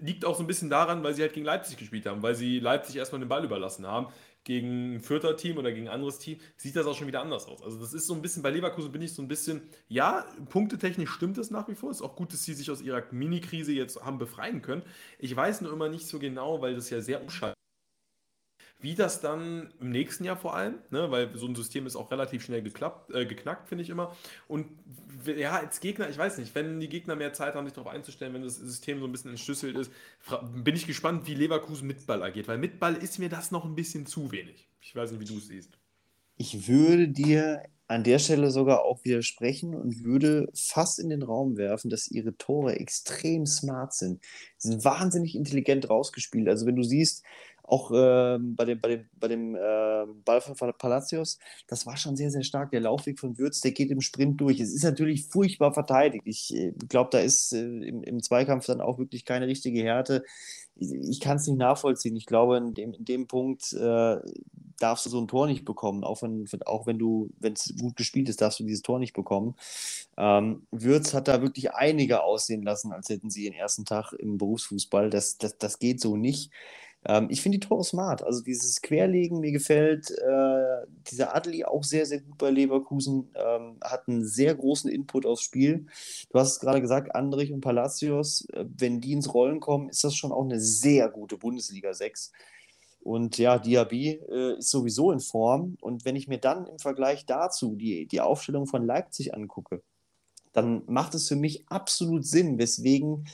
liegt 0.00 0.24
auch 0.24 0.36
so 0.36 0.42
ein 0.42 0.46
bisschen 0.46 0.70
daran, 0.70 1.02
weil 1.02 1.14
sie 1.14 1.22
halt 1.22 1.32
gegen 1.32 1.46
Leipzig 1.46 1.76
gespielt 1.76 2.06
haben, 2.06 2.22
weil 2.22 2.34
sie 2.34 2.60
Leipzig 2.60 2.96
erstmal 2.96 3.20
den 3.20 3.28
Ball 3.28 3.44
überlassen 3.44 3.86
haben. 3.86 4.08
Gegen 4.42 4.94
ein 4.94 5.00
vierter 5.00 5.36
Team 5.36 5.58
oder 5.58 5.70
gegen 5.70 5.88
ein 5.88 5.94
anderes 5.94 6.18
Team 6.18 6.38
sieht 6.56 6.74
das 6.74 6.86
auch 6.86 6.96
schon 6.96 7.06
wieder 7.06 7.20
anders 7.20 7.44
aus. 7.46 7.62
Also, 7.62 7.78
das 7.78 7.92
ist 7.92 8.06
so 8.06 8.14
ein 8.14 8.22
bisschen, 8.22 8.42
bei 8.42 8.48
Leverkusen 8.48 8.90
bin 8.90 9.02
ich 9.02 9.12
so 9.12 9.20
ein 9.20 9.28
bisschen, 9.28 9.60
ja, 9.86 10.24
punktetechnisch 10.48 11.10
stimmt 11.10 11.36
es 11.36 11.50
nach 11.50 11.68
wie 11.68 11.74
vor. 11.74 11.90
Ist 11.90 12.00
auch 12.00 12.16
gut, 12.16 12.32
dass 12.32 12.42
sie 12.44 12.54
sich 12.54 12.70
aus 12.70 12.80
ihrer 12.80 13.02
Mini-Krise 13.10 13.72
jetzt 13.72 14.02
haben 14.02 14.16
befreien 14.16 14.62
können. 14.62 14.82
Ich 15.18 15.36
weiß 15.36 15.60
nur 15.60 15.74
immer 15.74 15.90
nicht 15.90 16.06
so 16.06 16.18
genau, 16.18 16.62
weil 16.62 16.74
das 16.74 16.88
ja 16.88 17.02
sehr 17.02 17.20
umschaltet 17.20 17.58
wie 18.80 18.94
das 18.94 19.20
dann 19.20 19.72
im 19.80 19.90
nächsten 19.90 20.24
Jahr 20.24 20.36
vor 20.36 20.54
allem, 20.56 20.76
ne, 20.90 21.10
weil 21.10 21.36
so 21.36 21.46
ein 21.46 21.54
System 21.54 21.86
ist 21.86 21.96
auch 21.96 22.10
relativ 22.10 22.44
schnell 22.44 22.62
geklappt, 22.62 23.12
äh, 23.14 23.26
geknackt, 23.26 23.68
finde 23.68 23.84
ich 23.84 23.90
immer. 23.90 24.16
Und 24.48 24.66
ja, 25.26 25.58
als 25.58 25.80
Gegner, 25.80 26.08
ich 26.08 26.16
weiß 26.16 26.38
nicht, 26.38 26.54
wenn 26.54 26.80
die 26.80 26.88
Gegner 26.88 27.16
mehr 27.16 27.32
Zeit 27.32 27.54
haben, 27.54 27.66
sich 27.66 27.74
darauf 27.74 27.92
einzustellen, 27.92 28.32
wenn 28.34 28.42
das 28.42 28.56
System 28.56 29.00
so 29.00 29.06
ein 29.06 29.12
bisschen 29.12 29.30
entschlüsselt 29.30 29.76
ist, 29.76 29.92
bin 30.54 30.74
ich 30.74 30.86
gespannt, 30.86 31.26
wie 31.26 31.34
Leverkusen 31.34 31.86
mit 31.86 32.06
Ball 32.06 32.22
agiert, 32.22 32.48
weil 32.48 32.58
mit 32.58 32.80
Ball 32.80 32.96
ist 32.96 33.18
mir 33.18 33.28
das 33.28 33.50
noch 33.50 33.64
ein 33.64 33.74
bisschen 33.74 34.06
zu 34.06 34.32
wenig. 34.32 34.68
Ich 34.80 34.94
weiß 34.94 35.10
nicht, 35.12 35.20
wie 35.20 35.26
du 35.26 35.38
es 35.38 35.48
siehst. 35.48 35.78
Ich 36.36 36.66
würde 36.66 37.08
dir 37.08 37.64
an 37.90 38.04
der 38.04 38.20
Stelle 38.20 38.52
sogar 38.52 38.84
auch 38.84 39.04
widersprechen 39.04 39.74
und 39.74 40.04
würde 40.04 40.48
fast 40.54 41.00
in 41.00 41.10
den 41.10 41.24
Raum 41.24 41.56
werfen, 41.56 41.90
dass 41.90 42.08
ihre 42.08 42.36
Tore 42.36 42.76
extrem 42.76 43.46
smart 43.46 43.94
sind. 43.94 44.22
Sie 44.58 44.68
sind 44.68 44.84
wahnsinnig 44.84 45.34
intelligent 45.34 45.90
rausgespielt. 45.90 46.48
Also 46.48 46.66
wenn 46.66 46.76
du 46.76 46.84
siehst, 46.84 47.24
auch 47.70 47.90
äh, 47.92 48.38
bei 48.40 48.64
dem, 48.64 48.80
bei 48.80 48.88
dem, 48.88 49.04
bei 49.18 49.28
dem 49.28 49.54
äh, 49.54 50.04
Ball 50.24 50.40
von 50.40 50.56
Palacios, 50.76 51.38
das 51.68 51.86
war 51.86 51.96
schon 51.96 52.16
sehr, 52.16 52.30
sehr 52.30 52.42
stark. 52.42 52.72
Der 52.72 52.80
Laufweg 52.80 53.18
von 53.20 53.38
Würz, 53.38 53.60
der 53.60 53.70
geht 53.70 53.90
im 53.90 54.00
Sprint 54.00 54.40
durch. 54.40 54.58
Es 54.58 54.74
ist 54.74 54.82
natürlich 54.82 55.28
furchtbar 55.28 55.72
verteidigt. 55.72 56.24
Ich 56.26 56.54
äh, 56.54 56.72
glaube, 56.88 57.10
da 57.12 57.20
ist 57.20 57.52
äh, 57.52 57.60
im, 57.60 58.02
im, 58.02 58.22
Zweikampf 58.22 58.66
dann 58.66 58.80
auch 58.80 58.98
wirklich 58.98 59.24
keine 59.24 59.46
richtige 59.46 59.82
Härte. 59.82 60.24
Ich, 60.74 60.92
ich 60.92 61.20
kann 61.20 61.36
es 61.36 61.46
nicht 61.46 61.58
nachvollziehen. 61.58 62.16
Ich 62.16 62.26
glaube, 62.26 62.56
in 62.56 62.74
dem, 62.74 62.92
in 62.92 63.04
dem 63.04 63.28
Punkt 63.28 63.72
äh, 63.72 64.16
darfst 64.80 65.06
du 65.06 65.10
so 65.10 65.20
ein 65.20 65.28
Tor 65.28 65.46
nicht 65.46 65.64
bekommen. 65.64 66.02
Auch 66.02 66.22
wenn, 66.22 66.48
auch 66.66 66.86
wenn 66.86 66.98
du, 66.98 67.30
wenn 67.38 67.52
es 67.52 67.72
gut 67.80 67.94
gespielt 67.94 68.28
ist, 68.28 68.40
darfst 68.40 68.58
du 68.58 68.64
dieses 68.64 68.82
Tor 68.82 68.98
nicht 68.98 69.12
bekommen. 69.12 69.54
Ähm, 70.16 70.66
Würz 70.72 71.14
hat 71.14 71.28
da 71.28 71.40
wirklich 71.40 71.72
einige 71.72 72.24
aussehen 72.24 72.62
lassen, 72.62 72.92
als 72.92 73.08
hätten 73.10 73.30
sie 73.30 73.44
den 73.44 73.52
ersten 73.52 73.84
Tag 73.84 74.12
im 74.14 74.38
Berufsfußball. 74.38 75.08
Das, 75.08 75.38
das, 75.38 75.56
das 75.58 75.78
geht 75.78 76.00
so 76.00 76.16
nicht 76.16 76.50
Ähm, 77.04 77.28
ich 77.30 77.40
finde 77.40 77.58
die 77.58 77.66
Tore 77.66 77.84
smart. 77.84 78.22
Also 78.22 78.42
dieses 78.42 78.82
Querlegen, 78.82 79.40
mir 79.40 79.52
gefällt 79.52 80.10
äh, 80.10 80.86
dieser 81.10 81.34
Adli 81.34 81.64
auch 81.64 81.84
sehr, 81.84 82.06
sehr 82.06 82.20
gut 82.20 82.38
bei 82.38 82.50
Leverkusen. 82.50 83.30
Ähm, 83.34 83.78
hat 83.82 84.08
einen 84.08 84.24
sehr 84.24 84.54
großen 84.54 84.90
Input 84.90 85.26
aufs 85.26 85.42
Spiel. 85.42 85.86
Du 86.30 86.38
hast 86.38 86.52
es 86.52 86.60
gerade 86.60 86.80
gesagt, 86.80 87.14
Andrich 87.14 87.52
und 87.52 87.62
Palacios, 87.62 88.46
äh, 88.52 88.64
wenn 88.76 89.00
die 89.00 89.12
ins 89.12 89.32
Rollen 89.32 89.60
kommen, 89.60 89.88
ist 89.88 90.04
das 90.04 90.14
schon 90.14 90.32
auch 90.32 90.44
eine 90.44 90.60
sehr 90.60 91.08
gute 91.08 91.38
Bundesliga 91.38 91.94
6. 91.94 92.32
Und 93.02 93.38
ja, 93.38 93.58
Diaby 93.58 94.20
äh, 94.28 94.58
ist 94.58 94.70
sowieso 94.70 95.10
in 95.10 95.20
Form. 95.20 95.76
Und 95.80 96.04
wenn 96.04 96.16
ich 96.16 96.28
mir 96.28 96.38
dann 96.38 96.66
im 96.66 96.78
Vergleich 96.78 97.24
dazu 97.24 97.74
die, 97.76 98.06
die 98.06 98.20
Aufstellung 98.20 98.66
von 98.66 98.84
Leipzig 98.84 99.34
angucke, 99.34 99.82
dann 100.52 100.82
macht 100.86 101.14
es 101.14 101.28
für 101.28 101.36
mich 101.36 101.66
absolut 101.68 102.26
Sinn, 102.26 102.58
weswegen 102.58 103.26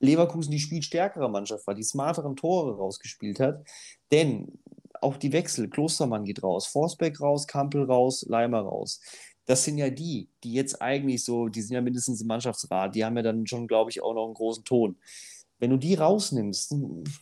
Leverkusen 0.00 0.50
die 0.50 0.58
spielstärkere 0.58 1.28
Mannschaft 1.28 1.66
war, 1.66 1.74
die 1.74 1.84
smarteren 1.84 2.36
Tore 2.36 2.76
rausgespielt 2.76 3.38
hat. 3.38 3.64
Denn 4.10 4.58
auch 5.00 5.16
die 5.16 5.32
Wechsel, 5.32 5.68
Klostermann 5.68 6.24
geht 6.24 6.42
raus, 6.42 6.66
Forsbeck 6.66 7.20
raus, 7.20 7.46
Kampel 7.46 7.84
raus, 7.84 8.24
Leimer 8.28 8.60
raus. 8.60 9.00
Das 9.46 9.64
sind 9.64 9.78
ja 9.78 9.90
die, 9.90 10.28
die 10.44 10.52
jetzt 10.52 10.80
eigentlich 10.80 11.24
so, 11.24 11.48
die 11.48 11.62
sind 11.62 11.74
ja 11.74 11.80
mindestens 11.80 12.20
im 12.20 12.26
Mannschaftsrat, 12.26 12.94
die 12.94 13.04
haben 13.04 13.16
ja 13.16 13.22
dann 13.22 13.46
schon, 13.46 13.66
glaube 13.66 13.90
ich, 13.90 14.02
auch 14.02 14.14
noch 14.14 14.26
einen 14.26 14.34
großen 14.34 14.64
Ton. 14.64 14.96
Wenn 15.60 15.70
du 15.70 15.76
die 15.76 15.94
rausnimmst, 15.94 16.74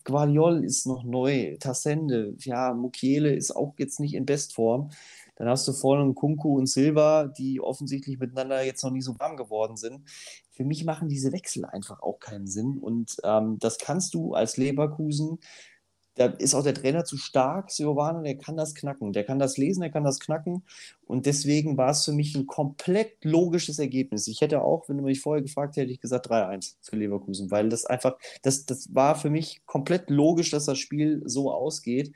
Guardiol 0.04 0.64
ist 0.64 0.86
noch 0.86 1.02
neu, 1.02 1.56
Tassende, 1.58 2.34
ja, 2.38 2.72
Mukiele 2.72 3.34
ist 3.34 3.50
auch 3.50 3.74
jetzt 3.78 3.98
nicht 3.98 4.14
in 4.14 4.26
Bestform, 4.26 4.90
dann 5.34 5.48
hast 5.48 5.66
du 5.68 5.72
vorne 5.72 6.14
Kunku 6.14 6.56
und 6.56 6.66
Silva, 6.66 7.26
die 7.26 7.60
offensichtlich 7.60 8.18
miteinander 8.18 8.62
jetzt 8.64 8.82
noch 8.82 8.90
nie 8.90 9.02
so 9.02 9.18
warm 9.18 9.36
geworden 9.36 9.76
sind. 9.76 10.08
Für 10.50 10.64
mich 10.64 10.84
machen 10.84 11.08
diese 11.08 11.32
Wechsel 11.32 11.64
einfach 11.64 12.00
auch 12.00 12.18
keinen 12.18 12.48
Sinn. 12.48 12.78
Und 12.78 13.16
ähm, 13.22 13.58
das 13.60 13.78
kannst 13.78 14.14
du 14.14 14.34
als 14.34 14.56
Leverkusen 14.56 15.38
da 16.18 16.26
ist 16.26 16.54
auch 16.54 16.64
der 16.64 16.74
Trainer 16.74 17.04
zu 17.04 17.16
stark, 17.16 17.68
Giovanni, 17.68 18.24
der 18.24 18.38
kann 18.38 18.56
das 18.56 18.74
knacken. 18.74 19.12
Der 19.12 19.24
kann 19.24 19.38
das 19.38 19.56
lesen, 19.56 19.80
der 19.80 19.90
kann 19.90 20.04
das 20.04 20.18
knacken. 20.18 20.64
Und 21.06 21.26
deswegen 21.26 21.76
war 21.76 21.90
es 21.90 22.04
für 22.04 22.12
mich 22.12 22.34
ein 22.34 22.46
komplett 22.46 23.24
logisches 23.24 23.78
Ergebnis. 23.78 24.26
Ich 24.26 24.40
hätte 24.40 24.62
auch, 24.62 24.88
wenn 24.88 24.98
du 24.98 25.04
mich 25.04 25.20
vorher 25.20 25.42
gefragt 25.42 25.76
hättest, 25.76 25.94
ich 25.94 26.00
gesagt 26.00 26.30
3-1 26.30 26.76
für 26.82 26.96
Leverkusen, 26.96 27.50
weil 27.50 27.68
das 27.68 27.86
einfach, 27.86 28.16
das, 28.42 28.66
das 28.66 28.94
war 28.94 29.14
für 29.14 29.30
mich 29.30 29.62
komplett 29.64 30.10
logisch, 30.10 30.50
dass 30.50 30.66
das 30.66 30.78
Spiel 30.78 31.22
so 31.24 31.52
ausgeht 31.52 32.12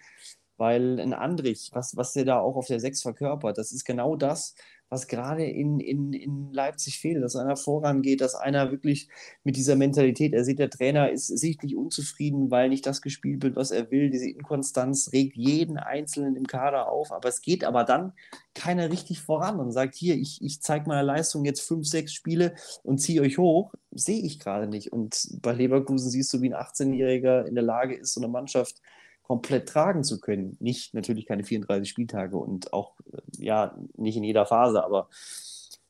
weil 0.58 1.00
ein 1.00 1.12
Andrich, 1.12 1.70
was, 1.72 1.96
was 1.96 2.12
der 2.12 2.24
da 2.24 2.38
auch 2.38 2.54
auf 2.54 2.68
der 2.68 2.78
6 2.78 3.02
verkörpert, 3.02 3.58
das 3.58 3.72
ist 3.72 3.84
genau 3.84 4.14
das, 4.14 4.54
was 4.92 5.08
gerade 5.08 5.46
in, 5.46 5.80
in, 5.80 6.12
in 6.12 6.52
Leipzig 6.52 6.98
fehlt, 6.98 7.24
dass 7.24 7.34
einer 7.34 7.56
vorangeht, 7.56 8.20
dass 8.20 8.34
einer 8.34 8.70
wirklich 8.70 9.08
mit 9.42 9.56
dieser 9.56 9.74
Mentalität, 9.74 10.34
er 10.34 10.44
sieht, 10.44 10.58
der 10.58 10.68
Trainer 10.68 11.10
ist 11.10 11.28
sichtlich 11.28 11.74
unzufrieden, 11.74 12.50
weil 12.50 12.68
nicht 12.68 12.84
das 12.84 13.00
gespielt 13.00 13.42
wird, 13.42 13.56
was 13.56 13.70
er 13.70 13.90
will. 13.90 14.10
Diese 14.10 14.28
Inkonstanz 14.28 15.10
regt 15.14 15.34
jeden 15.34 15.78
Einzelnen 15.78 16.36
im 16.36 16.46
Kader 16.46 16.90
auf, 16.90 17.10
aber 17.10 17.30
es 17.30 17.40
geht 17.40 17.64
aber 17.64 17.84
dann 17.84 18.12
keiner 18.54 18.90
richtig 18.90 19.22
voran 19.22 19.60
und 19.60 19.72
sagt, 19.72 19.94
hier, 19.94 20.14
ich, 20.14 20.42
ich 20.42 20.60
zeige 20.60 20.88
meine 20.88 21.06
Leistung 21.06 21.46
jetzt 21.46 21.62
fünf, 21.62 21.86
sechs 21.86 22.12
Spiele 22.12 22.54
und 22.82 22.98
ziehe 22.98 23.22
euch 23.22 23.38
hoch, 23.38 23.72
sehe 23.92 24.20
ich 24.20 24.40
gerade 24.40 24.66
nicht. 24.66 24.92
Und 24.92 25.38
bei 25.40 25.52
Leverkusen 25.52 26.10
siehst 26.10 26.34
du, 26.34 26.42
wie 26.42 26.52
ein 26.52 26.62
18-Jähriger 26.62 27.46
in 27.46 27.54
der 27.54 27.64
Lage 27.64 27.94
ist, 27.94 28.12
so 28.12 28.20
eine 28.20 28.28
Mannschaft 28.28 28.82
komplett 29.22 29.68
tragen 29.68 30.04
zu 30.04 30.20
können. 30.20 30.56
Nicht 30.60 30.94
natürlich 30.94 31.26
keine 31.26 31.44
34 31.44 31.88
Spieltage 31.88 32.36
und 32.36 32.72
auch 32.72 32.94
äh, 33.12 33.18
ja 33.38 33.76
nicht 33.96 34.16
in 34.16 34.24
jeder 34.24 34.46
Phase, 34.46 34.84
aber 34.84 35.08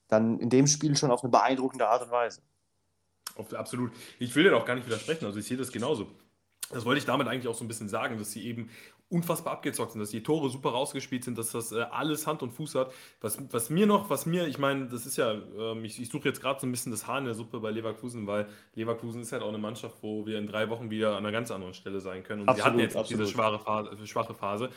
dann 0.09 0.38
in 0.38 0.51
dem 0.51 0.66
Spiel 0.66 0.97
schon 0.97 1.11
auf 1.11 1.23
eine 1.23 1.31
beeindruckende 1.31 1.88
Art 1.88 2.03
und 2.03 2.11
Weise. 2.11 2.42
Absolut. 3.55 3.92
Ich 4.18 4.35
will 4.35 4.45
dir 4.45 4.57
auch 4.57 4.66
gar 4.66 4.75
nicht 4.75 4.87
widersprechen, 4.87 5.25
also 5.25 5.38
ich 5.38 5.47
sehe 5.47 5.57
das 5.57 5.73
genauso. 5.73 6.07
Das 6.71 6.85
wollte 6.85 6.99
ich 6.99 7.05
damit 7.05 7.29
eigentlich 7.29 7.49
auch 7.49 7.55
so 7.55 7.64
ein 7.64 7.68
bisschen 7.68 7.88
sagen, 7.88 8.18
dass 8.18 8.31
sie 8.31 8.47
eben 8.47 8.71
unfassbar 9.12 9.53
abgezockt 9.55 9.92
sind, 9.92 10.01
dass 10.01 10.11
die 10.11 10.22
Tore 10.22 10.48
super 10.51 10.70
rausgespielt 10.70 11.22
sind, 11.25 11.37
dass 11.37 11.53
das 11.53 11.70
äh, 11.72 11.83
alles 11.90 12.27
Hand 12.27 12.42
und 12.42 12.51
Fuß 12.51 12.75
hat. 12.75 12.92
Was, 13.20 13.38
was 13.53 13.70
mir 13.70 13.87
noch, 13.87 14.11
was 14.11 14.27
mir, 14.27 14.46
ich 14.46 14.59
meine, 14.59 14.87
das 14.87 15.07
ist 15.07 15.16
ja, 15.16 15.33
ähm, 15.33 15.85
ich, 15.85 16.01
ich 16.01 16.09
suche 16.09 16.29
jetzt 16.29 16.40
gerade 16.40 16.59
so 16.61 16.66
ein 16.66 16.72
bisschen 16.72 16.90
das 16.92 17.07
Haar 17.07 17.18
in 17.18 17.27
der 17.27 17.35
Suppe 17.35 17.61
bei 17.61 17.70
Leverkusen, 17.70 18.27
weil 18.27 18.48
Leverkusen 18.75 19.22
ist 19.22 19.33
halt 19.33 19.42
auch 19.42 19.48
eine 19.48 19.59
Mannschaft, 19.59 19.96
wo 20.01 20.27
wir 20.27 20.38
in 20.38 20.46
drei 20.46 20.68
Wochen 20.70 20.90
wieder 20.90 21.11
an 21.11 21.18
einer 21.18 21.33
ganz 21.33 21.51
anderen 21.51 21.75
Stelle 21.75 22.01
sein 22.01 22.22
können. 22.22 22.42
Und 22.42 22.48
absolut, 22.48 22.64
wir 22.64 22.70
hatten 22.72 22.81
jetzt 22.81 22.96
absolut. 22.96 23.20
diese 23.20 23.33
schwache 23.33 23.59
Phase, 23.59 24.07
schwache 24.07 24.35
Phase 24.35 24.70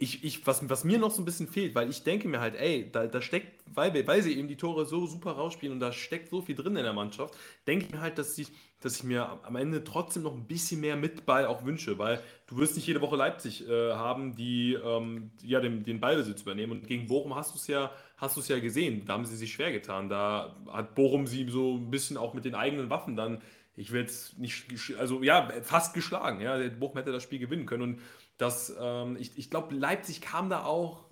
ich, 0.00 0.24
ich, 0.24 0.46
was, 0.46 0.66
was 0.68 0.82
mir 0.82 0.98
noch 0.98 1.10
so 1.10 1.20
ein 1.20 1.26
bisschen 1.26 1.46
fehlt, 1.46 1.74
weil 1.74 1.90
ich 1.90 2.02
denke 2.02 2.26
mir 2.26 2.40
halt, 2.40 2.54
ey, 2.56 2.90
da, 2.90 3.06
da 3.06 3.20
steckt, 3.20 3.62
weil, 3.66 4.06
weil 4.06 4.22
sie 4.22 4.36
eben 4.36 4.48
die 4.48 4.56
Tore 4.56 4.86
so 4.86 5.06
super 5.06 5.32
rausspielen 5.32 5.74
und 5.74 5.80
da 5.80 5.92
steckt 5.92 6.30
so 6.30 6.40
viel 6.40 6.54
drin 6.54 6.74
in 6.76 6.84
der 6.84 6.94
Mannschaft, 6.94 7.36
denke 7.66 7.84
ich 7.84 7.92
mir 7.92 8.00
halt, 8.00 8.16
dass 8.16 8.36
ich, 8.38 8.48
dass 8.80 8.96
ich 8.96 9.04
mir 9.04 9.38
am 9.44 9.56
Ende 9.56 9.84
trotzdem 9.84 10.22
noch 10.22 10.34
ein 10.34 10.46
bisschen 10.46 10.80
mehr 10.80 10.96
mit 10.96 11.26
Ball 11.26 11.46
auch 11.46 11.64
wünsche, 11.64 11.98
weil 11.98 12.20
du 12.46 12.56
wirst 12.56 12.76
nicht 12.76 12.86
jede 12.86 13.00
Woche 13.00 13.16
Leipzig 13.16 13.68
äh, 13.68 13.92
haben, 13.92 14.34
die 14.34 14.74
ähm, 14.74 15.30
ja, 15.42 15.60
den, 15.60 15.84
den 15.84 16.00
Ballbesitz 16.00 16.42
übernehmen. 16.42 16.72
Und 16.72 16.86
gegen 16.86 17.06
Bochum 17.06 17.34
hast 17.34 17.54
du 17.54 17.58
es 17.58 17.66
ja, 17.66 17.92
hast 18.16 18.36
du 18.36 18.40
es 18.40 18.48
ja 18.48 18.58
gesehen, 18.58 19.04
da 19.06 19.12
haben 19.12 19.26
sie 19.26 19.36
sich 19.36 19.52
schwer 19.52 19.72
getan. 19.72 20.08
Da 20.08 20.56
hat 20.70 20.94
Bochum 20.94 21.26
sie 21.26 21.48
so 21.48 21.76
ein 21.76 21.90
bisschen 21.90 22.16
auch 22.16 22.34
mit 22.34 22.44
den 22.44 22.54
eigenen 22.54 22.90
Waffen 22.90 23.16
dann 23.16 23.40
ich 23.76 23.92
will 23.92 24.02
jetzt 24.02 24.38
nicht, 24.38 24.66
also 24.98 25.22
ja, 25.22 25.48
fast 25.62 25.94
geschlagen. 25.94 26.40
Ja, 26.40 26.58
Bochum 26.68 26.98
hätte 26.98 27.12
das 27.12 27.22
Spiel 27.22 27.38
gewinnen 27.38 27.66
können. 27.66 27.82
Und 27.82 28.02
dass 28.36 28.74
ähm, 28.78 29.16
ich, 29.18 29.38
ich 29.38 29.50
glaube, 29.50 29.74
Leipzig 29.74 30.20
kam 30.20 30.50
da 30.50 30.64
auch 30.64 31.04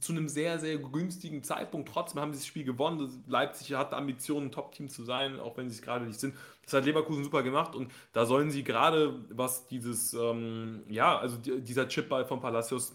zu 0.00 0.12
einem 0.12 0.28
sehr, 0.28 0.58
sehr 0.58 0.78
günstigen 0.78 1.42
Zeitpunkt. 1.42 1.88
Trotzdem 1.88 2.20
haben 2.20 2.32
sie 2.32 2.38
das 2.38 2.46
Spiel 2.46 2.64
gewonnen. 2.64 3.24
Leipzig 3.26 3.74
hat 3.74 3.92
Ambitionen, 3.92 4.46
ein 4.46 4.52
Top-Team 4.52 4.88
zu 4.88 5.04
sein, 5.04 5.38
auch 5.40 5.56
wenn 5.56 5.68
sie 5.68 5.76
es 5.76 5.82
gerade 5.82 6.04
nicht 6.06 6.20
sind. 6.20 6.34
Das 6.64 6.72
hat 6.72 6.84
Leverkusen 6.84 7.24
super 7.24 7.42
gemacht 7.42 7.74
und 7.74 7.92
da 8.12 8.24
sollen 8.26 8.50
sie 8.50 8.64
gerade, 8.64 9.24
was 9.30 9.66
dieses, 9.66 10.14
ähm, 10.14 10.82
ja, 10.88 11.18
also 11.18 11.36
dieser 11.38 11.88
Chipball 11.88 12.24
von 12.24 12.40
Palacios 12.40 12.94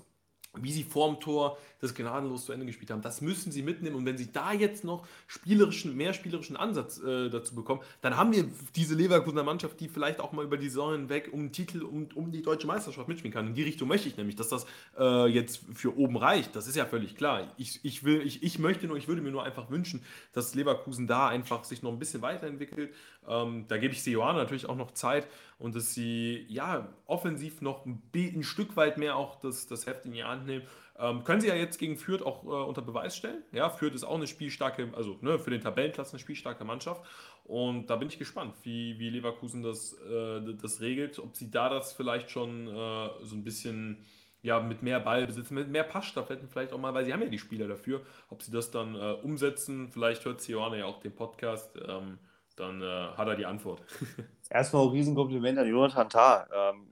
wie 0.57 0.71
sie 0.71 0.83
vorm 0.83 1.19
Tor 1.19 1.57
das 1.79 1.93
gnadenlos 1.93 2.45
zu 2.45 2.51
Ende 2.51 2.65
gespielt 2.65 2.91
haben. 2.91 3.01
Das 3.01 3.21
müssen 3.21 3.51
sie 3.51 3.61
mitnehmen. 3.61 3.95
Und 3.95 4.05
wenn 4.05 4.17
sie 4.17 4.31
da 4.31 4.51
jetzt 4.51 4.83
noch 4.83 5.07
spielerischen, 5.27 5.95
mehr 5.95 6.13
spielerischen 6.13 6.57
Ansatz 6.57 6.99
äh, 6.99 7.29
dazu 7.29 7.55
bekommen, 7.55 7.81
dann 8.01 8.17
haben 8.17 8.33
wir 8.33 8.49
diese 8.75 8.95
Leverkusener 8.95 9.43
Mannschaft, 9.43 9.79
die 9.79 9.87
vielleicht 9.87 10.19
auch 10.19 10.31
mal 10.31 10.43
über 10.43 10.57
die 10.57 10.67
Saison 10.67 10.93
hinweg 10.93 11.29
um 11.31 11.41
den 11.41 11.51
Titel, 11.51 11.83
um, 11.83 12.07
um 12.15 12.31
die 12.31 12.41
deutsche 12.41 12.67
Meisterschaft 12.67 13.07
mitspielen 13.07 13.33
kann. 13.33 13.47
In 13.47 13.53
die 13.53 13.63
Richtung 13.63 13.87
möchte 13.87 14.09
ich 14.09 14.17
nämlich, 14.17 14.35
dass 14.35 14.49
das 14.49 14.65
äh, 14.97 15.27
jetzt 15.27 15.61
für 15.73 15.97
oben 15.97 16.17
reicht. 16.17 16.55
Das 16.55 16.67
ist 16.67 16.75
ja 16.75 16.85
völlig 16.85 17.15
klar. 17.15 17.53
Ich, 17.57 17.79
ich, 17.83 18.03
will, 18.03 18.21
ich, 18.25 18.43
ich 18.43 18.59
möchte 18.59 18.87
nur, 18.87 18.97
ich 18.97 19.07
würde 19.07 19.21
mir 19.21 19.31
nur 19.31 19.43
einfach 19.43 19.69
wünschen, 19.69 20.03
dass 20.33 20.55
Leverkusen 20.55 21.07
da 21.07 21.27
einfach 21.27 21.63
sich 21.63 21.83
noch 21.83 21.91
ein 21.91 21.99
bisschen 21.99 22.21
weiterentwickelt. 22.21 22.93
Ähm, 23.27 23.65
da 23.67 23.77
gebe 23.77 23.93
ich 23.93 24.01
Seoane 24.03 24.37
natürlich 24.37 24.67
auch 24.67 24.75
noch 24.75 24.91
Zeit 24.91 25.27
und 25.57 25.75
dass 25.75 25.93
sie 25.93 26.45
ja 26.47 26.87
offensiv 27.05 27.61
noch 27.61 27.85
ein, 27.85 28.01
ein 28.15 28.43
Stück 28.43 28.75
weit 28.75 28.97
mehr 28.97 29.15
auch 29.15 29.39
das, 29.39 29.67
das 29.67 29.85
Heft 29.85 30.05
in 30.05 30.13
die 30.13 30.23
Hand 30.23 30.45
nehmen. 30.45 30.65
Ähm, 30.97 31.23
können 31.23 31.39
sie 31.39 31.47
ja 31.47 31.55
jetzt 31.55 31.77
gegen 31.77 31.97
Fürth 31.97 32.21
auch 32.23 32.43
äh, 32.43 32.47
unter 32.47 32.81
Beweis 32.81 33.15
stellen. 33.15 33.41
Ja, 33.53 33.69
Fürth 33.69 33.95
ist 33.95 34.03
auch 34.03 34.15
eine 34.15 34.27
spielstarke, 34.27 34.91
also 34.95 35.17
ne, 35.21 35.39
für 35.39 35.49
den 35.49 35.61
Tabellenplatz 35.61 36.11
eine 36.11 36.19
spielstarke 36.19 36.65
Mannschaft. 36.65 37.03
Und 37.45 37.89
da 37.89 37.95
bin 37.95 38.09
ich 38.09 38.19
gespannt, 38.19 38.53
wie, 38.63 38.99
wie 38.99 39.09
Leverkusen 39.09 39.63
das, 39.63 39.93
äh, 39.93 40.41
das 40.61 40.81
regelt, 40.81 41.17
ob 41.19 41.35
sie 41.35 41.49
da 41.49 41.69
das 41.69 41.93
vielleicht 41.93 42.29
schon 42.29 42.67
äh, 42.67 43.09
so 43.23 43.35
ein 43.35 43.43
bisschen 43.43 44.05
ja, 44.41 44.59
mit 44.59 44.83
mehr 44.83 44.99
Ballbesitz, 44.99 45.51
mit 45.51 45.69
mehr 45.69 45.83
Passstaffetten 45.83 46.47
vielleicht 46.47 46.73
auch 46.73 46.77
mal, 46.77 46.93
weil 46.93 47.05
sie 47.05 47.13
haben 47.13 47.21
ja 47.21 47.29
die 47.29 47.39
Spieler 47.39 47.67
dafür, 47.67 48.01
ob 48.29 48.41
sie 48.41 48.51
das 48.51 48.71
dann 48.71 48.95
äh, 48.95 49.13
umsetzen. 49.23 49.89
Vielleicht 49.89 50.25
hört 50.25 50.41
Sioane 50.41 50.79
ja 50.79 50.85
auch 50.85 50.99
den 50.99 51.13
Podcast, 51.13 51.77
ähm, 51.87 52.19
dann 52.59 52.81
äh, 52.81 53.09
hat 53.15 53.27
er 53.27 53.35
die 53.35 53.45
Antwort. 53.45 53.81
Erstmal 54.49 54.83
ein 54.83 54.89
Riesenkompliment 54.89 55.57
an 55.57 55.67
Jonathan 55.67 56.09
Tah. 56.09 56.47
Ähm, 56.53 56.87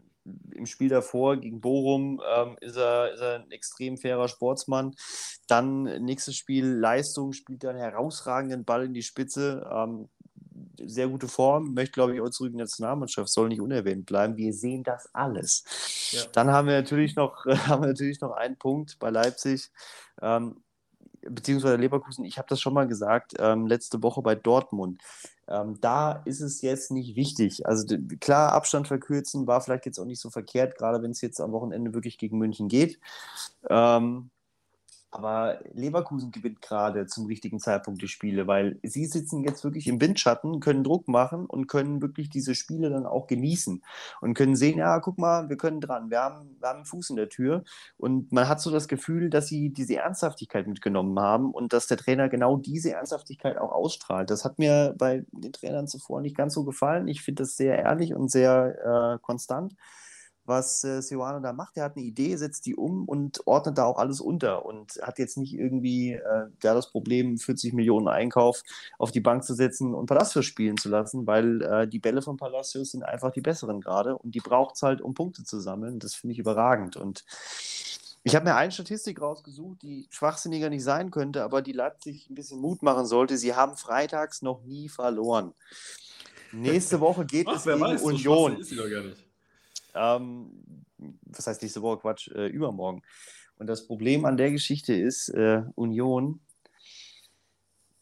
im 0.52 0.66
Spiel 0.66 0.90
davor 0.90 1.38
gegen 1.38 1.62
Bochum 1.62 2.22
ähm, 2.36 2.58
ist, 2.60 2.76
er, 2.76 3.14
ist 3.14 3.22
er 3.22 3.36
ein 3.36 3.52
extrem 3.52 3.98
fairer 3.98 4.28
Sportsmann. 4.28 4.96
Dann 5.48 5.84
nächstes 6.04 6.36
Spiel 6.36 6.66
Leistung, 6.66 7.32
spielt 7.32 7.64
er 7.64 7.70
einen 7.72 7.80
herausragenden 7.80 8.66
Ball 8.66 8.86
in 8.86 8.94
die 8.94 9.04
Spitze. 9.04 9.66
Ähm, 9.72 10.10
sehr 10.86 11.08
gute 11.08 11.28
Form, 11.28 11.74
möchte, 11.74 11.94
glaube 11.94 12.16
ich, 12.16 12.22
auch 12.22 12.30
zurück 12.30 12.52
in 12.52 12.58
die 12.58 12.64
Nationalmannschaft, 12.64 13.30
soll 13.30 13.50
nicht 13.50 13.62
unerwähnt 13.62 14.06
bleiben. 14.06 14.38
Wir 14.38 14.54
sehen 14.54 14.84
das 14.84 15.10
alles. 15.14 15.64
Ja. 16.12 16.24
Dann 16.34 16.52
haben 16.52 16.68
wir 16.68 16.76
natürlich 16.76 17.16
noch, 17.16 17.46
haben 17.68 17.84
wir 17.84 17.90
natürlich 17.90 18.22
noch 18.22 18.32
einen 18.32 18.58
Punkt 18.58 18.98
bei 19.00 19.10
Leipzig. 19.10 19.72
Ähm, 20.22 20.58
beziehungsweise 21.30 21.76
Leverkusen, 21.76 22.26
ich 22.26 22.38
habe 22.38 22.48
das 22.50 22.60
schon 22.60 22.74
mal 22.74 22.88
gesagt, 22.88 23.34
ähm, 23.40 23.68
letzte 23.68 24.02
Woche 24.04 24.22
bei 24.22 24.36
Dortmund. 24.36 25.02
Ähm, 25.48 25.80
da 25.80 26.24
ist 26.26 26.42
es 26.42 26.62
jetzt 26.62 26.92
nicht 26.92 27.16
wichtig. 27.16 27.66
Also 27.66 27.98
klar, 28.20 28.54
Abstand 28.54 28.88
verkürzen 28.88 29.48
war 29.48 29.62
vielleicht 29.62 29.86
jetzt 29.86 30.00
auch 30.00 30.06
nicht 30.06 30.20
so 30.20 30.30
verkehrt, 30.30 30.78
gerade 30.78 31.02
wenn 31.02 31.12
es 31.12 31.22
jetzt 31.22 31.40
am 31.40 31.54
Wochenende 31.54 31.94
wirklich 31.94 32.18
gegen 32.18 32.38
München 32.38 32.68
geht. 32.68 33.00
Ähm, 33.70 34.30
aber 35.12 35.60
Leverkusen 35.74 36.32
gewinnt 36.32 36.62
gerade 36.62 37.06
zum 37.06 37.26
richtigen 37.28 37.60
Zeitpunkt 37.60 38.02
die 38.02 38.08
Spiele, 38.08 38.48
weil 38.48 38.78
sie 38.84 39.06
sitzen 39.06 39.44
jetzt 39.44 39.64
wirklich 39.64 39.88
im 39.88 40.02
Windschatten, 40.02 40.60
können 40.60 40.84
Druck 40.84 41.08
machen 41.08 41.46
und 41.46 41.68
können 41.68 42.02
wirklich 42.02 42.30
diese 42.30 42.56
Spiele 42.56 42.90
dann 42.90 43.06
auch 43.06 43.28
genießen 43.28 43.82
und 44.22 44.34
können 44.34 44.56
sehen, 44.56 44.78
ja, 44.78 45.00
guck 45.00 45.18
mal, 45.18 45.50
wir 45.50 45.58
können 45.58 45.80
dran, 45.80 46.10
wir 46.10 46.20
haben, 46.20 46.58
wir 46.60 46.68
haben 46.68 46.78
einen 46.78 46.86
Fuß 46.86 47.10
in 47.12 47.16
der 47.16 47.30
Tür. 47.30 47.64
Und 47.98 48.32
man 48.32 48.48
hat 48.48 48.62
so 48.62 48.70
das 48.70 48.88
Gefühl, 48.88 49.30
dass 49.30 49.48
sie 49.48 49.70
diese 49.70 49.96
Ernsthaftigkeit 49.96 50.68
mitgenommen 50.68 51.18
haben 51.20 51.52
und 51.52 51.74
dass 51.74 51.88
der 51.88 51.98
Trainer 51.98 52.30
genau 52.30 52.58
diese 52.58 52.92
Ernsthaftigkeit 52.92 53.58
auch 53.58 53.72
ausstrahlt. 53.72 54.30
Das 54.30 54.44
hat 54.44 54.60
mir 54.60 54.94
bei 54.98 55.26
den 55.32 55.54
Trainern 55.54 55.88
zuvor 55.88 56.22
nicht 56.22 56.36
ganz 56.36 56.54
so 56.54 56.64
gefallen. 56.64 57.08
Ich 57.08 57.22
finde 57.22 57.44
das 57.44 57.56
sehr 57.56 57.80
ehrlich 57.80 58.14
und 58.14 58.30
sehr 58.30 59.16
äh, 59.16 59.20
konstant 59.22 59.74
was 60.48 60.84
äh, 60.84 61.02
Sioane 61.02 61.42
da 61.42 61.54
macht. 61.54 61.78
Er 61.78 61.86
hat 61.86 61.96
eine 61.96 62.06
Idee, 62.06 62.36
setzt 62.38 62.66
die 62.66 62.76
um 62.76 63.06
und 63.06 63.46
ordnet 63.46 63.78
da 63.78 63.86
auch 63.86 63.98
alles 63.98 64.22
unter 64.22 64.66
und 64.66 65.00
hat 65.02 65.20
jetzt 65.20 65.38
nicht 65.38 65.54
irgendwie 65.54 66.14
äh, 66.14 66.48
da 66.62 66.74
das 66.74 66.90
Problem, 66.90 67.38
40 67.38 67.74
Millionen 67.74 68.08
Einkauf 68.08 68.64
auf 68.98 69.12
die 69.12 69.20
Bank 69.20 69.44
zu 69.44 69.54
setzen 69.54 69.94
und 69.94 70.06
Palacios 70.06 70.46
spielen 70.46 70.78
zu 70.78 70.90
lassen, 70.90 71.28
weil 71.28 71.62
äh, 71.62 71.88
die 71.88 72.00
Bälle 72.00 72.22
von 72.22 72.38
Palacios 72.38 72.92
sind 72.92 73.04
einfach 73.04 73.32
die 73.32 73.42
besseren 73.42 73.82
gerade 73.82 74.18
und 74.18 74.34
die 74.34 74.40
braucht 74.40 74.76
es 74.76 74.82
halt, 74.82 75.02
um 75.02 75.14
Punkte 75.14 75.44
zu 75.44 75.60
sammeln. 75.60 76.00
Das 76.00 76.16
finde 76.16 76.34
ich 76.34 76.40
überragend 76.40 76.96
und 76.96 77.26
ich 78.24 78.36
habe 78.36 78.44
mir 78.44 78.56
eine 78.56 78.74
Statistik 78.74 79.22
rausgesucht, 79.22 79.82
die 79.82 80.08
schwachsinniger 80.10 80.70
nicht 80.70 80.84
sein 80.84 81.12
könnte, 81.12 81.44
aber 81.44 81.62
die 81.62 81.72
Leipzig 81.72 82.30
ein 82.30 82.36
bisschen 82.36 82.60
Mut 82.60 82.84
machen 82.84 83.06
sollte. 83.06 83.38
Sie 83.38 83.56
haben 83.56 83.78
freitags 83.78 84.42
noch 84.42 84.64
nie 84.64 84.90
verloren. 84.90 85.54
Nächste 86.52 87.00
Woche 87.00 87.26
geht 87.26 87.48
Ach, 87.48 87.56
es 87.56 87.64
gegen 87.64 87.80
weiß, 87.80 88.02
Union. 88.02 88.62
So 88.64 88.76
Ähm, 89.98 90.86
was 91.26 91.48
heißt 91.48 91.62
nächste 91.62 91.82
Woche? 91.82 92.00
Quatsch, 92.00 92.30
äh, 92.30 92.48
übermorgen. 92.48 93.02
Und 93.58 93.68
das 93.68 93.88
Problem 93.88 94.26
an 94.26 94.38
der 94.38 94.52
Geschichte 94.52 94.94
ist, 94.94 95.30
äh, 95.30 95.64
Union, 95.76 96.40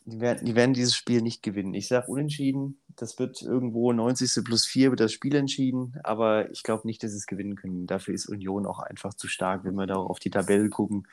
die 0.05 0.19
werden, 0.19 0.45
die 0.45 0.55
werden 0.55 0.73
dieses 0.73 0.95
Spiel 0.95 1.21
nicht 1.21 1.41
gewinnen. 1.41 1.73
Ich 1.73 1.87
sage 1.87 2.07
unentschieden. 2.07 2.79
Das 2.95 3.17
wird 3.17 3.41
irgendwo 3.41 3.91
90. 3.91 4.43
plus 4.43 4.65
4 4.65 4.91
wird 4.91 4.99
das 4.99 5.11
Spiel 5.11 5.35
entschieden, 5.35 5.95
aber 6.03 6.49
ich 6.51 6.63
glaube 6.63 6.87
nicht, 6.87 7.03
dass 7.03 7.11
sie 7.11 7.17
es 7.17 7.25
gewinnen 7.25 7.55
können. 7.55 7.87
Dafür 7.87 8.13
ist 8.13 8.29
Union 8.29 8.65
auch 8.65 8.79
einfach 8.79 9.13
zu 9.15 9.27
stark, 9.27 9.65
wenn 9.65 9.75
wir 9.75 9.87
da 9.87 9.95
auf 9.95 10.19
die 10.19 10.29
Tabelle 10.29 10.69
gucken. 10.69 11.07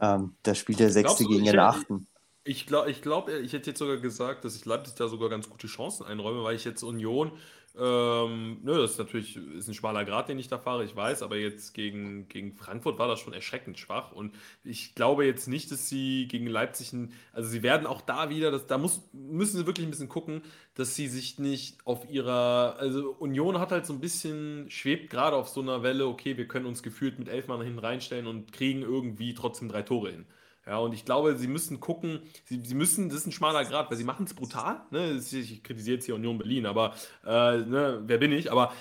Ähm, 0.00 0.34
da 0.42 0.54
spielt 0.54 0.80
der 0.80 0.90
Sechste 0.90 1.24
gegen 1.24 1.44
den 1.44 1.58
Achten. 1.58 2.08
Ich 2.46 2.66
glaube, 2.66 2.90
ich, 2.90 3.00
glaub, 3.00 3.28
ich 3.30 3.54
hätte 3.54 3.70
jetzt 3.70 3.78
sogar 3.78 3.96
gesagt, 3.96 4.44
dass 4.44 4.54
ich 4.54 4.66
Leipzig 4.66 4.94
da 4.96 5.08
sogar 5.08 5.30
ganz 5.30 5.48
gute 5.48 5.66
Chancen 5.66 6.04
einräume, 6.04 6.42
weil 6.44 6.54
ich 6.56 6.64
jetzt 6.66 6.82
Union, 6.82 7.32
ähm, 7.76 8.58
ne, 8.62 8.74
das 8.76 8.92
ist 8.92 8.98
natürlich 8.98 9.36
ist 9.36 9.66
ein 9.66 9.72
schmaler 9.74 10.04
Grad, 10.04 10.28
den 10.28 10.38
ich 10.38 10.48
da 10.48 10.58
fahre, 10.58 10.84
ich 10.84 10.94
weiß, 10.94 11.22
aber 11.22 11.36
jetzt 11.36 11.72
gegen, 11.72 12.28
gegen 12.28 12.52
Frankfurt 12.54 12.98
war 12.98 13.08
das 13.08 13.20
schon 13.20 13.32
erschreckend 13.32 13.78
schwach 13.78 14.12
und 14.12 14.34
ich 14.62 14.94
glaube 14.94 15.24
jetzt 15.24 15.48
nicht, 15.48 15.72
dass 15.72 15.88
sie 15.88 16.28
gegen 16.28 16.46
Leipzig, 16.46 16.92
ein, 16.92 17.14
also 17.32 17.48
sie 17.48 17.62
werden 17.62 17.86
auch 17.86 18.02
da 18.02 18.28
wieder, 18.28 18.50
das, 18.50 18.66
da 18.66 18.76
muss, 18.76 19.00
müssen 19.14 19.56
sie 19.56 19.66
wirklich 19.66 19.86
ein 19.86 19.90
bisschen 19.90 20.10
gucken, 20.10 20.42
dass 20.74 20.94
sie 20.94 21.08
sich 21.08 21.38
nicht 21.38 21.78
auf 21.86 22.08
ihrer, 22.10 22.76
also 22.78 23.16
Union 23.18 23.58
hat 23.58 23.72
halt 23.72 23.86
so 23.86 23.94
ein 23.94 24.00
bisschen, 24.00 24.70
schwebt 24.70 25.08
gerade 25.08 25.34
auf 25.34 25.48
so 25.48 25.62
einer 25.62 25.82
Welle, 25.82 26.06
okay, 26.06 26.36
wir 26.36 26.46
können 26.46 26.66
uns 26.66 26.82
gefühlt 26.82 27.18
mit 27.18 27.28
elf 27.28 27.48
Mann 27.48 27.62
hinten 27.62 27.78
reinstellen 27.78 28.26
und 28.26 28.52
kriegen 28.52 28.82
irgendwie 28.82 29.32
trotzdem 29.34 29.68
drei 29.70 29.82
Tore 29.82 30.10
hin. 30.10 30.26
Ja, 30.66 30.78
und 30.78 30.94
ich 30.94 31.04
glaube, 31.04 31.36
sie 31.36 31.48
müssen 31.48 31.80
gucken, 31.80 32.20
sie, 32.44 32.60
sie 32.64 32.74
müssen, 32.74 33.08
das 33.08 33.18
ist 33.18 33.26
ein 33.26 33.32
schmaler 33.32 33.64
Grad, 33.64 33.90
weil 33.90 33.98
sie 33.98 34.04
machen 34.04 34.24
es 34.24 34.34
brutal. 34.34 34.80
Ne? 34.90 35.20
Ich 35.30 35.62
kritisiere 35.62 35.96
jetzt 35.96 36.06
hier 36.06 36.14
Union 36.14 36.38
Berlin, 36.38 36.66
aber 36.66 36.94
äh, 37.24 37.58
ne, 37.58 38.02
wer 38.06 38.18
bin 38.18 38.32
ich? 38.32 38.50
Aber 38.50 38.72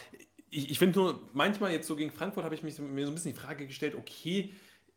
ich, 0.49 0.71
ich 0.71 0.79
finde 0.79 0.99
nur, 0.99 1.19
manchmal 1.33 1.71
jetzt 1.71 1.87
so 1.87 1.95
gegen 1.95 2.11
Frankfurt 2.11 2.45
habe 2.45 2.55
ich 2.55 2.63
mich, 2.63 2.79
mir 2.79 3.05
so 3.05 3.11
ein 3.11 3.15
bisschen 3.15 3.33
die 3.33 3.39
Frage 3.39 3.67
gestellt, 3.67 3.95
okay, 3.95 4.53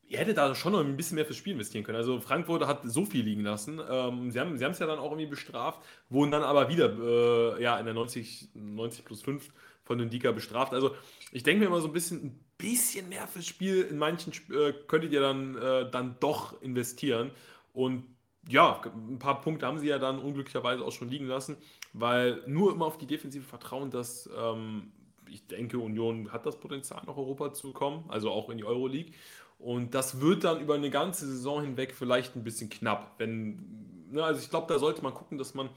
ihr 0.08 0.18
hättet 0.18 0.36
da 0.36 0.54
schon 0.54 0.72
noch 0.72 0.80
ein 0.80 0.96
bisschen 0.96 1.16
mehr 1.16 1.24
fürs 1.24 1.36
Spiel 1.36 1.54
investieren 1.54 1.84
können. 1.84 1.96
Also 1.96 2.20
Frankfurt 2.20 2.66
hat 2.66 2.82
so 2.84 3.04
viel 3.04 3.24
liegen 3.24 3.42
lassen. 3.42 3.80
Ähm, 3.90 4.30
sie 4.30 4.38
haben 4.40 4.54
es 4.54 4.78
ja 4.78 4.86
dann 4.86 4.98
auch 4.98 5.10
irgendwie 5.10 5.26
bestraft, 5.26 5.80
wurden 6.08 6.30
dann 6.30 6.42
aber 6.42 6.68
wieder 6.68 7.56
äh, 7.58 7.62
ja, 7.62 7.78
in 7.78 7.86
der 7.86 7.94
90, 7.94 8.50
90 8.54 9.04
plus 9.04 9.22
5 9.22 9.48
von 9.82 9.98
den 9.98 10.10
Dika 10.10 10.32
bestraft. 10.32 10.72
Also 10.72 10.94
ich 11.32 11.42
denke 11.42 11.60
mir 11.60 11.66
immer 11.66 11.80
so 11.80 11.88
ein 11.88 11.92
bisschen, 11.92 12.45
bisschen 12.58 13.08
mehr 13.08 13.26
fürs 13.26 13.46
Spiel 13.46 13.82
in 13.82 13.98
manchen 13.98 14.32
äh, 14.50 14.72
könntet 14.86 15.12
ihr 15.12 15.20
dann, 15.20 15.56
äh, 15.56 15.90
dann 15.90 16.16
doch 16.20 16.60
investieren. 16.62 17.30
Und 17.72 18.04
ja, 18.48 18.80
ein 18.84 19.18
paar 19.18 19.40
Punkte 19.40 19.66
haben 19.66 19.78
sie 19.78 19.88
ja 19.88 19.98
dann 19.98 20.18
unglücklicherweise 20.18 20.84
auch 20.84 20.92
schon 20.92 21.08
liegen 21.08 21.26
lassen, 21.26 21.56
weil 21.92 22.42
nur 22.46 22.72
immer 22.72 22.86
auf 22.86 22.98
die 22.98 23.06
Defensive 23.06 23.44
vertrauen, 23.44 23.90
dass 23.90 24.30
ähm, 24.36 24.92
ich 25.28 25.46
denke, 25.46 25.78
Union 25.78 26.32
hat 26.32 26.46
das 26.46 26.58
Potenzial, 26.58 27.02
nach 27.06 27.16
Europa 27.16 27.52
zu 27.52 27.72
kommen, 27.72 28.04
also 28.08 28.30
auch 28.30 28.48
in 28.50 28.58
die 28.58 28.64
Euroleague. 28.64 29.12
Und 29.58 29.94
das 29.94 30.20
wird 30.20 30.44
dann 30.44 30.60
über 30.60 30.74
eine 30.74 30.90
ganze 30.90 31.26
Saison 31.26 31.62
hinweg 31.62 31.94
vielleicht 31.94 32.36
ein 32.36 32.44
bisschen 32.44 32.70
knapp. 32.70 33.14
Wenn, 33.18 34.06
ne, 34.10 34.22
also 34.22 34.40
ich 34.40 34.50
glaube, 34.50 34.72
da 34.72 34.78
sollte 34.78 35.02
man 35.02 35.14
gucken, 35.14 35.38
dass 35.38 35.54
man 35.54 35.70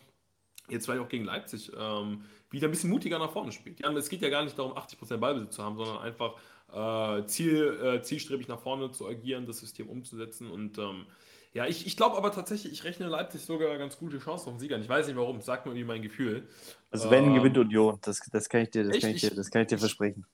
jetzt 0.68 0.86
vielleicht 0.86 1.02
auch 1.02 1.10
gegen 1.10 1.26
Leipzig 1.26 1.72
ähm, 1.78 2.24
wieder 2.50 2.68
ein 2.68 2.72
bisschen 2.72 2.90
mutiger 2.90 3.20
nach 3.20 3.32
vorne 3.32 3.52
spielt. 3.52 3.80
Ja, 3.80 3.92
es 3.92 4.10
geht 4.10 4.22
ja 4.22 4.30
gar 4.30 4.44
nicht 4.44 4.58
darum, 4.58 4.74
80% 4.74 5.18
Ballbesitz 5.18 5.56
zu 5.56 5.64
haben, 5.64 5.78
sondern 5.78 6.00
einfach 6.00 6.36
äh, 6.74 7.26
Ziel, 7.26 7.80
äh, 7.82 8.02
zielstrebig 8.02 8.48
nach 8.48 8.60
vorne 8.60 8.92
zu 8.92 9.08
agieren, 9.08 9.46
das 9.46 9.60
System 9.60 9.90
umzusetzen. 9.90 10.50
Und 10.50 10.78
ähm, 10.78 11.06
ja, 11.54 11.66
ich, 11.66 11.88
ich 11.88 11.98
glaube 11.98 12.18
aber 12.18 12.32
tatsächlich, 12.32 12.74
ich 12.74 12.84
rechne 12.84 13.08
Leipzig 13.08 13.42
sogar 13.42 13.78
ganz 13.78 13.98
gute 13.98 14.20
Chancen 14.20 14.50
auf 14.50 14.56
den 14.56 14.60
Sieger. 14.60 14.78
Ich 14.80 14.90
weiß 14.90 15.08
nicht 15.08 15.16
warum, 15.16 15.42
sag 15.42 15.66
mir 15.66 15.74
wie 15.74 15.84
mein 15.84 16.02
Gefühl. 16.02 16.48
Also 16.92 17.10
wenn 17.10 17.26
ähm, 17.26 17.34
gewinnt 17.34 17.58
Union, 17.58 17.98
das, 18.02 18.22
das, 18.32 18.50
kann 18.50 18.62
ich 18.62 18.70
dir, 18.70 18.84
das, 18.84 18.96
echt, 18.96 19.02
kann 19.02 19.12
ich 19.12 19.22
dir, 19.22 19.32
das 19.32 19.50
kann 19.50 19.64
ich 19.64 19.68
dir 19.68 19.80
versprechen. 19.80 20.26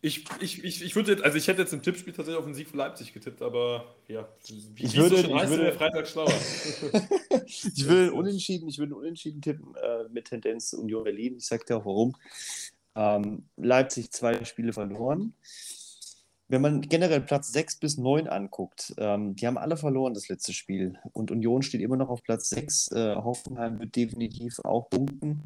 Ich, 0.00 0.24
ich, 0.40 0.62
ich, 0.62 0.84
ich 0.84 0.94
würde 0.94 1.12
jetzt, 1.12 1.24
also 1.24 1.36
ich 1.36 1.48
hätte 1.48 1.60
jetzt 1.60 1.72
im 1.72 1.82
Tippspiel 1.82 2.12
tatsächlich 2.12 2.38
auf 2.38 2.44
den 2.44 2.54
Sieg 2.54 2.68
für 2.68 2.76
Leipzig 2.76 3.12
getippt, 3.12 3.42
aber 3.42 3.96
ja, 4.06 4.28
wie 4.74 4.84
ich 4.84 4.96
würde, 4.96 5.16
so 5.16 5.36
ich 5.36 5.48
würde 5.48 5.72
Freitag 5.72 6.06
schlauer. 6.06 6.30
ich 7.46 7.88
würde 7.88 8.12
unentschieden, 8.12 8.68
ich 8.68 8.78
würde 8.78 8.94
unentschieden 8.94 9.42
tippen 9.42 9.74
äh, 9.74 10.08
mit 10.10 10.26
Tendenz 10.26 10.72
Union 10.72 11.02
Berlin. 11.02 11.36
Ich 11.38 11.46
sage 11.46 11.64
dir 11.64 11.78
auch 11.78 11.84
warum. 11.84 12.14
Ähm, 12.98 13.44
Leipzig 13.56 14.10
zwei 14.10 14.44
Spiele 14.44 14.72
verloren. 14.72 15.34
Wenn 16.48 16.62
man 16.62 16.80
generell 16.80 17.20
Platz 17.20 17.52
6 17.52 17.76
bis 17.76 17.98
9 17.98 18.26
anguckt, 18.26 18.94
ähm, 18.96 19.36
die 19.36 19.46
haben 19.46 19.58
alle 19.58 19.76
verloren 19.76 20.14
das 20.14 20.28
letzte 20.28 20.52
Spiel. 20.52 20.98
Und 21.12 21.30
Union 21.30 21.62
steht 21.62 21.82
immer 21.82 21.96
noch 21.96 22.08
auf 22.08 22.24
Platz 22.24 22.48
6. 22.48 22.92
Äh, 22.92 23.14
Hoffenheim 23.16 23.78
wird 23.78 23.94
definitiv 23.94 24.58
auch 24.60 24.90
punkten. 24.90 25.44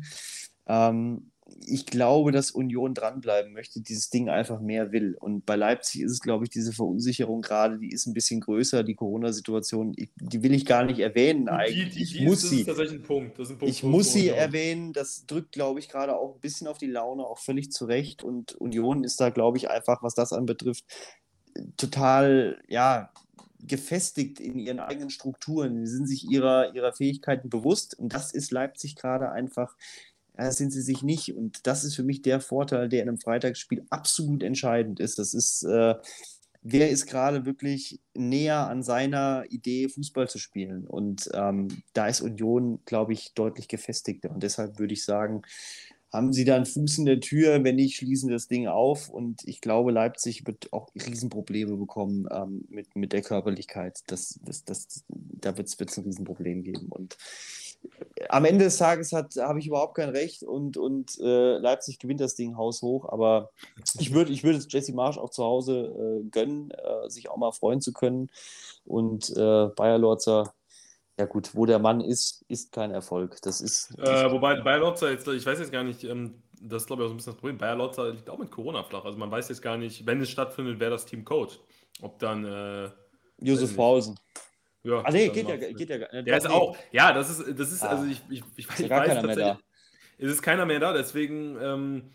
Ähm, 0.67 1.32
ich 1.66 1.87
glaube, 1.87 2.33
dass 2.33 2.50
Union 2.50 2.94
dranbleiben 2.94 3.52
möchte, 3.52 3.81
dieses 3.81 4.11
Ding 4.11 4.28
einfach 4.28 4.61
mehr 4.61 4.92
will. 4.92 5.16
Und 5.18 5.44
bei 5.44 5.57
Leipzig 5.57 6.02
ist 6.02 6.12
es, 6.12 6.20
glaube 6.20 6.44
ich, 6.44 6.50
diese 6.50 6.72
Verunsicherung 6.72 7.42
gerade, 7.42 7.78
die 7.78 7.90
ist 7.90 8.07
ein 8.07 8.14
bisschen 8.14 8.40
größer, 8.40 8.85
die 8.85 8.94
Corona-Situation, 8.94 9.92
die 9.92 10.42
will 10.42 10.55
ich 10.55 10.66
gar 10.66 10.85
nicht 10.85 11.00
erwähnen 11.00 11.48
eigentlich. 11.48 11.94
Die, 11.94 12.05
die, 12.05 12.12
die 12.12 12.18
ich 12.18 12.24
muss 12.24 12.42
sie, 12.42 12.64
tatsächlich 12.64 13.00
ein 13.00 13.02
Punkt. 13.02 13.38
Ein 13.38 13.46
Punkt 13.46 13.62
ich 13.64 13.83
muss 13.83 14.12
sie 14.12 14.28
erwähnen, 14.28 14.92
das 14.92 15.26
drückt, 15.26 15.52
glaube 15.52 15.81
ich, 15.81 15.88
gerade 15.88 16.16
auch 16.16 16.35
ein 16.35 16.40
bisschen 16.40 16.68
auf 16.68 16.78
die 16.78 16.87
Laune, 16.87 17.24
auch 17.24 17.38
völlig 17.38 17.72
zurecht. 17.72 18.22
Und 18.22 18.55
Union 18.55 19.05
ist 19.05 19.20
da, 19.20 19.31
glaube 19.31 19.59
ich, 19.59 19.68
einfach, 19.68 20.02
was 20.02 20.14
das 20.14 20.33
anbetrifft, 20.33 20.85
total, 21.76 22.62
ja, 22.68 23.11
gefestigt 23.64 24.40
in 24.40 24.59
ihren 24.59 24.81
eigenen 24.81 25.11
Strukturen. 25.11 25.87
Sie 25.87 25.92
sind 25.92 26.07
sich 26.07 26.28
ihrer, 26.28 26.74
ihrer 26.74 26.92
Fähigkeiten 26.92 27.48
bewusst. 27.48 27.96
Und 27.96 28.12
das 28.12 28.33
ist 28.33 28.50
Leipzig 28.50 28.96
gerade 28.96 29.31
einfach 29.31 29.76
ja, 30.38 30.51
sind 30.51 30.71
sie 30.73 30.83
sich 30.83 31.03
nicht. 31.03 31.35
Und 31.35 31.66
das 31.66 31.85
ist 31.85 31.95
für 31.95 32.05
mich 32.05 32.23
der 32.23 32.40
Vorteil, 32.40 32.88
der 32.88 33.03
in 33.03 33.09
einem 33.09 33.18
Freitagsspiel 33.18 33.85
absolut 33.90 34.42
entscheidend 34.42 35.01
ist. 35.01 35.18
Das 35.18 35.35
ist, 35.35 35.62
äh, 35.64 35.95
wer 36.62 36.90
ist 36.90 37.07
gerade 37.07 37.45
wirklich 37.45 38.01
näher 38.14 38.68
an 38.68 38.83
seiner 38.83 39.45
Idee, 39.51 39.88
Fußball 39.88 40.29
zu 40.29 40.38
spielen. 40.38 40.87
Und 40.87 41.31
ähm, 41.35 41.68
da 41.92 42.07
ist 42.07 42.21
Union, 42.21 42.81
glaube 42.87 43.12
ich, 43.12 43.35
deutlich 43.35 43.68
gefestigter. 43.68 44.31
Und 44.31 44.42
deshalb 44.42 44.79
würde 44.79 44.95
ich 44.95 45.05
sagen, 45.05 45.42
haben 46.12 46.33
sie 46.33 46.45
da 46.45 46.57
einen 46.57 46.66
Fuß 46.66 46.99
in 46.99 47.07
der 47.07 47.21
Tür, 47.21 47.64
wenn 47.64 47.77
nicht, 47.77 47.97
schließen 47.97 48.31
das 48.31 48.47
Ding 48.47 48.68
auf. 48.68 49.09
Und 49.09 49.42
ich 49.47 49.62
glaube, 49.62 49.92
Leipzig 49.92 50.47
wird 50.47 50.73
auch 50.73 50.88
Riesenprobleme 50.95 51.77
bekommen 51.77 52.27
ähm, 52.31 52.64
mit, 52.68 52.95
mit 52.95 53.12
der 53.12 53.23
Körperlichkeit. 53.23 54.01
Das, 54.09 54.38
das, 54.42 54.64
das, 54.64 55.05
da 55.09 55.57
wird 55.57 55.68
es 55.68 55.99
ein 55.99 56.05
Riesenproblem 56.05 56.64
geben. 56.64 56.88
Und 56.90 57.16
am 58.29 58.45
Ende 58.45 58.64
des 58.64 58.79
Tages 58.79 59.12
habe 59.12 59.59
ich 59.59 59.66
überhaupt 59.66 59.97
kein 59.97 60.11
Recht 60.11 60.42
und, 60.42 60.77
und 60.77 61.18
äh, 61.21 61.59
Leipzig 61.59 61.99
gewinnt 61.99 62.21
das 62.21 62.35
Ding 62.35 62.57
haushoch. 62.57 63.09
Aber 63.09 63.51
ich 63.99 64.12
würde 64.12 64.33
ich 64.33 64.45
würd 64.45 64.73
Jesse 64.73 64.95
Marsch 64.95 65.18
auch 65.18 65.31
zu 65.31 65.45
Hause 65.45 66.23
äh, 66.25 66.29
gönnen, 66.31 66.71
äh, 66.71 67.09
sich 67.09 67.29
auch 67.29 67.37
mal 67.37 67.53
freuen 67.53 67.81
zu 67.81 67.92
können. 67.92 68.31
Und 68.85 69.31
äh, 69.31 69.68
Bayer 69.77 69.99
Lorzer, 69.99 70.53
ja 71.18 71.27
gut, 71.27 71.55
wo 71.55 71.66
der 71.66 71.79
Mann 71.79 72.01
ist, 72.01 72.45
ist 72.49 72.73
kein 72.73 72.90
Erfolg. 72.90 73.40
Das 73.42 73.61
ist. 73.61 73.97
Äh, 73.99 74.31
wobei 74.31 74.61
Bayer 74.61 74.79
Lorzer 74.79 75.11
jetzt, 75.11 75.27
ich 75.29 75.45
weiß 75.45 75.59
jetzt 75.59 75.73
gar 75.73 75.85
nicht, 75.85 76.05
ähm, 76.05 76.42
das 76.61 76.83
ist 76.83 76.87
glaube 76.87 77.03
ich 77.03 77.07
auch 77.07 77.11
so 77.11 77.14
ein 77.14 77.16
bisschen 77.16 77.33
das 77.33 77.40
Problem. 77.40 77.59
Bayer 77.59 77.77
Lorzer 77.77 78.11
liegt 78.11 78.31
auch 78.31 78.38
mit 78.38 78.51
Corona 78.51 78.83
flach. 78.83 79.05
Also 79.05 79.18
man 79.18 79.31
weiß 79.31 79.49
jetzt 79.49 79.62
gar 79.62 79.77
nicht, 79.77 80.07
wenn 80.07 80.21
es 80.21 80.31
stattfindet, 80.31 80.79
wer 80.79 80.90
das 80.90 81.07
Team 81.07 81.25
coacht. 81.25 81.61
Ob 82.01 82.18
dann. 82.18 82.45
Äh, 82.45 82.90
Josef 83.38 83.75
Pausen. 83.77 84.18
Ja, 84.85 85.01
ah, 85.05 85.11
nee, 85.11 85.29
geht 85.29 85.49
ja, 85.49 85.57
geht 85.57 85.88
ja. 85.88 85.97
Äh, 85.97 86.25
der 86.25 86.38
ist 86.38 86.51
auch, 86.51 86.77
ja, 86.90 87.12
das 87.12 87.31
ist, 87.31 87.59
das 87.59 87.71
ist, 87.73 87.83
ah, 87.83 87.90
also 87.90 88.05
ich, 88.05 88.21
ich, 88.29 88.42
ich, 88.56 88.67
ich 88.81 88.90
weiß 88.90 89.15
tatsächlich, 89.23 89.56
es 90.19 90.33
ist 90.33 90.42
keiner 90.42 90.67
mehr 90.67 90.81
da, 90.81 90.92
deswegen, 90.92 91.56
ähm, 91.61 92.11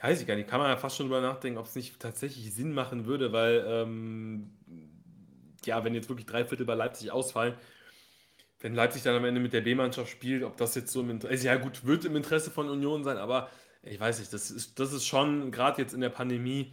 weiß 0.00 0.20
ich 0.20 0.26
gar 0.26 0.34
nicht, 0.34 0.48
kann 0.48 0.60
man 0.60 0.68
ja 0.68 0.76
fast 0.76 0.96
schon 0.96 1.06
drüber 1.06 1.20
nachdenken, 1.20 1.58
ob 1.58 1.66
es 1.66 1.76
nicht 1.76 2.00
tatsächlich 2.00 2.52
Sinn 2.52 2.72
machen 2.72 3.06
würde, 3.06 3.32
weil, 3.32 3.64
ähm, 3.68 4.50
ja, 5.64 5.84
wenn 5.84 5.94
jetzt 5.94 6.08
wirklich 6.08 6.26
drei 6.26 6.44
Viertel 6.44 6.66
bei 6.66 6.74
Leipzig 6.74 7.10
ausfallen, 7.12 7.54
wenn 8.60 8.74
Leipzig 8.74 9.02
dann 9.02 9.14
am 9.14 9.24
Ende 9.24 9.40
mit 9.40 9.52
der 9.52 9.60
B-Mannschaft 9.60 10.10
spielt, 10.10 10.42
ob 10.42 10.56
das 10.56 10.74
jetzt 10.74 10.92
so 10.92 11.00
im 11.00 11.10
Interesse, 11.10 11.32
also 11.32 11.46
ja 11.46 11.56
gut, 11.56 11.86
wird 11.86 12.04
im 12.04 12.16
Interesse 12.16 12.50
von 12.50 12.68
Union 12.68 13.04
sein, 13.04 13.16
aber 13.16 13.48
ich 13.82 14.00
weiß 14.00 14.18
nicht, 14.18 14.32
das 14.32 14.50
ist, 14.50 14.80
das 14.80 14.92
ist 14.92 15.06
schon, 15.06 15.52
gerade 15.52 15.80
jetzt 15.80 15.94
in 15.94 16.00
der 16.00 16.08
Pandemie, 16.08 16.72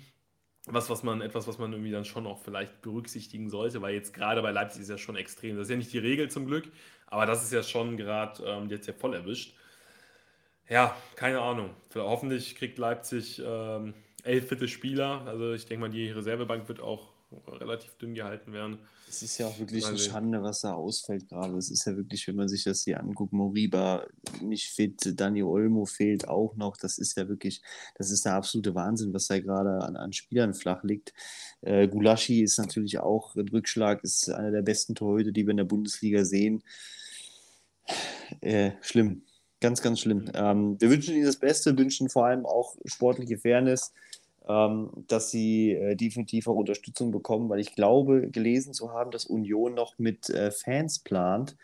was, 0.68 0.89
was 0.89 1.03
man, 1.03 1.22
etwas, 1.22 1.47
was 1.47 1.57
man 1.57 1.72
irgendwie 1.72 1.91
dann 1.91 2.05
schon 2.05 2.26
auch 2.26 2.39
vielleicht 2.39 2.82
berücksichtigen 2.82 3.49
sollte, 3.49 3.82
weil 3.82 3.93
jetzt 3.93 4.13
gerade 4.13 4.41
bei 4.41 4.51
Leipzig 4.51 4.82
ist 4.82 4.89
ja 4.89 4.97
schon 4.97 5.16
extrem. 5.16 5.57
Das 5.57 5.68
ist 5.68 5.72
ja 5.72 5.78
nicht 5.78 5.93
die 5.93 5.99
Regel 5.99 6.30
zum 6.30 6.45
Glück, 6.47 6.72
aber 7.07 7.26
das 7.26 7.43
ist 7.43 7.53
ja 7.53 7.63
schon 7.63 7.97
gerade 7.97 8.43
ähm, 8.43 8.70
jetzt 8.70 8.88
ja 8.88 8.93
voll 8.93 9.13
erwischt. 9.13 9.55
Ja, 10.68 10.95
keine 11.16 11.41
Ahnung. 11.41 11.70
Hoffentlich 11.93 12.55
kriegt 12.55 12.80
Leipzig, 12.80 13.41
ähm, 13.45 13.93
elf 14.24 14.47
fitte 14.47 14.68
Spieler. 14.68 15.22
Also 15.28 15.53
ich 15.53 15.68
denke 15.68 15.82
mal, 15.82 15.89
die 15.91 16.09
Reservebank 16.09 16.68
wird 16.68 16.80
auch 16.80 17.14
relativ 17.47 17.95
dünn 17.95 18.13
gehalten 18.13 18.53
werden. 18.53 18.79
Es 19.07 19.21
ist 19.21 19.38
ja 19.38 19.47
auch 19.47 19.59
wirklich 19.59 19.86
eine 19.86 19.97
Schande, 19.97 20.41
was 20.41 20.61
da 20.61 20.73
ausfällt 20.73 21.29
gerade. 21.29 21.55
Es 21.57 21.69
ist 21.69 21.86
ja 21.86 21.95
wirklich, 21.95 22.27
wenn 22.27 22.36
man 22.36 22.47
sich 22.47 22.63
das 22.63 22.83
hier 22.83 22.99
anguckt, 22.99 23.33
Moriba 23.33 24.05
nicht 24.41 24.71
fit, 24.71 25.13
Daniel 25.19 25.45
Olmo 25.45 25.86
fehlt 25.86 26.27
auch 26.27 26.55
noch. 26.55 26.75
Das 26.77 26.97
ist 26.97 27.15
ja 27.15 27.27
wirklich, 27.29 27.61
das 27.95 28.09
ist 28.09 28.25
der 28.25 28.33
absolute 28.33 28.73
Wahnsinn, 28.73 29.13
was 29.13 29.27
da 29.27 29.39
gerade 29.39 29.86
an, 29.86 29.95
an 29.95 30.11
Spielern 30.11 30.53
flach 30.53 30.83
liegt. 30.83 31.13
Äh, 31.61 31.88
Gulaschi 31.88 32.41
ist 32.41 32.57
natürlich 32.57 32.99
auch 32.99 33.36
ein 33.36 33.47
Rückschlag, 33.47 34.03
ist 34.03 34.29
einer 34.29 34.51
der 34.51 34.63
besten 34.63 34.95
Torhüter, 34.95 35.31
die 35.31 35.45
wir 35.45 35.51
in 35.51 35.57
der 35.57 35.63
Bundesliga 35.65 36.25
sehen. 36.25 36.63
Äh, 38.41 38.71
schlimm, 38.81 39.23
ganz, 39.61 39.81
ganz 39.81 39.99
schlimm. 39.99 40.25
Ähm, 40.33 40.79
wir 40.79 40.89
wünschen 40.89 41.15
Ihnen 41.15 41.25
das 41.25 41.38
Beste, 41.38 41.77
wünschen 41.77 42.09
vor 42.09 42.25
allem 42.25 42.45
auch 42.45 42.75
sportliche 42.86 43.38
Fairness 43.38 43.93
dass 44.47 45.31
sie 45.31 45.71
äh, 45.71 45.95
definitiv 45.95 46.47
auch 46.47 46.55
Unterstützung 46.55 47.11
bekommen, 47.11 47.49
weil 47.49 47.59
ich 47.59 47.73
glaube, 47.73 48.29
gelesen 48.29 48.73
zu 48.73 48.93
haben, 48.93 49.09
dass 49.11 49.25
Union 49.25 49.73
noch 49.73 49.97
mit 49.97 50.29
äh, 50.29 50.51
Fans 50.51 50.99
plant. 50.99 51.57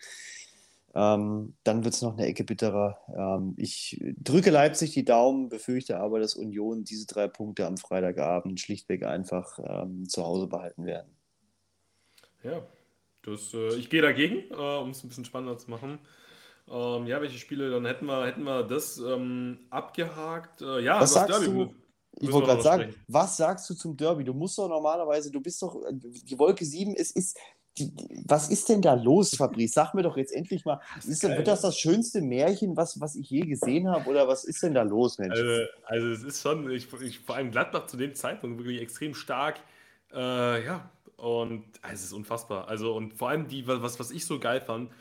Ähm, 0.93 1.53
dann 1.63 1.84
wird 1.86 1.93
es 1.93 2.01
noch 2.01 2.17
eine 2.17 2.25
Ecke 2.25 2.43
bitterer. 2.43 2.97
Ähm, 3.15 3.53
ich 3.57 4.01
drücke 4.17 4.49
Leipzig 4.49 4.91
die 4.91 5.05
Daumen, 5.05 5.47
befürchte 5.47 5.99
aber, 5.99 6.19
dass 6.19 6.36
Union 6.36 6.84
diese 6.84 7.07
drei 7.07 7.27
Punkte 7.27 7.65
am 7.65 7.77
Freitagabend 7.77 8.59
schlichtweg 8.59 9.03
einfach 9.03 9.57
ähm, 9.63 10.09
zu 10.09 10.23
Hause 10.23 10.47
behalten 10.47 10.86
werden. 10.86 11.15
Ja, 12.43 12.67
das, 13.21 13.53
äh, 13.53 13.75
ich 13.75 13.89
gehe 13.89 14.01
dagegen, 14.01 14.51
äh, 14.51 14.77
um 14.79 14.89
es 14.89 15.03
ein 15.03 15.07
bisschen 15.07 15.25
spannender 15.25 15.57
zu 15.57 15.69
machen. 15.69 15.99
Ähm, 16.67 17.07
ja, 17.07 17.21
welche 17.21 17.38
Spiele? 17.38 17.69
Dann 17.69 17.86
hätten 17.86 18.05
wir, 18.05 18.25
hätten 18.25 18.43
wir 18.43 18.63
das 18.63 18.97
ähm, 18.97 19.59
abgehakt. 19.69 20.61
Äh, 20.61 20.82
ja, 20.82 20.99
was 20.99 21.13
sagst 21.13 21.29
Derby, 21.29 21.45
du? 21.45 21.75
Ich 22.20 22.32
wollte 22.32 22.47
gerade 22.47 22.62
sagen, 22.62 22.95
was 23.07 23.38
sagst 23.38 23.70
du 23.70 23.74
zum 23.74 23.95
Derby? 23.95 24.24
Du 24.24 24.34
musst 24.34 24.57
doch 24.57 24.68
normalerweise, 24.68 25.32
du 25.32 25.39
bist 25.39 25.62
doch, 25.62 25.82
die 25.91 26.38
Wolke 26.38 26.66
7, 26.66 26.93
es 26.95 27.12
ist, 27.12 27.38
die, 27.78 27.91
was 28.26 28.49
ist 28.49 28.68
denn 28.70 28.82
da 28.82 28.95
los, 28.95 29.32
Fabrice? 29.38 29.74
Sag 29.74 29.93
mir 29.93 30.03
doch 30.03 30.18
jetzt 30.18 30.34
endlich 30.34 30.66
mal, 30.66 30.82
ist, 31.05 31.24
wird 31.24 31.47
das 31.47 31.62
das 31.62 31.78
schönste 31.78 32.22
Märchen, 32.22 32.76
was, 32.76 32.99
was 32.99 33.16
ich 33.16 33.30
je 33.30 33.41
gesehen 33.41 33.89
habe? 33.89 34.09
Oder 34.09 34.28
was 34.28 34.43
ist 34.43 34.62
denn 34.62 34.74
da 34.74 34.84
los, 34.84 35.18
Mensch? 35.20 35.38
Also, 35.38 35.64
also 35.86 36.07
es 36.09 36.24
ist 36.24 36.41
schon, 36.41 36.70
ich, 36.70 36.88
ich, 37.01 37.20
vor 37.20 37.36
allem 37.36 37.51
Gladbach 37.51 37.88
zu 37.88 37.97
dem 37.97 38.14
Zeitpunkt 38.14 38.57
wirklich 38.57 38.82
extrem 38.82 39.14
stark. 39.14 39.59
Äh, 40.14 40.66
ja, 40.66 40.89
und 41.16 41.64
also 41.82 41.95
es 41.95 42.03
ist 42.03 42.14
unfassbar. 42.14 42.68
Also, 42.68 42.93
und 42.93 43.14
vor 43.14 43.30
allem 43.30 43.47
die, 43.47 43.68
was, 43.68 43.99
was 43.99 44.12
ich 44.12 44.26
so 44.26 44.39
geil 44.39 44.59
fand, 44.59 44.91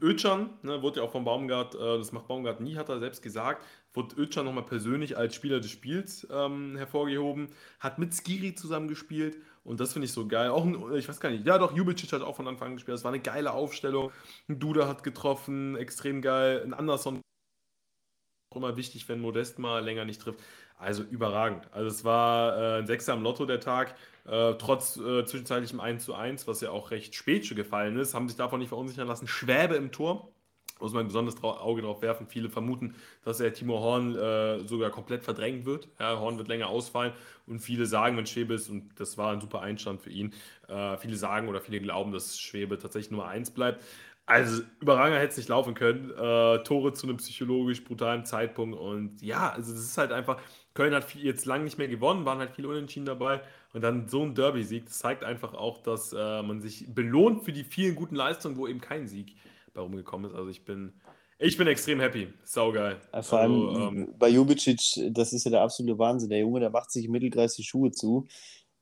Ötchan, 0.00 0.50
ne, 0.62 0.80
wurde 0.82 1.00
ja 1.00 1.06
auch 1.06 1.10
von 1.10 1.24
Baumgart, 1.24 1.74
äh, 1.74 1.98
das 1.98 2.12
macht 2.12 2.28
Baumgart 2.28 2.60
nie, 2.60 2.76
hat 2.76 2.88
er 2.88 3.00
selbst 3.00 3.22
gesagt, 3.22 3.64
wurde 3.94 4.16
Ötchan 4.16 4.44
nochmal 4.44 4.64
persönlich 4.64 5.16
als 5.16 5.34
Spieler 5.34 5.60
des 5.60 5.70
Spiels 5.70 6.26
ähm, 6.30 6.76
hervorgehoben, 6.76 7.48
hat 7.80 7.98
mit 7.98 8.14
Skiri 8.14 8.54
zusammengespielt 8.54 9.36
und 9.64 9.80
das 9.80 9.92
finde 9.92 10.06
ich 10.06 10.12
so 10.12 10.26
geil. 10.26 10.50
Auch, 10.50 10.64
ein, 10.64 10.94
ich 10.94 11.08
weiß 11.08 11.20
gar 11.20 11.30
nicht, 11.30 11.46
ja 11.46 11.58
doch, 11.58 11.76
Jubicic 11.76 12.12
hat 12.12 12.22
auch 12.22 12.36
von 12.36 12.48
Anfang 12.48 12.68
an 12.68 12.74
gespielt, 12.76 12.94
das 12.94 13.04
war 13.04 13.12
eine 13.12 13.22
geile 13.22 13.52
Aufstellung. 13.52 14.10
Ein 14.48 14.58
Duda 14.58 14.88
hat 14.88 15.02
getroffen, 15.02 15.76
extrem 15.76 16.22
geil. 16.22 16.62
Ein 16.64 16.74
Anderson 16.74 17.20
auch 18.52 18.56
immer 18.56 18.76
wichtig, 18.76 19.08
wenn 19.08 19.20
Modest 19.20 19.58
mal 19.58 19.82
länger 19.82 20.04
nicht 20.04 20.20
trifft. 20.20 20.40
Also 20.76 21.02
überragend. 21.04 21.68
Also 21.72 21.88
es 21.88 22.04
war 22.04 22.56
äh, 22.56 22.78
ein 22.80 22.86
Sechser 22.86 23.12
am 23.12 23.22
Lotto 23.22 23.46
der 23.46 23.60
Tag, 23.60 23.94
äh, 24.26 24.54
trotz 24.54 24.96
äh, 24.96 25.24
zwischenzeitlichem 25.24 25.80
1 25.80 26.04
zu 26.04 26.14
1, 26.14 26.46
was 26.48 26.60
ja 26.60 26.70
auch 26.70 26.90
recht 26.90 27.14
spät 27.14 27.46
schon 27.46 27.56
gefallen 27.56 27.96
ist, 27.96 28.14
haben 28.14 28.28
sich 28.28 28.36
davon 28.36 28.58
nicht 28.58 28.68
verunsichern 28.68 29.06
lassen. 29.06 29.28
Schwäbe 29.28 29.76
im 29.76 29.92
Tor, 29.92 30.31
muss 30.82 30.92
man 30.92 31.04
ein 31.04 31.06
besonderes 31.06 31.42
Auge 31.42 31.82
drauf 31.82 32.02
werfen. 32.02 32.26
Viele 32.26 32.50
vermuten, 32.50 32.94
dass 33.24 33.40
er 33.40 33.52
Timo 33.52 33.80
Horn 33.80 34.14
äh, 34.16 34.60
sogar 34.66 34.90
komplett 34.90 35.24
verdrängen 35.24 35.64
wird. 35.64 35.88
Ja, 35.98 36.18
Horn 36.18 36.38
wird 36.38 36.48
länger 36.48 36.68
ausfallen 36.68 37.12
und 37.46 37.60
viele 37.60 37.86
sagen, 37.86 38.16
wenn 38.16 38.26
Schwebe 38.26 38.54
ist, 38.54 38.68
und 38.68 38.90
das 38.98 39.16
war 39.16 39.32
ein 39.32 39.40
super 39.40 39.62
Einstand 39.62 40.00
für 40.00 40.10
ihn, 40.10 40.34
äh, 40.68 40.96
viele 40.98 41.16
sagen 41.16 41.48
oder 41.48 41.60
viele 41.60 41.80
glauben, 41.80 42.12
dass 42.12 42.38
Schwebe 42.38 42.78
tatsächlich 42.78 43.10
Nummer 43.10 43.28
1 43.28 43.52
bleibt. 43.52 43.82
Also 44.24 44.62
überragender 44.80 45.18
hätte 45.18 45.32
es 45.32 45.36
nicht 45.36 45.48
laufen 45.48 45.74
können. 45.74 46.10
Äh, 46.10 46.62
Tore 46.62 46.92
zu 46.92 47.06
einem 47.06 47.16
psychologisch 47.16 47.82
brutalen 47.82 48.24
Zeitpunkt. 48.24 48.78
Und 48.78 49.20
ja, 49.20 49.50
also 49.50 49.72
das 49.72 49.82
ist 49.82 49.98
halt 49.98 50.12
einfach, 50.12 50.40
Köln 50.74 50.94
hat 50.94 51.04
viel, 51.04 51.24
jetzt 51.24 51.44
lange 51.44 51.64
nicht 51.64 51.76
mehr 51.76 51.88
gewonnen, 51.88 52.24
waren 52.24 52.38
halt 52.38 52.52
viele 52.52 52.68
Unentschieden 52.68 53.06
dabei. 53.06 53.42
Und 53.72 53.82
dann 53.82 54.08
so 54.08 54.22
ein 54.22 54.34
Derby-Sieg, 54.34 54.86
das 54.86 54.98
zeigt 54.98 55.24
einfach 55.24 55.54
auch, 55.54 55.82
dass 55.82 56.12
äh, 56.12 56.42
man 56.42 56.60
sich 56.60 56.86
belohnt 56.94 57.42
für 57.42 57.52
die 57.52 57.64
vielen 57.64 57.96
guten 57.96 58.14
Leistungen, 58.14 58.56
wo 58.56 58.68
eben 58.68 58.80
kein 58.80 59.08
Sieg 59.08 59.34
bei 59.72 59.80
rumgekommen 59.80 60.30
ist. 60.30 60.36
Also 60.36 60.48
ich 60.48 60.64
bin, 60.64 60.92
ich 61.38 61.56
bin 61.56 61.66
extrem 61.66 62.00
happy. 62.00 62.32
Saugeil. 62.44 63.00
Ja, 63.12 63.22
vor 63.22 63.40
allem 63.40 63.68
also, 63.68 63.80
ähm, 63.80 64.14
bei 64.18 64.28
Jubicic, 64.28 65.12
das 65.12 65.32
ist 65.32 65.44
ja 65.44 65.50
der 65.50 65.62
absolute 65.62 65.98
Wahnsinn. 65.98 66.30
Der 66.30 66.40
Junge, 66.40 66.60
der 66.60 66.70
macht 66.70 66.90
sich 66.90 67.04
im 67.04 67.12
Mittelkreis 67.12 67.56
die 67.56 67.64
Schuhe 67.64 67.90
zu. 67.90 68.26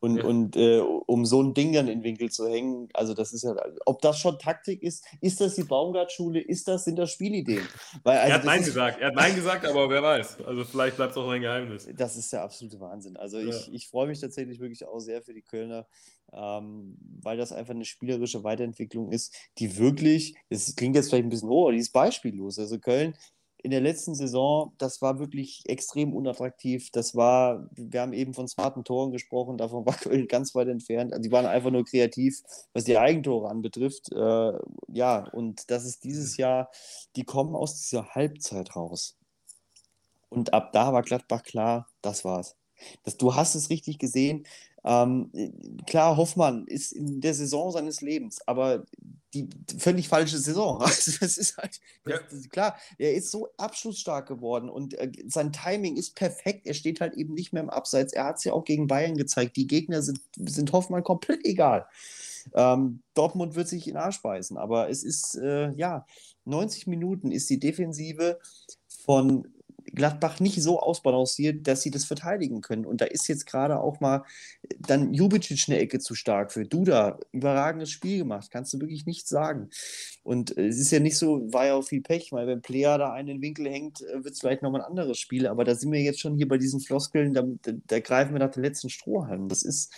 Und, 0.00 0.16
ja. 0.16 0.24
und 0.24 0.56
äh, 0.56 0.78
um 0.78 1.26
so 1.26 1.42
ein 1.42 1.52
Ding 1.52 1.74
dann 1.74 1.86
in 1.88 1.98
den 1.98 2.04
Winkel 2.04 2.30
zu 2.30 2.48
hängen, 2.48 2.88
also 2.94 3.12
das 3.12 3.32
ist 3.32 3.42
ja, 3.42 3.54
ob 3.84 4.00
das 4.00 4.18
schon 4.18 4.38
Taktik 4.38 4.82
ist, 4.82 5.04
ist 5.20 5.40
das 5.40 5.54
die 5.54 5.62
Baumgart-Schule, 5.62 6.40
ist 6.40 6.66
das, 6.68 6.84
sind 6.84 6.98
das 6.98 7.10
Spielideen? 7.10 7.66
Weil, 8.02 8.18
also 8.18 8.30
er 8.30 8.34
hat 8.34 8.44
Nein 8.44 8.60
ist, 8.60 8.66
gesagt, 8.66 9.00
er 9.00 9.08
hat 9.08 9.14
Nein 9.14 9.34
gesagt, 9.34 9.66
aber 9.66 9.90
wer 9.90 10.02
weiß. 10.02 10.40
Also 10.46 10.64
vielleicht 10.64 10.96
bleibt 10.96 11.12
es 11.12 11.18
auch 11.18 11.28
ein 11.28 11.42
Geheimnis. 11.42 11.86
Das 11.94 12.16
ist 12.16 12.32
der 12.32 12.42
absolute 12.42 12.80
Wahnsinn. 12.80 13.18
Also 13.18 13.38
ja. 13.38 13.48
ich, 13.50 13.72
ich 13.72 13.88
freue 13.88 14.06
mich 14.06 14.20
tatsächlich 14.20 14.58
wirklich 14.58 14.86
auch 14.86 15.00
sehr 15.00 15.20
für 15.20 15.34
die 15.34 15.42
Kölner, 15.42 15.86
ähm, 16.32 16.96
weil 17.22 17.36
das 17.36 17.52
einfach 17.52 17.74
eine 17.74 17.84
spielerische 17.84 18.42
Weiterentwicklung 18.42 19.12
ist, 19.12 19.36
die 19.58 19.76
wirklich, 19.76 20.34
das 20.48 20.74
klingt 20.76 20.96
jetzt 20.96 21.10
vielleicht 21.10 21.24
ein 21.24 21.30
bisschen 21.30 21.50
hoch, 21.50 21.64
aber 21.64 21.72
die 21.72 21.78
ist 21.78 21.92
beispiellos. 21.92 22.58
Also 22.58 22.78
Köln 22.78 23.14
in 23.62 23.70
der 23.70 23.80
letzten 23.80 24.14
Saison, 24.14 24.72
das 24.78 25.02
war 25.02 25.18
wirklich 25.18 25.62
extrem 25.66 26.14
unattraktiv. 26.14 26.90
Das 26.92 27.14
war, 27.14 27.68
wir 27.72 28.00
haben 28.00 28.12
eben 28.12 28.34
von 28.34 28.48
smarten 28.48 28.84
Toren 28.84 29.12
gesprochen, 29.12 29.58
davon 29.58 29.86
war 29.86 29.94
Köln 29.94 30.28
ganz 30.28 30.54
weit 30.54 30.68
entfernt. 30.68 31.12
Also 31.12 31.22
die 31.22 31.32
waren 31.32 31.46
einfach 31.46 31.70
nur 31.70 31.84
kreativ, 31.84 32.42
was 32.72 32.84
die 32.84 32.98
Eigentore 32.98 33.48
anbetrifft. 33.48 34.12
Äh, 34.12 34.52
ja, 34.88 35.28
und 35.32 35.70
das 35.70 35.84
ist 35.84 36.04
dieses 36.04 36.36
Jahr, 36.36 36.70
die 37.16 37.24
kommen 37.24 37.54
aus 37.54 37.80
dieser 37.80 38.14
Halbzeit 38.14 38.76
raus. 38.76 39.16
Und 40.28 40.54
ab 40.54 40.72
da 40.72 40.92
war 40.92 41.02
Gladbach 41.02 41.42
klar, 41.42 41.88
das 42.02 42.24
war's. 42.24 42.56
Das, 43.04 43.16
du 43.16 43.34
hast 43.34 43.54
es 43.54 43.68
richtig 43.68 43.98
gesehen. 43.98 44.46
Ähm, 44.84 45.30
klar, 45.86 46.16
Hoffmann 46.16 46.66
ist 46.66 46.92
in 46.92 47.20
der 47.20 47.34
Saison 47.34 47.70
seines 47.70 48.00
Lebens, 48.00 48.40
aber 48.46 48.84
die 49.34 49.48
völlig 49.78 50.08
falsche 50.08 50.38
Saison. 50.38 50.80
Also 50.80 51.12
das 51.20 51.38
ist 51.38 51.56
halt 51.56 51.80
ja. 52.06 52.18
das, 52.30 52.48
klar, 52.48 52.76
er 52.98 53.14
ist 53.14 53.30
so 53.30 53.48
abschlussstark 53.56 54.26
geworden 54.26 54.68
und 54.68 54.94
äh, 54.94 55.12
sein 55.26 55.52
Timing 55.52 55.96
ist 55.96 56.14
perfekt. 56.16 56.66
Er 56.66 56.74
steht 56.74 57.00
halt 57.00 57.14
eben 57.14 57.34
nicht 57.34 57.52
mehr 57.52 57.62
im 57.62 57.70
Abseits. 57.70 58.12
Er 58.12 58.24
hat 58.24 58.38
es 58.38 58.44
ja 58.44 58.52
auch 58.52 58.64
gegen 58.64 58.86
Bayern 58.86 59.16
gezeigt. 59.16 59.56
Die 59.56 59.66
Gegner 59.66 60.02
sind, 60.02 60.20
sind 60.36 60.72
Hoffmann 60.72 61.04
komplett 61.04 61.44
egal. 61.44 61.86
Ähm, 62.54 63.02
Dortmund 63.14 63.54
wird 63.54 63.68
sich 63.68 63.86
in 63.86 63.96
Arsch 63.96 64.22
beißen, 64.22 64.56
aber 64.56 64.88
es 64.88 65.04
ist, 65.04 65.36
äh, 65.36 65.70
ja, 65.72 66.06
90 66.46 66.86
Minuten 66.86 67.30
ist 67.30 67.50
die 67.50 67.60
Defensive 67.60 68.38
von 69.04 69.46
Gladbach 69.94 70.40
nicht 70.40 70.62
so 70.62 70.80
ausbalanciert, 70.80 71.66
dass 71.66 71.82
sie 71.82 71.90
das 71.90 72.04
verteidigen 72.04 72.60
können. 72.60 72.86
Und 72.86 73.00
da 73.00 73.06
ist 73.06 73.28
jetzt 73.28 73.46
gerade 73.46 73.80
auch 73.80 74.00
mal 74.00 74.24
dann 74.78 75.12
Jubicic 75.12 75.64
eine 75.68 75.78
Ecke 75.78 75.98
zu 75.98 76.14
stark 76.14 76.52
für. 76.52 76.64
Duda, 76.64 77.18
überragendes 77.32 77.90
Spiel 77.90 78.18
gemacht, 78.18 78.50
kannst 78.50 78.72
du 78.72 78.80
wirklich 78.80 79.06
nichts 79.06 79.28
sagen. 79.28 79.70
Und 80.22 80.56
äh, 80.56 80.66
es 80.68 80.78
ist 80.78 80.90
ja 80.90 81.00
nicht 81.00 81.18
so, 81.18 81.52
war 81.52 81.66
ja 81.66 81.74
auch 81.74 81.84
viel 81.84 82.02
Pech, 82.02 82.32
weil 82.32 82.46
wenn 82.46 82.62
Player 82.62 82.98
da 82.98 83.12
einen 83.12 83.42
Winkel 83.42 83.68
hängt, 83.68 84.00
äh, 84.02 84.24
wird 84.24 84.34
es 84.34 84.40
vielleicht 84.40 84.62
nochmal 84.62 84.82
ein 84.82 84.88
anderes 84.88 85.18
Spiel. 85.18 85.46
Aber 85.46 85.64
da 85.64 85.74
sind 85.74 85.92
wir 85.92 86.00
jetzt 86.00 86.20
schon 86.20 86.36
hier 86.36 86.48
bei 86.48 86.58
diesen 86.58 86.80
Floskeln, 86.80 87.34
da, 87.34 87.44
da 87.62 88.00
greifen 88.00 88.32
wir 88.32 88.40
nach 88.40 88.52
dem 88.52 88.62
letzten 88.62 88.90
Strohhalm. 88.90 89.48
Das 89.48 89.62
ist, 89.62 89.92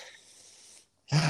ja, 1.11 1.21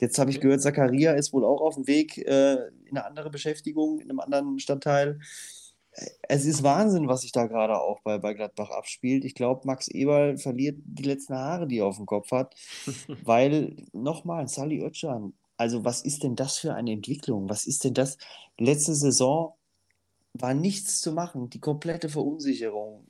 Jetzt 0.00 0.18
habe 0.18 0.30
ich 0.30 0.40
gehört, 0.40 0.62
Zakaria 0.62 1.12
ist 1.12 1.34
wohl 1.34 1.44
auch 1.44 1.60
auf 1.60 1.74
dem 1.74 1.86
Weg 1.86 2.16
äh, 2.16 2.54
in 2.86 2.96
eine 2.96 3.04
andere 3.04 3.28
Beschäftigung, 3.28 4.00
in 4.00 4.08
einem 4.08 4.20
anderen 4.20 4.58
Stadtteil 4.58 5.20
es 6.22 6.44
ist 6.44 6.62
Wahnsinn, 6.62 7.08
was 7.08 7.22
sich 7.22 7.32
da 7.32 7.46
gerade 7.46 7.80
auch 7.80 8.00
bei, 8.02 8.18
bei 8.18 8.34
Gladbach 8.34 8.70
abspielt. 8.70 9.24
Ich 9.24 9.34
glaube, 9.34 9.62
Max 9.66 9.88
Eberl 9.88 10.38
verliert 10.38 10.78
die 10.84 11.02
letzten 11.02 11.34
Haare, 11.34 11.66
die 11.66 11.78
er 11.78 11.86
auf 11.86 11.96
dem 11.96 12.06
Kopf 12.06 12.30
hat, 12.30 12.54
weil, 13.24 13.76
nochmal, 13.92 14.48
Sally 14.48 14.82
Özcan, 14.82 15.34
also 15.56 15.84
was 15.84 16.02
ist 16.02 16.22
denn 16.22 16.36
das 16.36 16.58
für 16.58 16.74
eine 16.74 16.92
Entwicklung? 16.92 17.48
Was 17.50 17.66
ist 17.66 17.84
denn 17.84 17.94
das? 17.94 18.16
Letzte 18.58 18.94
Saison 18.94 19.54
war 20.32 20.54
nichts 20.54 21.00
zu 21.00 21.12
machen, 21.12 21.50
die 21.50 21.60
komplette 21.60 22.08
Verunsicherung. 22.08 23.06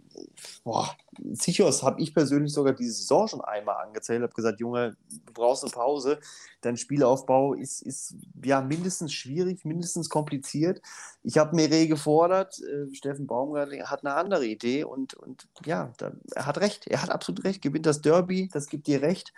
Boah, 0.65 0.97
Sichos 1.33 1.83
habe 1.83 2.01
ich 2.01 2.15
persönlich 2.15 2.53
sogar 2.53 2.73
diese 2.73 2.93
Saison 2.93 3.29
schon 3.29 3.41
einmal 3.41 3.85
angezählt, 3.85 4.23
habe 4.23 4.33
gesagt, 4.33 4.61
Junge, 4.61 4.97
du 5.09 5.33
brauchst 5.33 5.65
eine 5.65 5.73
Pause. 5.73 6.19
Dein 6.61 6.77
Spielaufbau 6.77 7.55
ist, 7.55 7.83
ist 7.83 8.17
ja 8.45 8.61
mindestens 8.61 9.13
schwierig, 9.13 9.65
mindestens 9.65 10.09
kompliziert. 10.09 10.81
Ich 11.23 11.39
habe 11.39 11.57
Meret 11.57 11.89
gefordert, 11.89 12.61
äh, 12.61 12.95
Steffen 12.95 13.27
Baumgart 13.27 13.71
hat 13.85 14.05
eine 14.05 14.15
andere 14.15 14.47
Idee 14.47 14.85
und, 14.85 15.15
und 15.15 15.49
ja, 15.65 15.93
da, 15.99 16.13
er 16.35 16.47
hat 16.47 16.59
recht, 16.59 16.87
er 16.87 17.03
hat 17.03 17.11
absolut 17.11 17.45
recht, 17.45 17.63
gewinnt 17.63 17.87
das 17.87 18.01
Derby, 18.01 18.49
das 18.53 18.67
gibt 18.67 18.87
dir 18.87 19.03
recht. 19.03 19.33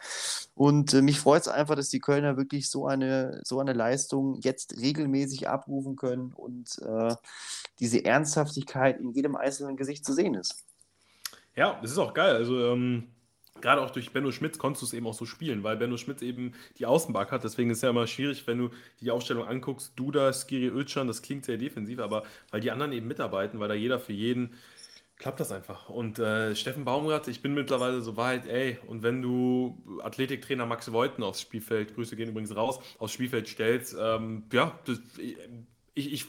Und 0.54 0.94
äh, 0.94 1.02
mich 1.02 1.20
freut 1.20 1.42
es 1.42 1.48
einfach, 1.48 1.74
dass 1.74 1.88
die 1.88 2.00
Kölner 2.00 2.36
wirklich 2.36 2.70
so 2.70 2.86
eine, 2.86 3.40
so 3.44 3.60
eine 3.60 3.72
Leistung 3.72 4.40
jetzt 4.40 4.76
regelmäßig 4.80 5.48
abrufen 5.48 5.96
können 5.96 6.32
und 6.34 6.78
äh, 6.82 7.14
diese 7.80 8.04
Ernsthaftigkeit 8.04 9.00
in 9.00 9.12
jedem 9.12 9.36
einzelnen 9.36 9.76
Gesicht 9.76 10.04
zu 10.04 10.12
sehen 10.12 10.34
ist. 10.34 10.64
Ja, 11.56 11.78
das 11.82 11.90
ist 11.90 11.98
auch 11.98 12.14
geil. 12.14 12.34
Also, 12.34 12.72
ähm, 12.72 13.08
gerade 13.60 13.80
auch 13.80 13.90
durch 13.90 14.10
Benno 14.12 14.30
Schmitz 14.32 14.58
konntest 14.58 14.82
du 14.82 14.86
es 14.86 14.92
eben 14.92 15.06
auch 15.06 15.14
so 15.14 15.24
spielen, 15.24 15.62
weil 15.62 15.76
Benno 15.76 15.96
Schmitz 15.96 16.20
eben 16.22 16.52
die 16.78 16.86
Außenback 16.86 17.30
hat. 17.30 17.44
Deswegen 17.44 17.70
ist 17.70 17.78
es 17.78 17.82
ja 17.82 17.90
immer 17.90 18.06
schwierig, 18.06 18.46
wenn 18.46 18.58
du 18.58 18.70
die 19.00 19.10
Aufstellung 19.10 19.46
anguckst. 19.46 19.92
Duda, 19.96 20.32
Skiri, 20.32 20.68
Özcan, 20.68 21.06
das 21.06 21.22
klingt 21.22 21.44
sehr 21.44 21.56
defensiv, 21.56 22.00
aber 22.00 22.24
weil 22.50 22.60
die 22.60 22.70
anderen 22.70 22.92
eben 22.92 23.06
mitarbeiten, 23.06 23.60
weil 23.60 23.68
da 23.68 23.74
jeder 23.74 24.00
für 24.00 24.12
jeden 24.12 24.54
klappt 25.18 25.38
das 25.38 25.52
einfach. 25.52 25.88
Und 25.88 26.18
äh, 26.18 26.56
Steffen 26.56 26.84
Baumgart, 26.84 27.28
ich 27.28 27.42
bin 27.42 27.54
mittlerweile 27.54 28.00
so 28.02 28.16
weit, 28.16 28.46
ey, 28.48 28.78
und 28.88 29.04
wenn 29.04 29.22
du 29.22 29.80
Athletiktrainer 30.02 30.66
Max 30.66 30.92
Voiten 30.92 31.22
aufs 31.22 31.40
Spielfeld, 31.40 31.94
Grüße 31.94 32.16
gehen 32.16 32.30
übrigens 32.30 32.56
raus, 32.56 32.80
aufs 32.98 33.12
Spielfeld 33.12 33.46
stellst, 33.46 33.96
ähm, 33.98 34.44
ja, 34.52 34.76
das, 34.84 34.98
ich, 35.94 36.12
ich 36.12 36.26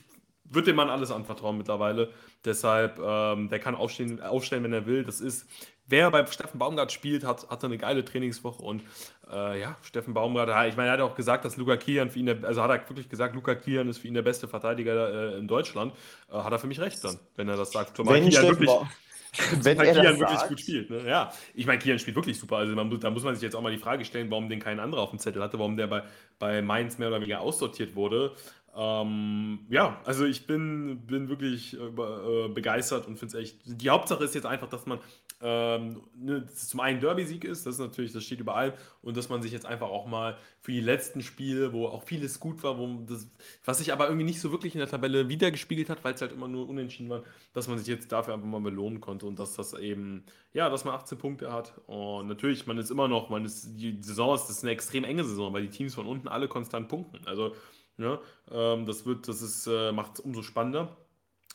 würde 0.53 0.71
dem 0.71 0.75
Mann 0.75 0.89
alles 0.89 1.11
anvertrauen 1.11 1.57
mittlerweile. 1.57 2.09
Deshalb, 2.45 2.99
ähm, 2.99 3.49
der 3.49 3.59
kann 3.59 3.75
aufstehen, 3.75 4.21
aufstellen, 4.21 4.63
wenn 4.63 4.73
er 4.73 4.85
will. 4.85 5.03
Das 5.03 5.21
ist, 5.21 5.47
wer 5.87 6.11
bei 6.11 6.25
Steffen 6.25 6.59
Baumgart 6.59 6.91
spielt, 6.91 7.23
hat, 7.25 7.49
hatte 7.49 7.67
eine 7.67 7.77
geile 7.77 8.05
Trainingswoche 8.05 8.61
und 8.61 8.83
äh, 9.31 9.59
ja, 9.59 9.77
Steffen 9.81 10.13
Baumgart, 10.13 10.49
ich 10.69 10.77
meine, 10.77 10.89
er 10.89 10.93
hat 10.93 11.01
auch 11.01 11.15
gesagt, 11.15 11.45
dass 11.45 11.57
Luca 11.57 11.77
Kian 11.77 12.09
für 12.09 12.19
ihn, 12.19 12.25
der, 12.27 12.43
also 12.43 12.61
hat 12.61 12.69
er 12.69 12.89
wirklich 12.89 13.09
gesagt, 13.09 13.35
Luca 13.35 13.55
Kian 13.55 13.89
ist 13.89 13.99
für 13.99 14.07
ihn 14.07 14.13
der 14.13 14.21
beste 14.21 14.47
Verteidiger 14.47 15.33
äh, 15.33 15.37
in 15.37 15.47
Deutschland. 15.47 15.93
Äh, 16.31 16.37
hat 16.37 16.51
er 16.51 16.59
für 16.59 16.67
mich 16.67 16.79
recht 16.79 17.03
dann, 17.03 17.19
wenn 17.35 17.49
er 17.49 17.57
das 17.57 17.71
sagt. 17.71 17.97
Zumal 17.97 18.15
wenn 18.15 18.29
Kian 18.29 18.43
wirklich, 18.43 18.69
wenn 19.61 19.79
er 19.79 19.93
Kian 19.93 20.19
wirklich 20.19 20.39
sagt. 20.39 20.49
gut 20.49 20.59
spielt. 20.59 20.89
Ne? 20.89 21.07
Ja, 21.07 21.31
ich 21.53 21.65
meine, 21.65 21.79
Kian 21.79 21.99
spielt 21.99 22.15
wirklich 22.15 22.39
super. 22.39 22.57
Also 22.57 22.75
man, 22.75 22.99
da 22.99 23.09
muss 23.09 23.23
man 23.23 23.35
sich 23.35 23.43
jetzt 23.43 23.55
auch 23.55 23.61
mal 23.61 23.71
die 23.71 23.79
Frage 23.79 24.05
stellen, 24.05 24.29
warum 24.29 24.49
den 24.49 24.59
kein 24.59 24.79
anderer 24.79 25.01
auf 25.01 25.09
dem 25.09 25.19
Zettel 25.19 25.41
hatte, 25.41 25.59
warum 25.59 25.77
der 25.77 25.87
bei, 25.87 26.03
bei 26.39 26.61
Mainz 26.61 26.97
mehr 26.97 27.07
oder 27.09 27.17
weniger 27.17 27.41
aussortiert 27.41 27.95
wurde. 27.95 28.33
Ähm, 28.75 29.59
ja, 29.69 30.01
also 30.03 30.25
ich 30.25 30.47
bin, 30.47 31.05
bin 31.05 31.29
wirklich 31.29 31.77
äh, 31.77 31.85
äh 31.85 32.47
begeistert 32.47 33.07
und 33.07 33.19
finde 33.19 33.37
es 33.37 33.43
echt. 33.43 33.57
Die 33.65 33.89
Hauptsache 33.89 34.23
ist 34.23 34.33
jetzt 34.33 34.47
einfach, 34.47 34.67
dass 34.67 34.85
man 34.85 34.99
ähm, 35.45 36.01
ne, 36.15 36.45
zum 36.47 36.79
einen 36.79 37.01
Derby-Sieg 37.01 37.43
ist, 37.43 37.65
das 37.65 37.75
ist 37.75 37.81
natürlich, 37.81 38.13
das 38.13 38.23
steht 38.23 38.39
überall, 38.39 38.75
und 39.01 39.17
dass 39.17 39.27
man 39.27 39.41
sich 39.41 39.51
jetzt 39.51 39.65
einfach 39.65 39.89
auch 39.89 40.07
mal 40.07 40.37
für 40.61 40.71
die 40.71 40.79
letzten 40.79 41.21
Spiele, 41.21 41.73
wo 41.73 41.87
auch 41.87 42.03
vieles 42.03 42.39
gut 42.39 42.63
war, 42.63 42.77
wo 42.77 42.87
das, 43.05 43.27
was 43.65 43.79
sich 43.79 43.91
aber 43.91 44.05
irgendwie 44.05 44.23
nicht 44.23 44.39
so 44.39 44.51
wirklich 44.51 44.73
in 44.73 44.79
der 44.79 44.87
Tabelle 44.87 45.27
wiedergespiegelt 45.27 45.89
hat, 45.89 46.01
weil 46.05 46.13
es 46.13 46.21
halt 46.21 46.31
immer 46.31 46.47
nur 46.47 46.69
unentschieden 46.69 47.09
war, 47.09 47.23
dass 47.51 47.67
man 47.67 47.77
sich 47.77 47.87
jetzt 47.87 48.09
dafür 48.09 48.33
einfach 48.35 48.47
mal 48.47 48.61
belohnen 48.61 49.01
konnte 49.01 49.25
und 49.25 49.37
dass 49.37 49.53
das 49.53 49.73
eben, 49.73 50.23
ja, 50.53 50.69
dass 50.69 50.85
man 50.85 50.95
18 50.95 51.17
Punkte 51.17 51.51
hat. 51.51 51.73
Und 51.87 52.27
natürlich, 52.27 52.65
man 52.65 52.77
ist 52.77 52.89
immer 52.89 53.09
noch, 53.09 53.29
man 53.29 53.43
ist, 53.43 53.67
die 53.75 53.97
Saison 54.01 54.35
ist, 54.35 54.43
das 54.43 54.57
ist 54.57 54.63
eine 54.63 54.71
extrem 54.71 55.03
enge 55.03 55.25
Saison, 55.25 55.51
weil 55.51 55.63
die 55.63 55.69
Teams 55.69 55.93
von 55.93 56.07
unten 56.07 56.29
alle 56.29 56.47
konstant 56.47 56.87
punkten. 56.87 57.19
Also, 57.27 57.53
ja, 57.97 58.19
ähm, 58.51 58.85
das 58.85 59.05
wird, 59.05 59.27
das 59.27 59.67
äh, 59.67 59.91
macht 59.91 60.15
es 60.15 60.19
umso 60.19 60.41
spannender. 60.41 60.97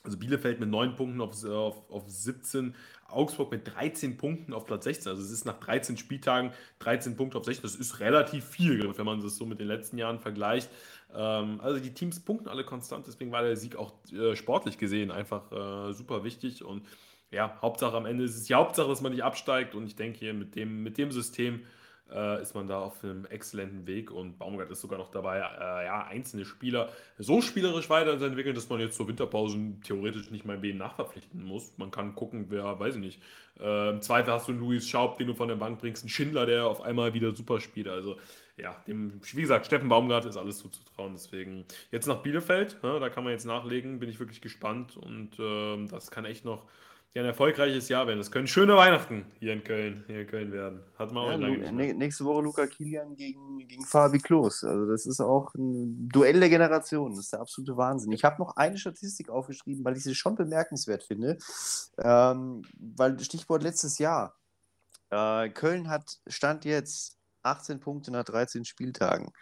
Also 0.04 0.16
Bielefeld 0.16 0.60
mit 0.60 0.68
9 0.68 0.94
Punkten 0.94 1.20
auf, 1.20 1.44
auf, 1.44 1.90
auf 1.90 2.08
17, 2.08 2.74
Augsburg 3.08 3.50
mit 3.50 3.66
13 3.74 4.16
Punkten 4.16 4.52
auf 4.52 4.64
Platz 4.64 4.84
16. 4.84 5.10
Also 5.10 5.22
es 5.22 5.30
ist 5.30 5.44
nach 5.44 5.58
13 5.58 5.96
Spieltagen 5.96 6.52
13 6.78 7.16
Punkte 7.16 7.38
auf 7.38 7.44
16. 7.44 7.62
Das 7.62 7.74
ist 7.74 8.00
relativ 8.00 8.44
viel, 8.44 8.96
wenn 8.96 9.04
man 9.04 9.20
das 9.20 9.36
so 9.36 9.44
mit 9.44 9.58
den 9.58 9.66
letzten 9.66 9.98
Jahren 9.98 10.20
vergleicht. 10.20 10.70
Ähm, 11.14 11.60
also 11.60 11.80
die 11.80 11.94
Teams 11.94 12.20
punkten 12.20 12.48
alle 12.48 12.64
konstant, 12.64 13.06
deswegen 13.06 13.32
war 13.32 13.42
der 13.42 13.56
Sieg 13.56 13.76
auch 13.76 13.92
äh, 14.12 14.36
sportlich 14.36 14.78
gesehen 14.78 15.10
einfach 15.10 15.50
äh, 15.50 15.92
super 15.92 16.22
wichtig. 16.22 16.64
Und 16.64 16.86
ja, 17.30 17.58
Hauptsache 17.60 17.96
am 17.96 18.06
Ende 18.06 18.24
ist 18.24 18.36
es 18.36 18.44
die 18.44 18.54
Hauptsache, 18.54 18.88
dass 18.88 19.00
man 19.00 19.12
nicht 19.12 19.24
absteigt. 19.24 19.74
Und 19.74 19.86
ich 19.86 19.96
denke 19.96 20.18
hier 20.18 20.34
mit 20.34 20.54
dem, 20.54 20.82
mit 20.82 20.96
dem 20.96 21.10
System 21.10 21.62
äh, 22.12 22.42
ist 22.42 22.54
man 22.54 22.66
da 22.66 22.80
auf 22.80 23.02
einem 23.04 23.26
exzellenten 23.26 23.86
Weg 23.86 24.10
und 24.10 24.38
Baumgart 24.38 24.70
ist 24.70 24.80
sogar 24.80 24.98
noch 24.98 25.10
dabei, 25.10 25.38
äh, 25.38 25.86
ja, 25.86 26.06
einzelne 26.06 26.44
Spieler 26.44 26.88
so 27.18 27.40
spielerisch 27.40 27.90
weiterzuentwickeln, 27.90 28.54
dass 28.54 28.68
man 28.68 28.80
jetzt 28.80 28.96
zur 28.96 29.08
Winterpause 29.08 29.58
theoretisch 29.84 30.30
nicht 30.30 30.44
mal 30.44 30.62
wen 30.62 30.78
nachverpflichten 30.78 31.44
muss. 31.44 31.72
Man 31.76 31.90
kann 31.90 32.14
gucken, 32.14 32.46
wer, 32.48 32.78
weiß 32.78 32.96
ich 32.96 33.00
nicht. 33.00 33.22
Äh, 33.60 33.90
Im 33.90 34.02
Zweifel 34.02 34.32
hast 34.32 34.48
du 34.48 34.52
einen 34.52 34.60
Luis 34.60 34.88
Schaub, 34.88 35.18
den 35.18 35.26
du 35.26 35.34
von 35.34 35.48
der 35.48 35.56
Bank 35.56 35.80
bringst, 35.80 36.02
einen 36.02 36.10
Schindler, 36.10 36.46
der 36.46 36.66
auf 36.66 36.80
einmal 36.80 37.14
wieder 37.14 37.34
super 37.34 37.60
spielt. 37.60 37.88
Also 37.88 38.16
ja, 38.56 38.76
dem, 38.86 39.20
wie 39.32 39.40
gesagt, 39.40 39.66
Steffen 39.66 39.88
Baumgart 39.88 40.24
ist 40.24 40.36
alles 40.36 40.58
zuzutrauen. 40.58 41.12
Deswegen 41.14 41.64
jetzt 41.90 42.06
nach 42.06 42.22
Bielefeld, 42.22 42.78
ja, 42.82 42.98
da 42.98 43.08
kann 43.08 43.24
man 43.24 43.32
jetzt 43.32 43.44
nachlegen, 43.44 43.98
bin 43.98 44.08
ich 44.08 44.18
wirklich 44.18 44.40
gespannt 44.40 44.96
und 44.96 45.30
ähm, 45.38 45.88
das 45.88 46.10
kann 46.10 46.24
echt 46.24 46.44
noch 46.44 46.64
ja, 47.14 47.22
ein 47.22 47.28
erfolgreiches 47.28 47.88
Jahr 47.88 48.06
werden. 48.06 48.20
Es 48.20 48.30
können 48.30 48.46
schöne 48.46 48.76
Weihnachten 48.76 49.24
hier 49.40 49.54
in 49.54 49.64
Köln, 49.64 50.04
hier 50.06 50.20
in 50.20 50.26
Köln 50.26 50.52
werden. 50.52 50.80
Hat 50.98 51.10
man 51.10 51.24
auch 51.24 51.40
ja, 51.40 51.72
Nächste 51.72 52.24
Woche 52.24 52.42
Luca 52.42 52.66
Kilian 52.66 53.16
gegen, 53.16 53.66
gegen 53.66 53.84
Fabi 53.84 54.18
Klos. 54.18 54.62
Also 54.62 54.86
das 54.86 55.06
ist 55.06 55.20
auch 55.20 55.54
ein 55.54 56.08
Duell 56.08 56.38
der 56.38 56.50
Generation. 56.50 57.12
Das 57.12 57.20
ist 57.20 57.32
der 57.32 57.40
absolute 57.40 57.76
Wahnsinn. 57.76 58.12
Ich 58.12 58.24
habe 58.24 58.38
noch 58.38 58.56
eine 58.56 58.76
Statistik 58.76 59.30
aufgeschrieben, 59.30 59.84
weil 59.84 59.96
ich 59.96 60.02
sie 60.02 60.14
schon 60.14 60.36
bemerkenswert 60.36 61.02
finde. 61.02 61.38
Ähm, 61.98 62.62
weil 62.78 63.18
Stichwort 63.20 63.62
letztes 63.62 63.98
Jahr. 63.98 64.36
Äh, 65.10 65.48
Köln 65.48 65.88
hat 65.88 66.18
Stand 66.26 66.66
jetzt 66.66 67.16
18 67.42 67.80
Punkte 67.80 68.10
nach 68.10 68.24
13 68.24 68.66
Spieltagen. 68.66 69.32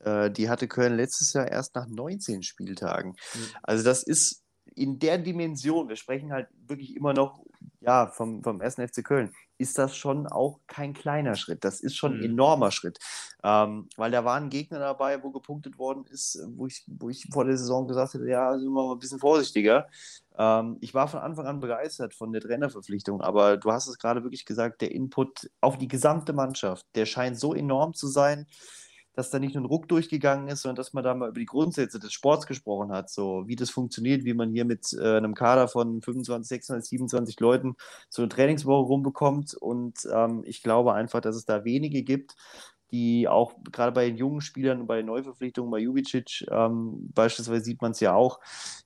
Äh, 0.00 0.30
die 0.30 0.50
hatte 0.50 0.68
Köln 0.68 0.96
letztes 0.96 1.32
Jahr 1.32 1.48
erst 1.48 1.74
nach 1.76 1.86
19 1.86 2.42
Spieltagen. 2.42 3.10
Mhm. 3.10 3.48
Also 3.62 3.84
das 3.84 4.02
ist 4.02 4.42
in 4.76 4.98
der 4.98 5.18
Dimension, 5.18 5.88
wir 5.88 5.96
sprechen 5.96 6.32
halt 6.32 6.48
wirklich 6.66 6.94
immer 6.94 7.14
noch 7.14 7.42
ja, 7.80 8.08
vom, 8.08 8.42
vom 8.42 8.60
1. 8.60 8.74
FC 8.74 9.04
Köln, 9.04 9.32
ist 9.58 9.78
das 9.78 9.96
schon 9.96 10.26
auch 10.26 10.60
kein 10.66 10.92
kleiner 10.92 11.34
Schritt. 11.34 11.64
Das 11.64 11.80
ist 11.80 11.96
schon 11.96 12.14
ein 12.14 12.18
mhm. 12.18 12.24
enormer 12.24 12.70
Schritt. 12.70 12.98
Ähm, 13.42 13.88
weil 13.96 14.10
da 14.10 14.24
waren 14.24 14.50
Gegner 14.50 14.78
dabei, 14.78 15.22
wo 15.22 15.30
gepunktet 15.30 15.78
worden 15.78 16.04
ist, 16.10 16.38
wo 16.56 16.66
ich, 16.66 16.84
wo 16.86 17.08
ich 17.08 17.26
vor 17.32 17.44
der 17.44 17.56
Saison 17.56 17.86
gesagt 17.86 18.14
hätte, 18.14 18.28
ja, 18.28 18.58
sind 18.58 18.68
wir 18.68 18.86
mal 18.86 18.92
ein 18.92 18.98
bisschen 18.98 19.18
vorsichtiger. 19.18 19.88
Ähm, 20.36 20.76
ich 20.80 20.92
war 20.94 21.08
von 21.08 21.20
Anfang 21.20 21.46
an 21.46 21.60
begeistert 21.60 22.12
von 22.12 22.32
der 22.32 22.42
Trainerverpflichtung, 22.42 23.22
aber 23.22 23.56
du 23.56 23.72
hast 23.72 23.88
es 23.88 23.98
gerade 23.98 24.22
wirklich 24.24 24.44
gesagt, 24.44 24.82
der 24.82 24.92
Input 24.92 25.50
auf 25.60 25.78
die 25.78 25.88
gesamte 25.88 26.32
Mannschaft, 26.32 26.84
der 26.94 27.06
scheint 27.06 27.38
so 27.38 27.54
enorm 27.54 27.94
zu 27.94 28.08
sein 28.08 28.46
dass 29.16 29.30
da 29.30 29.38
nicht 29.38 29.54
nur 29.54 29.64
ein 29.64 29.66
Ruck 29.66 29.88
durchgegangen 29.88 30.46
ist, 30.48 30.62
sondern 30.62 30.76
dass 30.76 30.92
man 30.92 31.02
da 31.02 31.14
mal 31.14 31.30
über 31.30 31.40
die 31.40 31.46
Grundsätze 31.46 31.98
des 31.98 32.12
Sports 32.12 32.46
gesprochen 32.46 32.92
hat, 32.92 33.08
so 33.10 33.44
wie 33.46 33.56
das 33.56 33.70
funktioniert, 33.70 34.24
wie 34.24 34.34
man 34.34 34.50
hier 34.50 34.66
mit 34.66 34.92
äh, 34.92 35.16
einem 35.16 35.34
Kader 35.34 35.68
von 35.68 36.02
25, 36.02 36.46
26, 36.46 36.90
27 36.90 37.40
Leuten 37.40 37.76
so 38.10 38.20
eine 38.20 38.28
Trainingswoche 38.28 38.86
rumbekommt. 38.86 39.54
Und 39.54 40.06
ähm, 40.12 40.42
ich 40.44 40.62
glaube 40.62 40.92
einfach, 40.92 41.22
dass 41.22 41.34
es 41.34 41.46
da 41.46 41.64
wenige 41.64 42.02
gibt, 42.02 42.36
die 42.92 43.26
auch 43.28 43.54
gerade 43.72 43.92
bei 43.92 44.06
den 44.06 44.16
jungen 44.16 44.40
Spielern 44.40 44.80
und 44.80 44.86
bei 44.86 44.98
den 44.98 45.06
Neuverpflichtungen, 45.06 45.70
bei 45.70 45.78
Jubicic 45.78 46.46
ähm, 46.50 47.10
beispielsweise 47.14 47.64
sieht 47.64 47.82
man 47.82 47.92
es 47.92 48.00
ja 48.00 48.14
auch, 48.14 48.40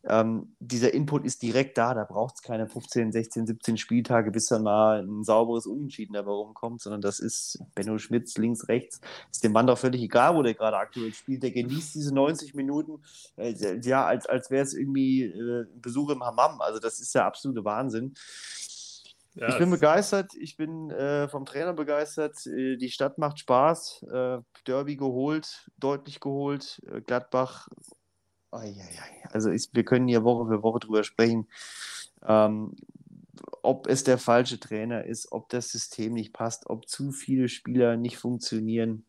ähm, 0.05 0.55
dieser 0.59 0.94
Input 0.94 1.24
ist 1.24 1.42
direkt 1.42 1.76
da, 1.76 1.94
da 1.94 2.05
braucht 2.05 2.36
es 2.36 2.42
keine 2.42 2.66
15, 2.66 3.12
16, 3.12 3.46
17 3.46 3.76
Spieltage, 3.76 4.30
bis 4.30 4.46
dann 4.46 4.62
mal 4.62 5.03
ein 5.03 5.22
sauberes 5.24 5.66
Unentschieden 5.66 6.14
dabei 6.14 6.32
rumkommt, 6.32 6.80
sondern 6.80 7.01
das 7.03 7.20
ist 7.20 7.62
Benno 7.74 7.98
Schmitz 7.98 8.36
links, 8.38 8.68
rechts, 8.68 9.01
ist 9.30 9.44
dem 9.44 9.53
Mann 9.53 9.66
doch 9.66 9.78
völlig 9.78 10.03
egal, 10.03 10.34
wo 10.36 10.42
der 10.42 10.55
gerade 10.55 10.78
aktuell 10.78 11.12
spielt, 11.12 11.42
der 11.42 11.51
genießt 11.51 11.94
diese 11.94 12.14
90 12.14 12.55
Minuten, 12.55 13.03
äh, 13.36 13.55
ja, 13.82 14.07
als, 14.07 14.26
als 14.26 14.51
wäre 14.51 14.64
es 14.64 14.74
irgendwie 14.74 15.24
äh, 15.24 15.62
ein 15.62 15.80
Besuch 15.80 16.11
im 16.11 16.24
Hammam, 16.24 16.61
also 16.61 16.80
das 16.80 17.01
ist 17.01 17.14
der 17.14 17.26
absolute 17.26 17.64
Wahnsinn. 17.64 18.14
Ja, 19.34 19.48
ich 19.48 19.58
bin 19.58 19.70
begeistert, 19.70 20.32
ich 20.34 20.56
bin 20.56 20.90
äh, 20.90 21.28
vom 21.28 21.44
Trainer 21.44 21.72
begeistert. 21.72 22.44
Äh, 22.46 22.76
die 22.76 22.90
Stadt 22.90 23.18
macht 23.18 23.38
Spaß. 23.38 24.04
Äh, 24.12 24.38
Derby 24.66 24.96
geholt, 24.96 25.70
deutlich 25.78 26.20
geholt. 26.20 26.82
Äh, 26.86 27.00
Gladbach, 27.00 27.68
ai, 28.50 28.74
ai, 28.76 28.98
ai. 29.00 29.28
also 29.30 29.50
ich, 29.50 29.68
wir 29.72 29.84
können 29.84 30.08
hier 30.08 30.24
Woche 30.24 30.48
für 30.48 30.62
Woche 30.62 30.80
drüber 30.80 31.04
sprechen, 31.04 31.48
ähm, 32.26 32.74
ob 33.62 33.86
es 33.86 34.02
der 34.04 34.18
falsche 34.18 34.58
Trainer 34.58 35.04
ist, 35.04 35.30
ob 35.30 35.48
das 35.48 35.70
System 35.70 36.14
nicht 36.14 36.32
passt, 36.32 36.68
ob 36.68 36.88
zu 36.88 37.12
viele 37.12 37.48
Spieler 37.48 37.96
nicht 37.96 38.18
funktionieren. 38.18 39.06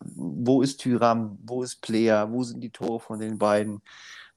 Wo 0.00 0.62
ist 0.62 0.78
Tyram? 0.78 1.38
Wo 1.42 1.62
ist 1.62 1.82
Player? 1.82 2.32
Wo 2.32 2.42
sind 2.42 2.60
die 2.60 2.70
Tore 2.72 3.00
von 3.00 3.20
den 3.20 3.38
beiden? 3.38 3.82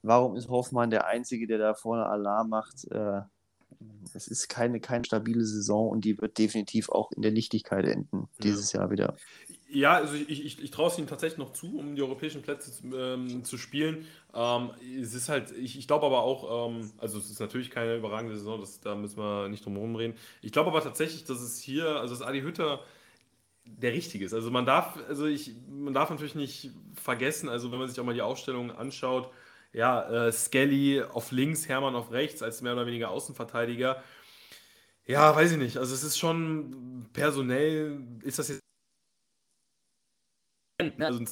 Warum 0.02 0.36
ist 0.36 0.48
Hoffmann 0.48 0.90
der 0.90 1.06
Einzige, 1.06 1.46
der 1.46 1.58
da 1.58 1.74
vorne 1.74 2.06
Alarm 2.06 2.50
macht? 2.50 2.84
Äh, 2.92 3.22
es 4.14 4.28
ist 4.28 4.48
keine, 4.48 4.80
keine 4.80 5.04
stabile 5.04 5.44
Saison 5.44 5.88
und 5.88 6.04
die 6.04 6.20
wird 6.20 6.38
definitiv 6.38 6.88
auch 6.88 7.12
in 7.12 7.22
der 7.22 7.32
Nichtigkeit 7.32 7.84
enden, 7.84 8.28
dieses 8.42 8.72
ja. 8.72 8.80
Jahr 8.80 8.90
wieder. 8.90 9.16
Ja, 9.68 9.94
also 9.94 10.14
ich, 10.14 10.44
ich, 10.44 10.62
ich 10.62 10.70
traue 10.70 10.88
es 10.88 10.98
ihnen 10.98 11.08
tatsächlich 11.08 11.38
noch 11.38 11.52
zu, 11.52 11.78
um 11.78 11.96
die 11.96 12.02
europäischen 12.02 12.42
Plätze 12.42 12.70
ähm, 12.94 13.44
zu 13.44 13.58
spielen. 13.58 14.06
Ähm, 14.32 14.70
es 15.00 15.12
ist 15.12 15.28
halt, 15.28 15.50
ich, 15.50 15.78
ich 15.78 15.86
glaube 15.88 16.06
aber 16.06 16.22
auch, 16.22 16.70
ähm, 16.70 16.92
also 16.98 17.18
es 17.18 17.30
ist 17.30 17.40
natürlich 17.40 17.70
keine 17.70 17.96
überragende 17.96 18.36
Saison, 18.36 18.60
das, 18.60 18.80
da 18.80 18.94
müssen 18.94 19.18
wir 19.18 19.48
nicht 19.48 19.64
drum 19.64 19.74
herum 19.74 19.96
reden. 19.96 20.14
Ich 20.40 20.52
glaube 20.52 20.70
aber 20.70 20.82
tatsächlich, 20.82 21.24
dass 21.24 21.40
es 21.40 21.60
hier, 21.60 21.86
also 21.96 22.14
dass 22.14 22.26
Adi 22.26 22.42
Hütter 22.42 22.80
der 23.64 23.92
richtige 23.92 24.24
ist. 24.24 24.32
Also 24.32 24.52
man 24.52 24.64
darf, 24.64 24.98
also 25.08 25.26
ich, 25.26 25.50
man 25.68 25.92
darf 25.92 26.10
natürlich 26.10 26.36
nicht 26.36 26.70
vergessen, 26.94 27.48
also 27.48 27.72
wenn 27.72 27.80
man 27.80 27.88
sich 27.88 27.98
auch 27.98 28.04
mal 28.04 28.14
die 28.14 28.22
Aufstellung 28.22 28.70
anschaut, 28.70 29.30
ja, 29.76 30.28
äh, 30.28 30.32
Skelly 30.32 31.02
auf 31.02 31.32
links, 31.32 31.68
Hermann 31.68 31.94
auf 31.94 32.10
rechts 32.10 32.42
als 32.42 32.62
mehr 32.62 32.72
oder 32.72 32.86
weniger 32.86 33.10
Außenverteidiger. 33.10 34.02
Ja, 35.06 35.36
weiß 35.36 35.52
ich 35.52 35.58
nicht. 35.58 35.76
Also 35.76 35.94
es 35.94 36.02
ist 36.02 36.18
schon 36.18 37.08
personell, 37.12 38.00
ist 38.22 38.38
das 38.38 38.48
jetzt. 38.48 38.62
Also 40.98 41.24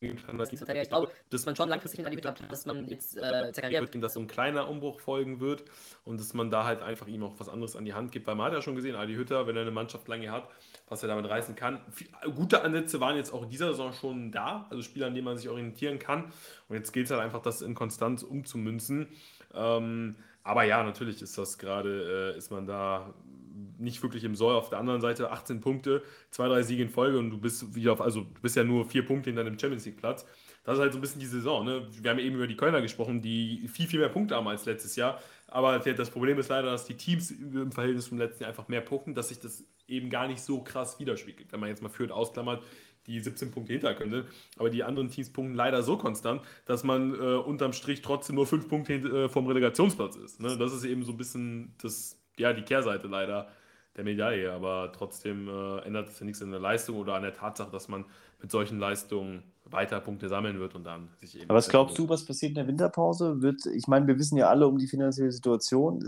Ich 0.00 0.88
glaube, 0.88 1.10
dass 1.28 1.44
man 1.44 1.54
schon 1.54 1.68
langfristig 1.68 1.98
hinter 1.98 2.10
die 2.10 2.26
hat, 2.26 2.50
dass 2.50 2.64
man 2.64 2.88
jetzt 2.88 3.18
äh, 3.18 3.52
Zakaria 3.52 3.82
wird, 3.82 4.02
dass 4.02 4.14
so 4.14 4.20
ein 4.20 4.26
kleiner 4.26 4.66
Umbruch 4.66 4.98
folgen 4.98 5.40
wird 5.40 5.64
und 6.04 6.18
dass 6.18 6.32
man 6.32 6.50
da 6.50 6.64
halt 6.64 6.80
einfach 6.80 7.06
ihm 7.06 7.22
auch 7.22 7.38
was 7.38 7.50
anderes 7.50 7.76
an 7.76 7.84
die 7.84 7.92
Hand 7.92 8.10
gibt. 8.10 8.26
Weil 8.26 8.34
man 8.34 8.46
hat 8.46 8.54
ja 8.54 8.62
schon 8.62 8.76
gesehen, 8.76 8.96
Adi 8.96 9.14
Hütter, 9.14 9.46
wenn 9.46 9.56
er 9.56 9.62
eine 9.62 9.70
Mannschaft 9.70 10.08
lange 10.08 10.30
hat, 10.32 10.48
was 10.88 11.02
er 11.02 11.08
damit 11.08 11.28
reißen 11.28 11.54
kann. 11.54 11.80
Gute 12.34 12.62
Ansätze 12.62 12.98
waren 13.00 13.16
jetzt 13.16 13.32
auch 13.34 13.42
in 13.42 13.50
dieser 13.50 13.68
Saison 13.68 13.92
schon 13.92 14.32
da, 14.32 14.66
also 14.70 14.82
Spieler, 14.82 15.08
an 15.08 15.14
denen 15.14 15.26
man 15.26 15.36
sich 15.36 15.50
orientieren 15.50 15.98
kann. 15.98 16.32
Und 16.68 16.76
jetzt 16.76 16.92
geht 16.92 17.04
es 17.04 17.10
halt 17.10 17.20
einfach, 17.20 17.42
das 17.42 17.60
in 17.60 17.74
Konstanz 17.74 18.22
umzumünzen. 18.22 19.08
Ähm, 19.52 20.16
aber 20.42 20.64
ja, 20.64 20.82
natürlich 20.82 21.20
ist 21.20 21.36
das 21.36 21.58
gerade, 21.58 22.32
äh, 22.34 22.38
ist 22.38 22.50
man 22.50 22.66
da 22.66 23.12
nicht 23.78 24.02
wirklich 24.02 24.24
im 24.24 24.34
Soll. 24.34 24.54
Auf 24.54 24.70
der 24.70 24.78
anderen 24.78 25.00
Seite 25.00 25.30
18 25.30 25.60
Punkte, 25.60 26.02
zwei, 26.30 26.48
drei 26.48 26.62
Siege 26.62 26.82
in 26.82 26.88
Folge 26.88 27.18
und 27.18 27.30
du 27.30 27.38
bist 27.38 27.74
wieder 27.74 27.92
auf, 27.92 28.00
also 28.00 28.22
du 28.22 28.40
bist 28.40 28.56
ja 28.56 28.64
nur 28.64 28.84
vier 28.84 29.04
Punkte 29.04 29.30
hinter 29.30 29.44
dem 29.44 29.58
Champions 29.58 29.84
League 29.86 29.96
Platz. 29.96 30.26
Das 30.64 30.74
ist 30.74 30.80
halt 30.80 30.92
so 30.92 30.98
ein 30.98 31.00
bisschen 31.00 31.20
die 31.20 31.26
Saison. 31.26 31.64
Ne? 31.64 31.88
Wir 32.00 32.10
haben 32.10 32.18
eben 32.18 32.36
über 32.36 32.46
die 32.46 32.56
Kölner 32.56 32.82
gesprochen, 32.82 33.22
die 33.22 33.66
viel, 33.68 33.86
viel 33.86 34.00
mehr 34.00 34.10
Punkte 34.10 34.36
haben 34.36 34.46
als 34.46 34.66
letztes 34.66 34.94
Jahr. 34.96 35.20
Aber 35.46 35.78
das 35.78 36.10
Problem 36.10 36.38
ist 36.38 36.48
leider, 36.48 36.70
dass 36.70 36.84
die 36.84 36.96
Teams 36.96 37.30
im 37.30 37.72
Verhältnis 37.72 38.06
zum 38.08 38.18
letzten 38.18 38.42
Jahr 38.42 38.50
einfach 38.50 38.68
mehr 38.68 38.82
punkten, 38.82 39.14
dass 39.14 39.28
sich 39.28 39.40
das 39.40 39.64
eben 39.88 40.10
gar 40.10 40.28
nicht 40.28 40.40
so 40.40 40.62
krass 40.62 40.98
widerspiegelt. 41.00 41.50
Wenn 41.50 41.60
man 41.60 41.70
jetzt 41.70 41.82
mal 41.82 41.88
führt 41.88 42.12
ausklammert, 42.12 42.62
die 43.06 43.18
17 43.18 43.50
Punkte 43.50 43.72
hinter 43.72 43.94
könnte. 43.94 44.26
Aber 44.56 44.70
die 44.70 44.84
anderen 44.84 45.08
Teams 45.10 45.32
punkten 45.32 45.54
leider 45.54 45.82
so 45.82 45.96
konstant, 45.96 46.42
dass 46.66 46.84
man 46.84 47.14
äh, 47.14 47.16
unterm 47.16 47.72
Strich 47.72 48.02
trotzdem 48.02 48.36
nur 48.36 48.46
5 48.46 48.68
Punkte 48.68 48.94
äh, 48.94 49.28
vom 49.28 49.46
Relegationsplatz 49.46 50.16
ist. 50.16 50.40
Ne? 50.40 50.56
Das 50.56 50.72
ist 50.72 50.84
eben 50.84 51.02
so 51.02 51.12
ein 51.12 51.16
bisschen 51.16 51.74
das, 51.82 52.19
ja, 52.40 52.52
die 52.52 52.62
Kehrseite 52.62 53.06
leider 53.06 53.48
der 53.96 54.04
Medaille. 54.04 54.52
Aber 54.52 54.92
trotzdem 54.92 55.48
äh, 55.48 55.78
ändert 55.80 56.08
es 56.08 56.20
ja 56.20 56.26
nichts 56.26 56.42
an 56.42 56.50
der 56.50 56.60
Leistung 56.60 56.96
oder 56.96 57.14
an 57.14 57.22
der 57.22 57.34
Tatsache, 57.34 57.70
dass 57.70 57.88
man 57.88 58.04
mit 58.40 58.50
solchen 58.50 58.78
Leistungen 58.78 59.42
weiter 59.64 60.00
Punkte 60.00 60.28
sammeln 60.28 60.58
wird 60.58 60.74
und 60.74 60.84
dann 60.84 61.08
sich 61.20 61.36
eben. 61.36 61.50
Aber 61.50 61.58
was 61.58 61.68
glaubst 61.68 61.98
du, 61.98 62.08
was 62.08 62.24
passiert 62.24 62.50
in 62.50 62.56
der 62.56 62.66
Winterpause? 62.66 63.42
Wird, 63.42 63.66
ich 63.66 63.86
meine, 63.86 64.06
wir 64.06 64.18
wissen 64.18 64.36
ja 64.36 64.48
alle 64.48 64.66
um 64.66 64.78
die 64.78 64.86
finanzielle 64.86 65.30
Situation. 65.30 66.02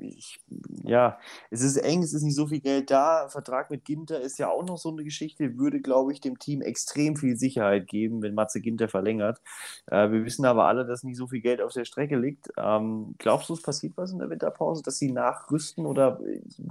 Ich, 0.00 0.40
ja, 0.82 1.18
es 1.50 1.62
ist 1.62 1.76
eng, 1.76 2.02
es 2.02 2.12
ist 2.12 2.22
nicht 2.22 2.36
so 2.36 2.46
viel 2.46 2.60
Geld 2.60 2.90
da. 2.90 3.28
Vertrag 3.28 3.70
mit 3.70 3.84
Ginter 3.84 4.20
ist 4.20 4.38
ja 4.38 4.48
auch 4.48 4.64
noch 4.64 4.78
so 4.78 4.90
eine 4.90 5.04
Geschichte, 5.04 5.58
würde, 5.58 5.80
glaube 5.80 6.12
ich, 6.12 6.20
dem 6.20 6.38
Team 6.38 6.62
extrem 6.62 7.16
viel 7.16 7.36
Sicherheit 7.36 7.86
geben, 7.86 8.22
wenn 8.22 8.34
Matze 8.34 8.60
Ginter 8.60 8.88
verlängert. 8.88 9.40
Äh, 9.86 10.10
wir 10.10 10.24
wissen 10.24 10.44
aber 10.44 10.66
alle, 10.66 10.84
dass 10.86 11.02
nicht 11.02 11.16
so 11.16 11.26
viel 11.26 11.40
Geld 11.40 11.60
auf 11.60 11.72
der 11.72 11.84
Strecke 11.84 12.18
liegt. 12.18 12.48
Ähm, 12.56 13.14
glaubst 13.18 13.48
du, 13.48 13.54
es 13.54 13.62
passiert 13.62 13.96
was 13.96 14.12
in 14.12 14.18
der 14.18 14.30
Winterpause, 14.30 14.82
dass 14.82 14.98
sie 14.98 15.12
nachrüsten 15.12 15.86
oder 15.86 16.20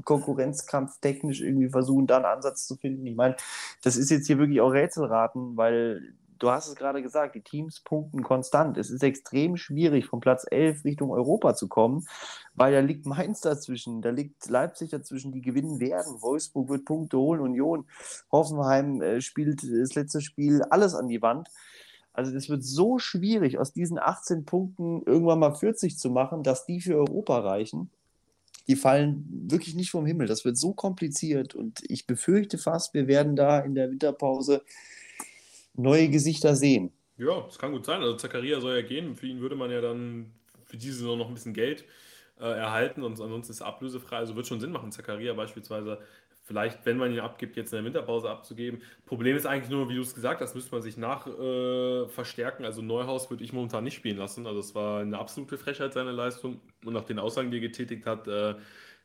Konkurrenzkampf 0.04 1.00
technisch 1.00 1.42
irgendwie 1.42 1.70
versuchen, 1.70 2.08
da 2.08 2.18
einen 2.18 2.26
Ansatz 2.26 2.68
zu 2.68 2.76
finden? 2.76 3.06
Ich 3.06 3.16
meine, 3.16 3.36
das 3.84 3.98
ist 3.98 4.10
jetzt 4.10 4.28
hier 4.28 4.38
wirklich 4.38 4.62
auch 4.62 4.72
Rätselraten, 4.72 5.58
weil 5.58 6.14
du 6.44 6.52
hast 6.52 6.68
es 6.68 6.76
gerade 6.76 7.02
gesagt, 7.02 7.36
die 7.36 7.42
Teams 7.42 7.80
punkten 7.80 8.22
konstant. 8.22 8.78
Es 8.78 8.90
ist 8.90 9.02
extrem 9.02 9.56
schwierig, 9.56 10.08
von 10.08 10.20
Platz 10.20 10.46
11 10.50 10.84
Richtung 10.84 11.12
Europa 11.12 11.56
zu 11.56 11.70
kommen, 11.70 12.06
weil 12.54 12.74
da 12.74 12.82
liegt 12.82 13.06
Mainz 13.06 13.40
dazwischen, 13.40 14.02
da 14.02 14.10
liegt 14.10 14.50
Leipzig 14.50 14.90
dazwischen, 14.90 15.32
die 15.32 15.42
gewinnen 15.42 15.80
werden. 15.80 16.22
Wolfsburg 16.22 16.68
wird 16.68 16.84
Punkte 16.84 17.18
holen, 17.18 17.40
Union, 17.40 17.86
Hoffenheim 18.30 19.02
äh, 19.02 19.22
spielt 19.22 19.64
das 19.64 19.96
letzte 19.96 20.20
Spiel 20.20 20.62
alles 20.64 20.96
an 20.96 21.08
die 21.08 21.22
Wand. 21.22 21.48
Also 22.12 22.36
es 22.36 22.50
wird 22.50 22.64
so 22.64 23.00
schwierig, 23.00 23.58
aus 23.58 23.72
diesen 23.72 23.98
18 23.98 24.44
Punkten 24.44 25.02
irgendwann 25.06 25.40
mal 25.40 25.56
40 25.56 25.98
zu 25.98 26.10
machen, 26.10 26.44
dass 26.44 26.66
die 26.66 26.82
für 26.82 26.98
Europa 26.98 27.40
reichen. 27.40 27.90
Die 28.68 28.76
fallen 28.76 29.48
wirklich 29.50 29.76
nicht 29.76 29.92
vom 29.92 30.06
Himmel. 30.06 30.28
Das 30.28 30.44
wird 30.44 30.58
so 30.58 30.74
kompliziert 30.74 31.56
und 31.56 31.82
ich 31.90 32.06
befürchte 32.06 32.58
fast, 32.58 32.94
wir 32.94 33.08
werden 33.08 33.38
da 33.38 33.60
in 33.60 33.76
der 33.76 33.90
Winterpause 33.90 34.62
neue 35.74 36.10
Gesichter 36.10 36.56
sehen. 36.56 36.92
Ja, 37.18 37.42
das 37.42 37.58
kann 37.58 37.72
gut 37.72 37.86
sein. 37.86 38.02
Also 38.02 38.16
Zakaria 38.16 38.60
soll 38.60 38.76
ja 38.76 38.82
gehen. 38.82 39.16
Für 39.16 39.28
ihn 39.28 39.40
würde 39.40 39.56
man 39.56 39.72
ja 39.72 39.82
dann 39.82 40.32
für 40.66 40.78
diese 40.78 40.98
Saison 40.98 41.18
noch 41.18 41.28
ein 41.28 41.34
bisschen 41.34 41.54
Geld 41.54 41.86
äh, 42.40 42.46
erhalten 42.46 43.04
und 43.04 43.20
ansonsten 43.20 43.52
ist 43.52 43.62
er 43.62 43.68
ablösefrei. 43.68 44.18
Also 44.18 44.36
wird 44.36 44.48
schon 44.48 44.60
Sinn 44.60 44.72
machen, 44.72 44.92
Zakaria 44.92 45.34
beispielsweise 45.34 46.00
vielleicht, 46.44 46.86
wenn 46.86 46.98
man 46.98 47.14
ihn 47.14 47.20
abgibt, 47.20 47.56
jetzt 47.56 47.72
in 47.72 47.78
der 47.78 47.86
Winterpause 47.86 48.30
abzugeben. 48.30 48.82
Problem 49.06 49.38
ist 49.38 49.46
eigentlich 49.46 49.70
nur, 49.70 49.90
wie 49.90 49.96
du 49.96 50.02
es 50.02 50.14
gesagt 50.14 50.42
hast, 50.42 50.56
müsste 50.56 50.72
man 50.74 50.82
sich 50.82 50.98
nach 50.98 51.26
äh, 51.26 52.08
verstärken. 52.08 52.66
Also 52.66 52.82
Neuhaus 52.82 53.30
würde 53.30 53.44
ich 53.44 53.54
momentan 53.54 53.84
nicht 53.84 53.96
spielen 53.96 54.18
lassen. 54.18 54.46
Also 54.46 54.60
es 54.60 54.76
war 54.76 55.02
eine 55.02 55.18
absolute 55.18 55.58
Frechheit 55.58 55.94
seine 55.94 56.12
Leistung 56.12 56.60
und 56.84 56.94
nach 56.94 57.06
den 57.06 57.20
Aussagen, 57.20 57.50
die 57.50 57.58
er 57.58 57.62
getätigt 57.62 58.06
hat, 58.06 58.28
äh, 58.28 58.56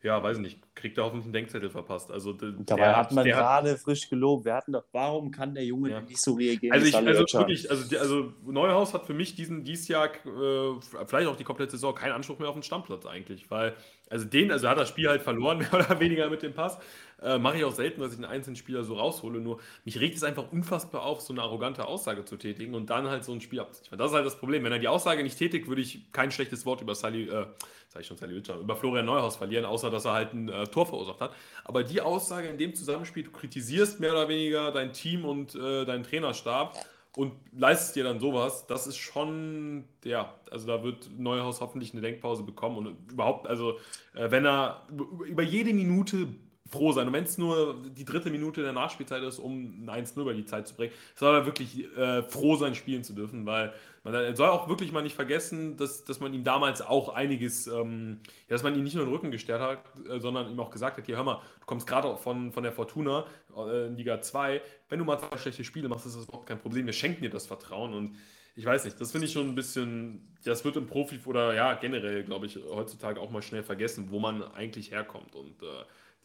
ja, 0.03 0.23
weiß 0.23 0.37
ich 0.37 0.43
nicht, 0.43 0.75
kriegt 0.77 0.97
er 0.97 1.05
hoffentlich 1.05 1.25
einen 1.25 1.33
Denkzettel 1.33 1.71
verpasst. 1.71 2.13
Also, 2.13 2.33
Dabei 2.33 2.95
hat 2.95 3.11
man 3.11 3.25
gerade 3.25 3.77
frisch 3.77 4.09
gelobt. 4.09 4.45
Wir 4.45 4.55
hatten 4.55 4.73
doch, 4.73 4.85
warum 4.93 5.33
kann 5.33 5.55
der 5.55 5.65
Junge 5.65 5.91
ja. 5.91 6.01
nicht 6.01 6.21
so 6.21 6.35
reagieren? 6.35 6.73
Also, 6.73 6.87
ich, 6.87 6.95
also 6.95 7.39
wirklich, 7.39 7.69
also, 7.69 7.99
also 7.99 8.33
Neuhaus 8.47 8.95
hat 8.95 9.07
für 9.07 9.15
mich 9.15 9.35
diesen 9.35 9.65
dieses 9.65 9.89
Jahr, 9.89 10.07
äh, 10.07 10.81
vielleicht 11.07 11.27
auch 11.27 11.35
die 11.35 11.43
komplette 11.43 11.73
Saison, 11.73 11.95
keinen 11.97 12.13
Anspruch 12.13 12.39
mehr 12.39 12.49
auf 12.49 12.55
den 12.55 12.63
Stammplatz 12.63 13.07
eigentlich, 13.07 13.51
weil, 13.51 13.75
also 14.09 14.25
den, 14.25 14.53
also 14.53 14.69
hat 14.69 14.79
das 14.79 14.89
Spiel 14.89 15.09
halt 15.09 15.23
verloren, 15.23 15.59
mehr 15.73 15.75
oder 15.75 15.99
weniger 15.99 16.31
mit 16.31 16.43
dem 16.43 16.55
Pass. 16.55 16.79
Äh, 17.21 17.39
Mache 17.39 17.59
ich 17.59 17.65
auch 17.65 17.73
selten, 17.73 18.01
dass 18.01 18.13
ich 18.13 18.19
einen 18.19 18.27
einzelnen 18.27 18.57
Spieler 18.57 18.85
so 18.85 18.95
raushole. 18.95 19.41
Nur 19.41 19.59
mich 19.85 19.99
regt 19.99 20.17
es 20.17 20.23
einfach 20.23 20.53
unfassbar 20.53 21.03
auf, 21.03 21.21
so 21.21 21.33
eine 21.33 21.43
arrogante 21.43 21.87
Aussage 21.87 22.25
zu 22.25 22.37
tätigen 22.37 22.75
und 22.75 22.91
dann 22.91 23.09
halt 23.09 23.25
so 23.25 23.33
ein 23.33 23.41
Spiel 23.41 23.61
abzuziehen. 23.61 23.99
Das 23.99 24.11
ist 24.11 24.15
halt 24.15 24.27
das 24.27 24.39
Problem. 24.39 24.65
Wenn 24.65 24.73
er 24.73 24.79
die 24.79 24.89
Aussage 24.89 25.23
nicht 25.23 25.37
tätigt, 25.37 25.67
würde 25.69 25.83
ich 25.83 26.13
kein 26.13 26.31
schlechtes 26.31 26.65
Wort 26.65 26.81
über 26.81 26.95
Sally, 26.95 27.25
äh, 27.29 27.47
sag 27.89 28.03
ich 28.03 28.07
schon 28.07 28.17
Sally 28.17 28.37
Witcher, 28.37 28.59
über 28.59 28.77
Florian 28.77 29.07
Neuhaus 29.07 29.37
verlieren, 29.37 29.65
außer 29.65 29.91
dass 29.91 30.05
er 30.05 30.13
halt 30.13 30.33
ein 30.33 30.49
äh, 30.49 30.67
Tor 30.67 30.87
verursacht 30.87 31.21
hat. 31.21 31.35
Aber 31.65 31.83
die 31.83 32.01
Aussage 32.01 32.49
in 32.49 32.59
dem 32.59 32.75
Zusammenspiel, 32.75 33.25
du 33.25 33.31
kritisierst 33.33 33.99
mehr 33.99 34.13
oder 34.13 34.29
weniger 34.29 34.71
dein 34.71 34.93
Team 34.93 35.25
und 35.25 35.55
äh, 35.55 35.85
deinen 35.85 36.05
Trainerstab 36.05 36.77
und 37.17 37.33
leistest 37.53 37.97
dir 37.97 38.05
dann 38.05 38.21
sowas, 38.21 38.69
das 38.69 38.87
ist 38.87 38.97
schon, 38.97 39.85
ja, 40.05 40.35
also 40.53 40.69
da 40.69 40.85
wird 40.85 41.11
Neuhaus 41.19 41.61
hoffentlich 41.61 41.93
eine 41.93 42.01
Denkpause 42.01 42.45
bekommen 42.45 42.77
und 42.77 43.11
überhaupt, 43.11 43.49
also 43.49 43.79
äh, 44.15 44.31
wenn 44.31 44.47
er 44.47 44.87
über 45.27 45.43
jede 45.43 45.75
Minute 45.75 46.29
froh 46.69 46.93
sein. 46.93 47.07
Und 47.07 47.13
wenn 47.13 47.25
es 47.25 47.39
nur 47.39 47.77
die 47.97 48.05
dritte 48.05 48.31
Minute 48.31 48.63
der 48.63 48.73
Nachspielzeit 48.73 49.23
ist, 49.23 49.39
um 49.39 49.87
ein 49.87 50.05
1-0 50.07 50.21
über 50.21 50.35
die 50.35 50.45
Zeit 50.45 50.69
zu 50.69 50.75
bringen, 50.75 50.93
soll 51.15 51.35
er 51.35 51.47
wirklich 51.47 51.85
äh, 51.97 52.23
froh 52.23 52.57
sein, 52.57 52.75
spielen 52.75 53.05
zu 53.05 53.13
dürfen, 53.15 53.47
weil 53.47 53.73
man 54.05 54.37
soll 54.37 54.49
auch 54.49 54.69
wirklich 54.69 54.93
mal 54.93 55.03
nicht 55.03 55.17
vergessen, 55.17 55.77
dass, 55.77 56.05
dass 56.05 56.21
man 56.21 56.33
ihm 56.33 56.45
damals 56.45 56.83
auch 56.83 57.11
einiges, 57.11 57.67
ähm, 57.67 58.21
ja, 58.49 58.55
dass 58.55 58.63
man 58.63 58.75
ihn 58.75 58.85
nicht 58.85 58.95
nur 58.95 59.05
den 59.05 59.13
Rücken 59.13 59.31
gestärkt 59.31 59.63
hat, 59.63 60.09
äh, 60.09 60.21
sondern 60.21 60.51
ihm 60.51 60.61
auch 60.61 60.71
gesagt 60.71 60.99
hat, 60.99 61.07
hier 61.07 61.17
hör 61.17 61.25
mal, 61.25 61.41
du 61.61 61.67
kommst 61.67 61.87
gerade 61.87 62.17
von, 62.17 62.53
von 62.53 62.63
der 62.63 62.73
Fortuna 62.73 63.25
äh, 63.57 63.87
in 63.87 63.97
Liga 63.97 64.21
2, 64.21 64.63
wenn 64.89 64.99
du 64.99 65.05
mal 65.05 65.19
zwei 65.19 65.37
schlechte 65.37 65.65
Spiele 65.65 65.89
machst, 65.89 66.07
ist 66.07 66.17
das 66.17 66.25
überhaupt 66.25 66.47
kein 66.47 66.61
Problem, 66.61 66.87
wir 66.87 66.93
schenken 66.93 67.23
dir 67.23 67.31
das 67.31 67.47
Vertrauen 67.47 67.95
und 67.95 68.17
ich 68.59 68.65
weiß 68.65 68.85
nicht, 68.87 69.01
das 69.01 69.13
finde 69.13 69.29
ich 69.29 69.33
schon 69.33 69.49
ein 69.49 69.55
bisschen, 69.55 70.35
das 70.45 70.65
wird 70.65 70.77
im 70.77 70.89
Profi 70.89 71.21
oder 71.27 71.55
ja, 71.55 71.75
generell, 71.75 72.25
glaube 72.25 72.47
ich, 72.47 72.57
heutzutage 72.57 73.21
auch 73.21 73.31
mal 73.31 73.41
schnell 73.41 73.63
vergessen, 73.63 74.09
wo 74.11 74.19
man 74.19 74.43
eigentlich 74.43 74.91
herkommt 74.91 75.37
und 75.37 75.63
äh, 75.63 75.67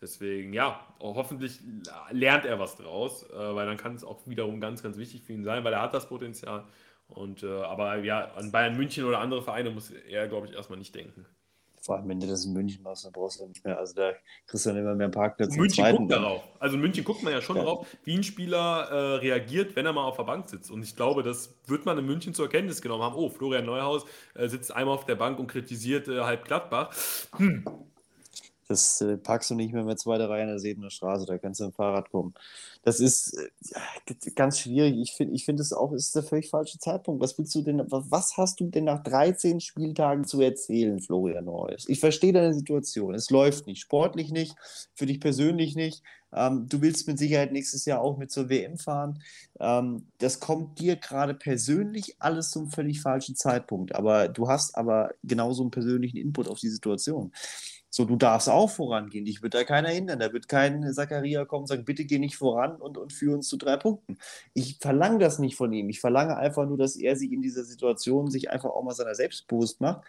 Deswegen, 0.04 0.52
ja, 0.52 0.86
hoffentlich 1.00 1.62
lernt 2.12 2.44
er 2.44 2.60
was 2.60 2.76
draus, 2.76 3.24
äh, 3.30 3.56
weil 3.56 3.66
dann 3.66 3.78
kann 3.78 3.96
es 3.96 4.04
auch 4.04 4.20
wiederum 4.28 4.60
ganz, 4.60 4.84
ganz 4.84 4.98
wichtig 4.98 5.24
für 5.24 5.32
ihn 5.32 5.46
sein, 5.46 5.64
weil 5.64 5.72
er 5.72 5.82
hat 5.82 5.94
das 5.94 6.10
Potenzial. 6.10 6.66
Und, 7.08 7.42
äh, 7.44 7.62
aber 7.62 8.00
ja, 8.00 8.26
an 8.36 8.52
Bayern 8.52 8.76
München 8.76 9.06
oder 9.06 9.20
andere 9.20 9.42
Vereine 9.42 9.70
muss 9.70 9.92
er, 9.92 10.28
glaube 10.28 10.48
ich, 10.48 10.54
erstmal 10.54 10.78
nicht 10.78 10.94
denken. 10.94 11.26
Vor 11.82 11.96
allem, 11.96 12.10
wenn 12.10 12.20
du 12.20 12.28
das 12.28 12.44
in 12.44 12.52
München 12.52 12.84
machst, 12.84 13.06
dann 13.06 13.14
brauchst 13.14 13.40
du 13.40 13.48
nicht 13.48 13.64
mehr. 13.64 13.78
Also 13.78 13.96
da 13.96 14.12
kriegst 14.46 14.66
du 14.66 14.72
dann 14.72 14.80
immer 14.80 14.96
mehr 14.96 15.08
Parkplätze. 15.08 15.58
München 15.58 15.86
guckt 15.96 16.12
darauf. 16.12 16.44
Also 16.60 16.76
München 16.76 17.06
guckt 17.06 17.24
man 17.24 17.32
ja 17.32 17.42
schon 17.42 17.56
ja. 17.56 17.64
darauf, 17.64 17.88
wie 18.04 18.16
ein 18.18 18.24
Spieler 18.24 18.90
äh, 18.90 19.16
reagiert, 19.20 19.78
wenn 19.78 19.86
er 19.86 19.94
mal 19.94 20.04
auf 20.04 20.18
der 20.18 20.24
Bank 20.24 20.50
sitzt. 20.50 20.70
Und 20.70 20.84
ich 20.84 20.98
glaube, 20.98 21.24
das 21.24 21.56
wird 21.68 21.86
man 21.86 21.98
in 21.98 22.06
München 22.06 22.34
zur 22.34 22.50
Kenntnis 22.50 22.82
genommen 22.82 23.04
haben. 23.04 23.16
Oh, 23.16 23.30
Florian 23.30 23.66
Neuhaus 23.66 24.06
äh, 24.34 24.50
sitzt 24.50 24.76
einmal 24.76 24.96
auf 24.96 25.06
der 25.06 25.16
Bank 25.16 25.40
und 25.40 25.48
kritisiert 25.48 26.10
äh, 26.10 26.22
halb 26.22 26.44
Gladbach. 26.44 26.94
Hm, 27.38 27.66
das 28.74 29.02
äh, 29.02 29.18
packst 29.18 29.52
du 29.52 29.56
nicht 29.56 29.72
mehr 29.72 29.84
mit 29.84 30.00
zweiter 30.00 30.30
Reihe 30.30 30.42
in 30.42 30.48
der 30.48 30.60
Sebener 30.60 30.90
Straße, 30.90 31.26
da 31.26 31.38
kannst 31.38 31.60
du 31.60 31.66
im 31.66 31.72
Fahrrad 31.72 32.10
kommen. 32.10 32.34
Das 32.82 33.00
ist 33.00 33.38
äh, 33.38 34.32
ganz 34.36 34.60
schwierig. 34.60 34.96
Ich 35.00 35.14
finde, 35.14 35.36
ich 35.36 35.46
find, 35.46 35.60
es 35.60 35.72
auch 35.72 35.94
ist 35.94 36.16
der 36.16 36.24
völlig 36.24 36.50
falsche 36.50 36.80
Zeitpunkt. 36.80 37.22
Was 37.22 37.38
willst 37.38 37.54
du 37.56 37.62
denn, 37.62 37.84
was 37.88 38.36
hast 38.36 38.60
du 38.60 38.68
denn 38.68 38.86
nach 38.86 39.04
13 39.04 39.60
Spieltagen 39.62 40.26
zu 40.26 40.42
erzählen, 40.42 41.00
Florian 41.00 41.46
Neues? 41.46 41.88
Ich 41.88 42.00
verstehe 42.00 42.34
deine 42.34 42.54
Situation. 42.54 43.14
Es 43.14 43.30
läuft 43.30 43.68
nicht, 43.68 43.80
sportlich 43.80 44.32
nicht, 44.32 44.56
für 44.96 45.06
dich 45.06 45.20
persönlich 45.20 45.76
nicht. 45.76 46.04
Ähm, 46.36 46.68
du 46.68 46.82
willst 46.82 47.08
mit 47.08 47.20
Sicherheit 47.20 47.52
nächstes 47.52 47.86
Jahr 47.86 48.02
auch 48.02 48.18
mit 48.18 48.32
zur 48.32 48.50
WM 48.50 48.78
fahren. 48.78 49.22
Ähm, 49.60 50.08
das 50.18 50.40
kommt 50.40 50.80
dir 50.80 50.96
gerade 50.96 51.36
persönlich 51.36 52.16
alles 52.20 52.50
zum 52.50 52.70
völlig 52.72 53.02
falschen 53.02 53.36
Zeitpunkt. 53.36 53.94
Aber 53.94 54.28
du 54.28 54.48
hast 54.48 54.76
aber 54.76 55.12
genauso 55.24 55.62
einen 55.62 55.72
persönlichen 55.72 56.18
Input 56.18 56.48
auf 56.48 56.60
die 56.60 56.70
Situation 56.70 57.32
So, 57.96 58.06
du 58.06 58.16
darfst 58.16 58.50
auch 58.50 58.72
vorangehen. 58.72 59.24
Dich 59.24 59.44
wird 59.44 59.54
da 59.54 59.64
keiner 59.64 59.90
hindern. 59.90 60.18
Da 60.18 60.34
wird 60.34 60.50
kein 60.50 60.92
Zachariah 60.92 61.46
kommen 61.46 61.62
und 61.62 61.68
sagen, 61.68 61.86
bitte 61.86 62.06
geh 62.06 62.18
nicht 62.18 62.36
voran 62.36 62.76
und, 62.78 62.98
und 62.98 63.14
führe 63.14 63.36
uns 63.36 63.48
zu 63.48 63.56
drei 63.56 63.78
Punkten. 63.78 64.18
Ich 64.56 64.80
verlange 64.82 65.20
das 65.20 65.38
nicht 65.38 65.56
von 65.56 65.72
ihm. 65.72 65.90
Ich 65.90 66.00
verlange 66.00 66.36
einfach 66.36 66.66
nur, 66.66 66.80
dass 66.80 66.96
er 66.96 67.16
sich 67.16 67.32
in 67.32 67.44
dieser 67.44 67.64
Situation 67.64 68.32
sich 68.32 68.50
einfach 68.50 68.72
auch 68.72 68.82
mal 68.82 68.96
seiner 68.96 69.14
selbst 69.14 69.48
bewusst 69.48 69.80
macht, 69.80 70.02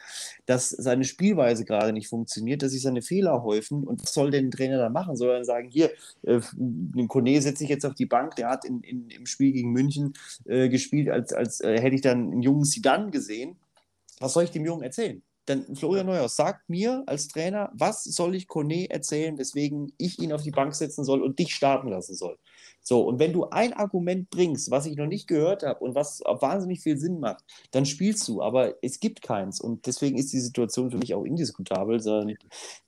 dass 0.47 0.71
seine 0.71 1.05
Spielweise 1.05 1.67
gerade 1.67 1.93
nicht 1.93 2.09
funktioniert, 2.09 2.63
dass 2.63 2.73
sich 2.73 2.81
seine 2.81 3.03
Fehler 3.03 3.43
häufen. 3.43 3.85
Und 3.85 4.03
was 4.03 4.15
soll 4.15 4.31
denn 4.31 4.47
ein 4.47 4.51
Trainer 4.51 4.79
da 4.79 4.89
machen? 4.89 5.15
Soll 5.15 5.37
er 5.37 5.45
sagen, 5.45 5.69
hier, 5.69 5.91
äh, 6.23 6.41
den 6.55 7.07
Kone 7.07 7.43
setze 7.43 7.65
ich 7.65 7.71
jetzt 7.71 7.85
auf 7.85 7.95
die 7.95 8.07
Bank, 8.07 8.37
der 8.37 8.49
hat 8.49 8.65
in, 8.65 8.81
in, 8.81 9.11
im 9.11 9.27
Spiel 9.27 9.53
gegen 9.53 9.73
München 9.73 10.15
äh, 10.47 10.71
gespielt, 10.71 11.11
als, 11.11 11.35
als 11.35 11.61
äh, 11.61 11.79
hätte 11.79 11.97
ich 11.97 12.01
dann 12.01 12.33
einen 12.33 12.43
jungen 12.43 12.65
Sidan 12.65 13.11
gesehen. 13.11 13.57
Was 14.21 14.33
soll 14.33 14.45
ich 14.45 14.53
dem 14.53 14.65
Jungen 14.65 14.83
erzählen? 14.83 15.23
Dann 15.47 15.77
Florian 15.77 16.07
Neuhaus 16.07 16.37
sagt 16.37 16.69
mir 16.69 17.03
als 17.07 17.29
Trainer, 17.29 17.71
was 17.75 18.05
soll 18.05 18.35
ich 18.35 18.49
Kone 18.49 18.89
erzählen, 18.91 19.39
weswegen 19.39 19.93
ich 19.99 20.19
ihn 20.19 20.33
auf 20.33 20.43
die 20.43 20.51
Bank 20.51 20.75
setzen 20.75 21.05
soll 21.05 21.23
und 21.23 21.39
dich 21.39 21.55
starten 21.55 21.89
lassen 21.89 22.15
soll. 22.15 22.39
So, 22.87 23.01
und 23.01 23.19
wenn 23.19 23.33
du 23.33 23.47
ein 23.49 23.73
Argument 23.73 24.29
bringst, 24.29 24.71
was 24.71 24.85
ich 24.85 24.97
noch 24.97 25.07
nicht 25.07 25.27
gehört 25.27 25.63
habe 25.63 25.83
und 25.83 25.95
was 25.95 26.21
wahnsinnig 26.21 26.81
viel 26.81 26.99
Sinn 26.99 27.19
macht, 27.19 27.43
dann 27.71 27.87
spielst 27.87 28.29
du, 28.29 28.43
aber 28.43 28.75
es 28.83 29.01
gibt 29.01 29.23
keins. 29.23 29.59
Und 29.59 29.87
deswegen 29.87 30.19
ist 30.19 30.35
die 30.35 30.41
Situation 30.41 30.91
für 30.91 30.99
mich 30.99 31.15
auch 31.15 31.25
indiskutabel, 31.25 32.01
sondern 32.01 32.37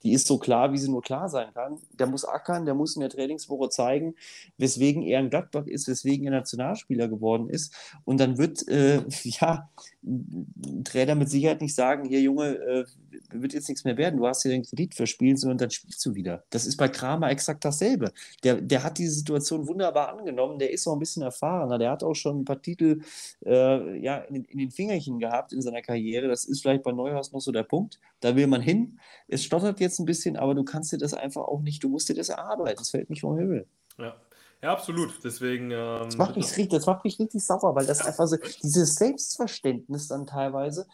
die 0.03 0.13
ist 0.13 0.27
so 0.27 0.37
klar, 0.37 0.71
wie 0.71 0.77
sie 0.77 0.89
nur 0.89 1.01
klar 1.01 1.29
sein 1.29 1.51
kann. 1.51 1.79
Der 1.97 2.05
muss 2.05 2.25
ackern, 2.25 2.65
der 2.65 2.75
muss 2.75 2.95
in 2.95 3.01
der 3.01 3.09
Trainingswoche 3.09 3.69
zeigen, 3.69 4.13
weswegen 4.59 5.01
er 5.01 5.17
ein 5.17 5.31
Gladbach 5.31 5.65
ist, 5.65 5.87
weswegen 5.87 6.25
er 6.27 6.31
Nationalspieler 6.31 7.07
geworden 7.07 7.49
ist. 7.49 7.73
Und 8.05 8.19
dann 8.19 8.37
wird, 8.37 8.67
äh, 8.67 9.01
ja, 9.23 9.67
ein 10.03 10.83
Trainer 10.85 11.15
mit 11.15 11.29
Sicherheit 11.29 11.61
nicht 11.61 11.73
sagen, 11.73 12.07
hier 12.07 12.21
Junge, 12.21 12.55
äh, 12.55 12.85
wird 13.31 13.53
jetzt 13.53 13.67
nichts 13.67 13.83
mehr 13.83 13.97
werden, 13.97 14.17
du 14.17 14.27
hast 14.27 14.43
hier 14.43 14.51
den 14.51 14.63
Kredit 14.63 14.95
verspielt, 14.95 15.39
sondern 15.39 15.57
dann 15.57 15.71
spielst 15.71 16.05
du 16.05 16.15
wieder. 16.15 16.43
Das 16.49 16.65
ist 16.65 16.77
bei 16.77 16.87
Kramer 16.87 17.29
exakt 17.29 17.65
dasselbe. 17.65 18.11
Der, 18.43 18.61
der 18.61 18.83
hat 18.83 18.97
diese 18.97 19.13
Situation 19.13 19.67
wunderbar 19.67 20.09
angenommen, 20.09 20.59
der 20.59 20.71
ist 20.71 20.87
auch 20.87 20.93
ein 20.93 20.99
bisschen 20.99 21.23
erfahrener, 21.23 21.77
der 21.77 21.91
hat 21.91 22.03
auch 22.03 22.13
schon 22.13 22.41
ein 22.41 22.45
paar 22.45 22.61
Titel 22.61 23.01
äh, 23.45 23.97
ja, 23.99 24.17
in, 24.17 24.43
in, 24.45 24.57
den 24.57 24.71
Fingerchen 24.71 25.19
gehabt 25.19 25.53
in 25.53 25.61
seiner 25.61 25.81
Karriere. 25.81 26.27
Das 26.27 26.45
ist 26.45 26.61
vielleicht 26.61 26.83
bei 26.83 26.91
Neuhaus 26.91 27.31
noch 27.31 27.41
so 27.41 27.51
der 27.51 27.63
Punkt. 27.63 27.99
Da 28.19 28.35
will 28.35 28.47
man 28.47 28.61
hin. 28.61 28.99
Es 29.27 29.43
stottert 29.43 29.79
jetzt 29.79 29.99
ein 29.99 30.05
bisschen, 30.05 30.37
aber 30.37 30.55
du 30.55 30.63
kannst 30.63 30.91
dir 30.91 30.97
das 30.97 31.13
einfach 31.13 31.43
auch 31.43 31.61
nicht, 31.61 31.83
du 31.83 31.89
musst 31.89 32.09
dir 32.09 32.15
das 32.15 32.29
erarbeiten. 32.29 32.77
Das 32.77 32.89
fällt 32.89 33.09
nicht 33.09 33.21
vom 33.21 33.37
Himmel. 33.37 33.67
Ja. 33.97 34.15
Ja, 34.61 34.73
absolut. 34.73 35.13
Deswegen. 35.23 35.71
Ähm, 35.71 36.05
das, 36.05 36.17
macht 36.17 36.35
mich 36.35 36.45
richtig, 36.49 36.69
das 36.69 36.85
macht 36.85 37.03
mich 37.03 37.19
richtig 37.19 37.45
sauer, 37.45 37.75
weil 37.75 37.85
das 37.85 38.03
einfach 38.03 38.25
so, 38.25 38.37
dieses 38.63 38.95
Selbstverständnis 38.95 40.07
dann 40.07 40.25
teilweise 40.25 40.87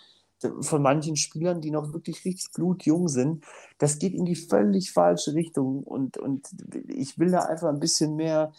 von 0.61 0.81
manchen 0.81 1.15
Spielern, 1.15 1.61
die 1.61 1.71
noch 1.71 1.93
wirklich 1.93 2.25
richtig 2.25 2.51
blutjung 2.53 3.07
sind, 3.07 3.43
das 3.77 3.99
geht 3.99 4.13
in 4.13 4.25
die 4.25 4.35
völlig 4.35 4.91
falsche 4.91 5.33
Richtung. 5.33 5.83
Und, 5.83 6.17
und 6.17 6.47
ich 6.87 7.17
will 7.19 7.31
da 7.31 7.39
einfach 7.39 7.69
ein 7.69 7.79
bisschen 7.79 8.15
mehr, 8.15 8.51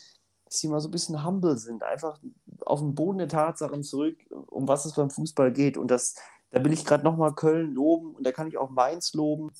dass 0.44 0.58
sie 0.58 0.68
mal 0.68 0.80
so 0.80 0.88
ein 0.88 0.92
bisschen 0.92 1.24
humble 1.24 1.56
sind, 1.56 1.82
einfach 1.82 2.18
auf 2.64 2.80
den 2.80 2.94
Boden 2.94 3.18
der 3.18 3.28
Tatsachen 3.28 3.82
zurück, 3.82 4.16
um 4.30 4.68
was 4.68 4.84
es 4.84 4.94
beim 4.94 5.10
Fußball 5.10 5.52
geht. 5.52 5.76
Und 5.76 5.90
das, 5.90 6.14
da 6.50 6.64
will 6.64 6.72
ich 6.72 6.84
gerade 6.84 7.04
nochmal 7.04 7.34
Köln 7.34 7.72
loben 7.72 8.14
und 8.14 8.26
da 8.26 8.32
kann 8.32 8.48
ich 8.48 8.58
auch 8.58 8.70
Mainz 8.70 9.14
loben, 9.14 9.50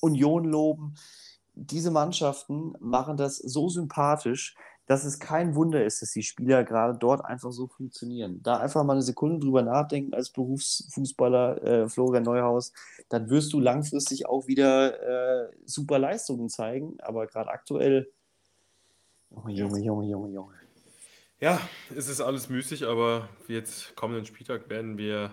Union 0.00 0.44
loben. 0.44 0.94
Diese 1.54 1.90
Mannschaften 1.90 2.74
machen 2.80 3.16
das 3.16 3.36
so 3.38 3.68
sympathisch, 3.68 4.56
dass 4.86 5.04
es 5.04 5.18
kein 5.18 5.54
Wunder 5.54 5.84
ist, 5.84 6.00
dass 6.00 6.12
die 6.12 6.22
Spieler 6.22 6.64
gerade 6.64 6.96
dort 6.98 7.24
einfach 7.24 7.50
so 7.50 7.66
funktionieren. 7.66 8.40
Da 8.42 8.58
einfach 8.58 8.84
mal 8.84 8.94
eine 8.94 9.02
Sekunde 9.02 9.44
drüber 9.44 9.62
nachdenken 9.62 10.14
als 10.14 10.30
Berufsfußballer 10.30 11.62
äh, 11.62 11.88
Florian 11.88 12.22
Neuhaus, 12.22 12.72
dann 13.08 13.28
wirst 13.28 13.52
du 13.52 13.60
langfristig 13.60 14.26
auch 14.26 14.46
wieder 14.46 15.48
äh, 15.48 15.52
super 15.64 15.98
Leistungen 15.98 16.48
zeigen. 16.48 16.96
Aber 17.00 17.26
gerade 17.26 17.50
aktuell, 17.50 18.10
Junge, 19.30 19.52
Junge, 19.52 19.80
Junge, 19.80 20.06
Junge, 20.06 20.30
Junge. 20.30 20.54
Ja, 21.40 21.60
es 21.94 22.08
ist 22.08 22.20
alles 22.20 22.48
müßig, 22.48 22.84
aber 22.86 23.28
jetzt 23.48 23.94
kommenden 23.96 24.24
Spieltag 24.24 24.70
werden 24.70 24.96
wir 24.96 25.32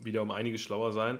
wieder 0.00 0.22
um 0.22 0.30
einiges 0.30 0.62
schlauer 0.62 0.92
sein. 0.92 1.18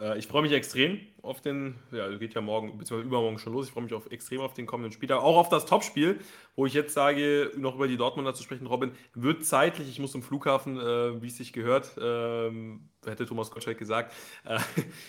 Äh, 0.00 0.18
ich 0.18 0.26
freue 0.26 0.42
mich 0.42 0.52
extrem 0.52 1.00
auf 1.22 1.40
den, 1.40 1.76
ja, 1.90 2.08
geht 2.16 2.34
ja 2.34 2.40
morgen 2.40 2.76
bzw. 2.76 3.02
übermorgen 3.02 3.38
schon 3.38 3.52
los. 3.52 3.66
Ich 3.66 3.72
freue 3.72 3.84
mich 3.84 3.94
auf, 3.94 4.10
extrem 4.10 4.40
auf 4.40 4.52
den 4.52 4.66
kommenden 4.66 4.92
Spieltag, 4.92 5.22
auch 5.22 5.36
auf 5.36 5.48
das 5.48 5.66
Topspiel, 5.66 6.18
wo 6.56 6.66
ich 6.66 6.74
jetzt 6.74 6.92
sage, 6.92 7.50
noch 7.56 7.76
über 7.76 7.88
die 7.88 7.96
Dortmunder 7.96 8.34
zu 8.34 8.42
sprechen. 8.42 8.66
Robin, 8.66 8.92
wird 9.14 9.44
zeitlich, 9.44 9.88
ich 9.88 9.98
muss 9.98 10.12
zum 10.12 10.22
Flughafen, 10.22 10.78
äh, 10.78 11.22
wie 11.22 11.28
es 11.28 11.36
sich 11.36 11.52
gehört, 11.52 11.96
ähm, 12.00 12.88
hätte 13.06 13.26
Thomas 13.26 13.50
Gottschalk 13.50 13.78
gesagt. 13.78 14.14
Äh, 14.44 14.58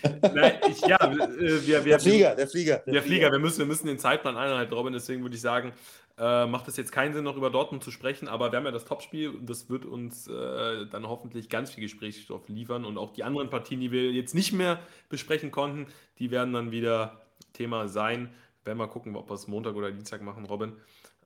nein, 0.34 0.60
ich, 0.68 0.80
ja, 0.82 0.96
äh, 0.96 1.66
wir, 1.66 1.66
wir, 1.66 1.82
der 1.84 2.00
Flieger, 2.00 2.34
der 2.34 2.48
Flieger. 2.48 2.82
Der, 2.86 2.94
der 2.94 3.02
Flieger, 3.02 3.32
wir 3.32 3.38
müssen, 3.38 3.58
wir 3.58 3.66
müssen 3.66 3.86
den 3.86 3.98
Zeitplan 3.98 4.36
einhalten, 4.36 4.72
Robin, 4.72 4.92
deswegen 4.92 5.22
würde 5.22 5.36
ich 5.36 5.42
sagen, 5.42 5.72
äh, 6.18 6.46
macht 6.46 6.66
es 6.68 6.76
jetzt 6.76 6.92
keinen 6.92 7.12
Sinn, 7.12 7.24
noch 7.24 7.36
über 7.36 7.50
Dortmund 7.50 7.84
zu 7.84 7.90
sprechen, 7.90 8.26
aber 8.26 8.50
wir 8.50 8.58
haben 8.58 8.64
ja 8.64 8.70
das 8.70 8.86
Topspiel 8.86 9.30
und 9.30 9.50
das 9.50 9.68
wird 9.68 9.84
uns 9.84 10.26
äh, 10.28 10.86
dann 10.86 11.06
hoffentlich 11.06 11.48
ganz 11.50 11.70
viel 11.70 11.82
Gesprächsstoff 11.82 12.48
liefern 12.48 12.84
und 12.84 12.96
auch 12.96 13.12
die 13.12 13.22
anderen 13.22 13.50
Partien, 13.50 13.80
die 13.80 13.92
wir 13.92 14.10
jetzt 14.12 14.34
nicht 14.34 14.52
mehr 14.52 14.80
besprechen 15.08 15.50
konnten, 15.50 15.86
die 16.18 16.30
werden 16.30 16.54
dann 16.54 16.70
wieder 16.70 17.20
Thema 17.52 17.88
sein. 17.88 18.30
Werden 18.64 18.78
wir 18.78 18.88
gucken, 18.88 19.14
ob 19.14 19.28
wir 19.28 19.34
es 19.34 19.46
Montag 19.46 19.76
oder 19.76 19.92
Dienstag 19.92 20.22
machen, 20.22 20.46
Robin. 20.46 20.72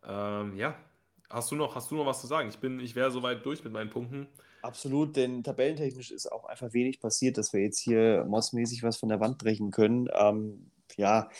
Ähm, 0.06 0.56
ja, 0.56 0.74
hast 1.28 1.50
du, 1.50 1.56
noch, 1.56 1.74
hast 1.74 1.90
du 1.90 1.94
noch 1.94 2.06
was 2.06 2.20
zu 2.20 2.26
sagen? 2.26 2.48
Ich, 2.48 2.62
ich 2.62 2.94
wäre 2.94 3.10
soweit 3.10 3.44
durch 3.46 3.62
mit 3.62 3.72
meinen 3.72 3.90
Punkten. 3.90 4.26
Absolut, 4.62 5.16
denn 5.16 5.42
tabellentechnisch 5.42 6.10
ist 6.10 6.30
auch 6.30 6.44
einfach 6.44 6.72
wenig 6.72 7.00
passiert, 7.00 7.38
dass 7.38 7.52
wir 7.52 7.60
jetzt 7.60 7.78
hier 7.78 8.26
mossmäßig 8.28 8.82
was 8.82 8.98
von 8.98 9.08
der 9.08 9.20
Wand 9.20 9.38
brechen 9.38 9.70
können. 9.70 10.08
Ähm, 10.12 10.70
ja, 10.96 11.30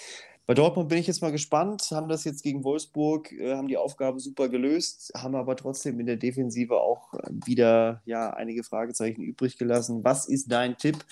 bei 0.51 0.55
Dortmund 0.55 0.89
bin 0.89 0.99
ich 0.99 1.07
jetzt 1.07 1.23
mal 1.23 1.31
gespannt, 1.31 1.93
haben 1.93 2.09
das 2.09 2.25
jetzt 2.25 2.43
gegen 2.43 2.65
Wolfsburg, 2.65 3.31
äh, 3.31 3.55
haben 3.55 3.69
die 3.69 3.77
Aufgabe 3.77 4.19
super 4.19 4.49
gelöst, 4.49 5.13
haben 5.17 5.37
aber 5.37 5.55
trotzdem 5.55 6.01
in 6.01 6.07
der 6.07 6.17
Defensive 6.17 6.81
auch 6.81 7.15
äh, 7.15 7.31
wieder 7.47 8.03
ja, 8.05 8.31
einige 8.31 8.65
Fragezeichen 8.65 9.23
übrig 9.23 9.59
gelassen. 9.59 10.03
Was 10.03 10.27
ist 10.27 10.51
dein 10.51 10.77
Tipp? 10.77 11.05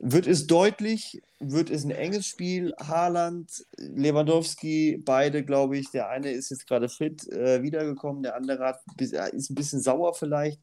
Wird 0.00 0.26
es 0.26 0.48
deutlich? 0.48 1.22
Wird 1.38 1.70
es 1.70 1.84
ein 1.84 1.92
enges 1.92 2.26
Spiel? 2.26 2.74
Haaland, 2.80 3.64
Lewandowski, 3.76 5.00
beide, 5.04 5.44
glaube 5.44 5.78
ich. 5.78 5.92
Der 5.92 6.08
eine 6.08 6.32
ist 6.32 6.50
jetzt 6.50 6.66
gerade 6.66 6.88
fit 6.88 7.28
äh, 7.28 7.62
wiedergekommen, 7.62 8.24
der 8.24 8.34
andere 8.34 8.64
hat, 8.64 8.80
äh, 8.98 9.36
ist 9.36 9.50
ein 9.50 9.54
bisschen 9.54 9.80
sauer 9.80 10.14
vielleicht. 10.14 10.60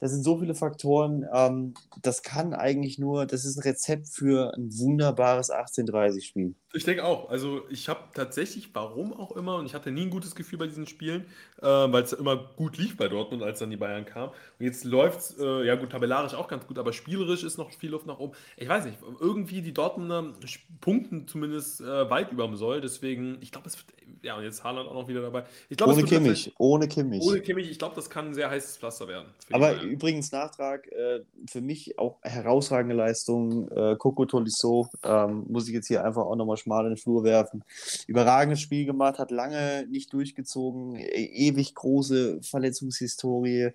Das 0.00 0.10
sind 0.12 0.22
so 0.22 0.38
viele 0.38 0.54
Faktoren. 0.54 1.24
Ähm, 1.32 1.74
das 2.02 2.22
kann 2.22 2.52
eigentlich 2.52 2.98
nur, 2.98 3.26
das 3.26 3.44
ist 3.44 3.56
ein 3.56 3.62
Rezept 3.62 4.08
für 4.08 4.52
ein 4.54 4.70
wunderbares 4.78 5.50
1830-Spiel. 5.50 6.54
Ich 6.72 6.84
denke 6.84 7.04
auch. 7.04 7.30
Also 7.30 7.62
ich 7.70 7.88
habe 7.88 8.00
tatsächlich, 8.14 8.74
warum 8.74 9.12
auch 9.12 9.36
immer, 9.36 9.56
und 9.56 9.66
ich 9.66 9.74
hatte 9.74 9.92
nie 9.92 10.02
ein 10.02 10.10
gutes 10.10 10.34
Gefühl 10.34 10.58
bei 10.58 10.66
diesen 10.66 10.86
Spielen, 10.86 11.24
äh, 11.62 11.66
weil 11.66 12.02
es 12.02 12.12
immer 12.12 12.36
gut 12.56 12.76
lief 12.76 12.96
bei 12.96 13.08
Dortmund, 13.08 13.42
als 13.42 13.60
dann 13.60 13.70
die 13.70 13.76
Bayern 13.76 14.04
kamen. 14.04 14.32
Und 14.58 14.66
jetzt 14.66 14.84
läuft 14.84 15.20
es, 15.20 15.38
äh, 15.38 15.64
ja 15.64 15.76
gut, 15.76 15.90
tabellarisch 15.90 16.34
auch 16.34 16.48
ganz 16.48 16.66
gut, 16.66 16.78
aber 16.78 16.92
spielerisch 16.92 17.44
ist 17.44 17.58
noch 17.58 17.70
viel 17.70 17.90
Luft 17.90 18.06
nach 18.06 18.18
oben. 18.18 18.34
Ich 18.56 18.68
weiß 18.68 18.84
nicht, 18.86 18.98
irgendwie 19.20 19.62
die 19.62 19.72
Dortmunder 19.72 20.34
punkten 20.80 21.28
zumindest 21.28 21.80
äh, 21.80 22.10
weit 22.10 22.32
über 22.32 22.46
dem 22.46 22.56
Soll. 22.56 22.80
Deswegen, 22.80 23.38
ich 23.40 23.52
glaube, 23.52 23.68
es 23.68 23.78
wird, 23.78 23.86
ja, 24.22 24.36
und 24.36 24.44
jetzt 24.44 24.64
Haaland 24.64 24.88
auch 24.88 24.94
noch 24.94 25.08
wieder 25.08 25.22
dabei. 25.22 25.44
Ich 25.68 25.76
glaub, 25.76 25.90
ohne 25.90 26.04
Kimmich, 26.04 26.52
ohne 26.58 26.88
Kimmich. 26.88 27.22
Ohne 27.22 27.40
Kimmich, 27.40 27.70
ich 27.70 27.78
glaube, 27.78 27.94
das 27.94 28.08
kann 28.08 28.28
ein 28.28 28.34
sehr 28.34 28.50
heißes 28.50 28.78
Pflaster 28.78 29.06
werden. 29.06 29.28
Aber 29.52 29.82
übrigens 29.82 30.32
Nachtrag, 30.32 30.86
äh, 30.92 31.20
für 31.50 31.60
mich 31.60 31.98
auch 31.98 32.18
herausragende 32.22 32.94
Leistung. 32.94 33.68
Äh, 33.70 33.96
Coco 33.96 34.24
Tolisso, 34.24 34.88
ähm, 35.02 35.44
muss 35.48 35.68
ich 35.68 35.74
jetzt 35.74 35.88
hier 35.88 36.04
einfach 36.04 36.22
auch 36.22 36.36
nochmal 36.36 36.56
schmal 36.56 36.84
in 36.84 36.92
den 36.92 36.96
Flur 36.96 37.24
werfen. 37.24 37.64
Überragendes 38.06 38.60
Spiel 38.60 38.86
gemacht, 38.86 39.18
hat 39.18 39.30
lange 39.30 39.86
nicht 39.88 40.12
durchgezogen, 40.12 40.96
e 40.96 41.48
ewig 41.48 41.74
große 41.74 42.40
Verletzungshistorie, 42.42 43.70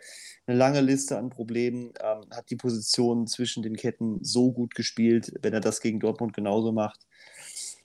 eine 0.47 0.57
lange 0.57 0.82
Liste 0.82 1.17
an 1.17 1.30
Problemen, 1.30 1.93
ähm, 2.01 2.21
hat 2.32 2.49
die 2.49 2.55
Position 2.55 3.27
zwischen 3.27 3.63
den 3.63 3.75
Ketten 3.75 4.23
so 4.23 4.51
gut 4.51 4.73
gespielt. 4.73 5.34
Wenn 5.41 5.53
er 5.53 5.61
das 5.61 5.82
gegen 5.82 5.99
Dortmund 5.99 6.34
genauso 6.34 6.71
macht, 6.71 7.05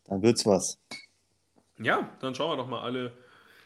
dann 0.06 0.22
wird's 0.22 0.46
was. 0.46 0.78
Ja, 1.78 2.10
dann 2.20 2.34
schauen 2.34 2.52
wir 2.52 2.56
doch 2.56 2.68
mal 2.68 2.82
alle 2.82 3.12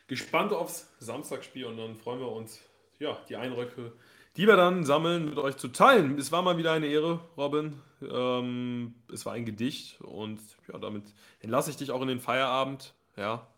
gespannt 0.06 0.52
aufs 0.52 0.88
Samstagsspiel 0.98 1.66
und 1.66 1.76
dann 1.76 1.96
freuen 1.96 2.20
wir 2.20 2.32
uns, 2.32 2.60
ja, 2.98 3.18
die 3.28 3.36
Eindrücke 3.36 3.92
die 4.38 4.46
wir 4.46 4.56
dann 4.56 4.84
sammeln, 4.84 5.24
mit 5.24 5.38
euch 5.38 5.56
zu 5.56 5.66
teilen. 5.66 6.16
Es 6.16 6.30
war 6.30 6.42
mal 6.42 6.56
wieder 6.56 6.72
eine 6.72 6.86
Ehre, 6.86 7.18
Robin. 7.36 7.74
Ähm, 8.00 8.94
es 9.12 9.26
war 9.26 9.32
ein 9.32 9.44
Gedicht 9.44 10.00
und 10.00 10.38
ja, 10.72 10.78
damit 10.78 11.02
entlasse 11.40 11.70
ich 11.70 11.76
dich 11.76 11.90
auch 11.90 12.00
in 12.02 12.08
den 12.08 12.20
Feierabend. 12.20 12.94
Ja. 13.16 13.48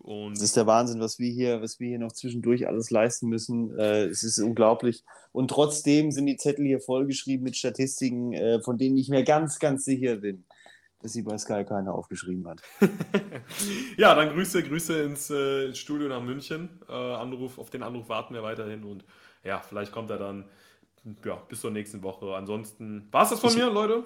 Und 0.00 0.32
es 0.32 0.42
ist 0.42 0.56
der 0.56 0.66
Wahnsinn, 0.66 1.00
was 1.00 1.20
wir 1.20 1.30
hier, 1.30 1.62
was 1.62 1.78
wir 1.78 1.88
hier 1.88 2.00
noch 2.00 2.10
zwischendurch 2.10 2.66
alles 2.66 2.90
leisten 2.90 3.28
müssen. 3.28 3.78
Äh, 3.78 4.06
es 4.06 4.24
ist 4.24 4.40
unglaublich. 4.40 5.04
Und 5.30 5.52
trotzdem 5.52 6.10
sind 6.10 6.26
die 6.26 6.36
Zettel 6.36 6.66
hier 6.66 6.80
vollgeschrieben 6.80 7.44
mit 7.44 7.56
Statistiken, 7.56 8.32
äh, 8.32 8.60
von 8.60 8.76
denen 8.76 8.96
ich 8.96 9.08
mir 9.08 9.22
ganz, 9.22 9.60
ganz 9.60 9.84
sicher 9.84 10.16
bin 10.16 10.44
dass 11.04 11.12
sie 11.12 11.20
bei 11.20 11.36
Sky 11.36 11.64
keiner 11.64 11.94
aufgeschrieben 11.94 12.48
hat. 12.48 12.62
ja, 13.98 14.14
dann 14.14 14.30
Grüße, 14.30 14.62
Grüße 14.62 15.02
ins, 15.02 15.28
äh, 15.28 15.74
Studio 15.74 16.08
nach 16.08 16.22
München. 16.22 16.80
Äh, 16.88 16.92
Anruf, 16.94 17.58
auf 17.58 17.68
den 17.68 17.82
Anruf 17.82 18.08
warten 18.08 18.32
wir 18.32 18.42
weiterhin 18.42 18.84
und 18.84 19.04
ja, 19.42 19.60
vielleicht 19.60 19.92
kommt 19.92 20.08
er 20.08 20.16
dann 20.16 20.48
ja, 21.22 21.36
bis 21.46 21.60
zur 21.60 21.72
nächsten 21.72 22.02
Woche. 22.02 22.34
Ansonsten 22.34 23.06
war 23.12 23.24
es 23.24 23.28
das 23.28 23.40
von 23.40 23.50
ich, 23.50 23.56
mir, 23.56 23.68
Leute. 23.68 24.04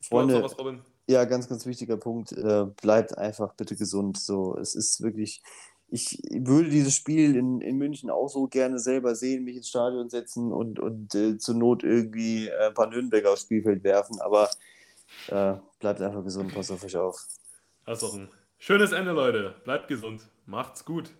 Freunde, 0.00 0.42
was, 0.42 0.58
Robin? 0.58 0.80
ja, 1.08 1.24
ganz, 1.26 1.48
ganz 1.48 1.64
wichtiger 1.64 1.96
Punkt. 1.96 2.32
Äh, 2.32 2.66
bleibt 2.82 3.16
einfach 3.16 3.54
bitte 3.54 3.76
gesund. 3.76 4.18
So, 4.18 4.58
es 4.58 4.74
ist 4.74 5.00
wirklich. 5.00 5.42
Ich 5.90 6.20
würde 6.32 6.70
dieses 6.70 6.94
Spiel 6.96 7.36
in, 7.36 7.60
in 7.60 7.78
München 7.78 8.10
auch 8.10 8.28
so 8.28 8.48
gerne 8.48 8.80
selber 8.80 9.14
sehen, 9.14 9.44
mich 9.44 9.56
ins 9.56 9.68
Stadion 9.68 10.10
setzen 10.10 10.52
und, 10.52 10.80
und 10.80 11.14
äh, 11.14 11.38
zur 11.38 11.54
Not 11.54 11.84
irgendwie 11.84 12.50
ein 12.52 12.74
paar 12.74 12.88
Nürnberger 12.88 13.30
aufs 13.30 13.42
Spielfeld 13.42 13.84
werfen. 13.84 14.20
Aber 14.20 14.50
äh, 15.28 15.54
bleibt 15.78 16.00
einfach 16.00 16.22
gesund, 16.24 16.54
pass 16.54 16.70
auf 16.70 16.84
euch 16.84 16.96
auf. 16.96 17.26
Das 17.84 18.02
ist 18.02 18.08
doch 18.08 18.14
ein 18.14 18.28
schönes 18.58 18.92
Ende, 18.92 19.12
Leute. 19.12 19.54
Bleibt 19.64 19.88
gesund. 19.88 20.28
Macht's 20.46 20.84
gut. 20.84 21.10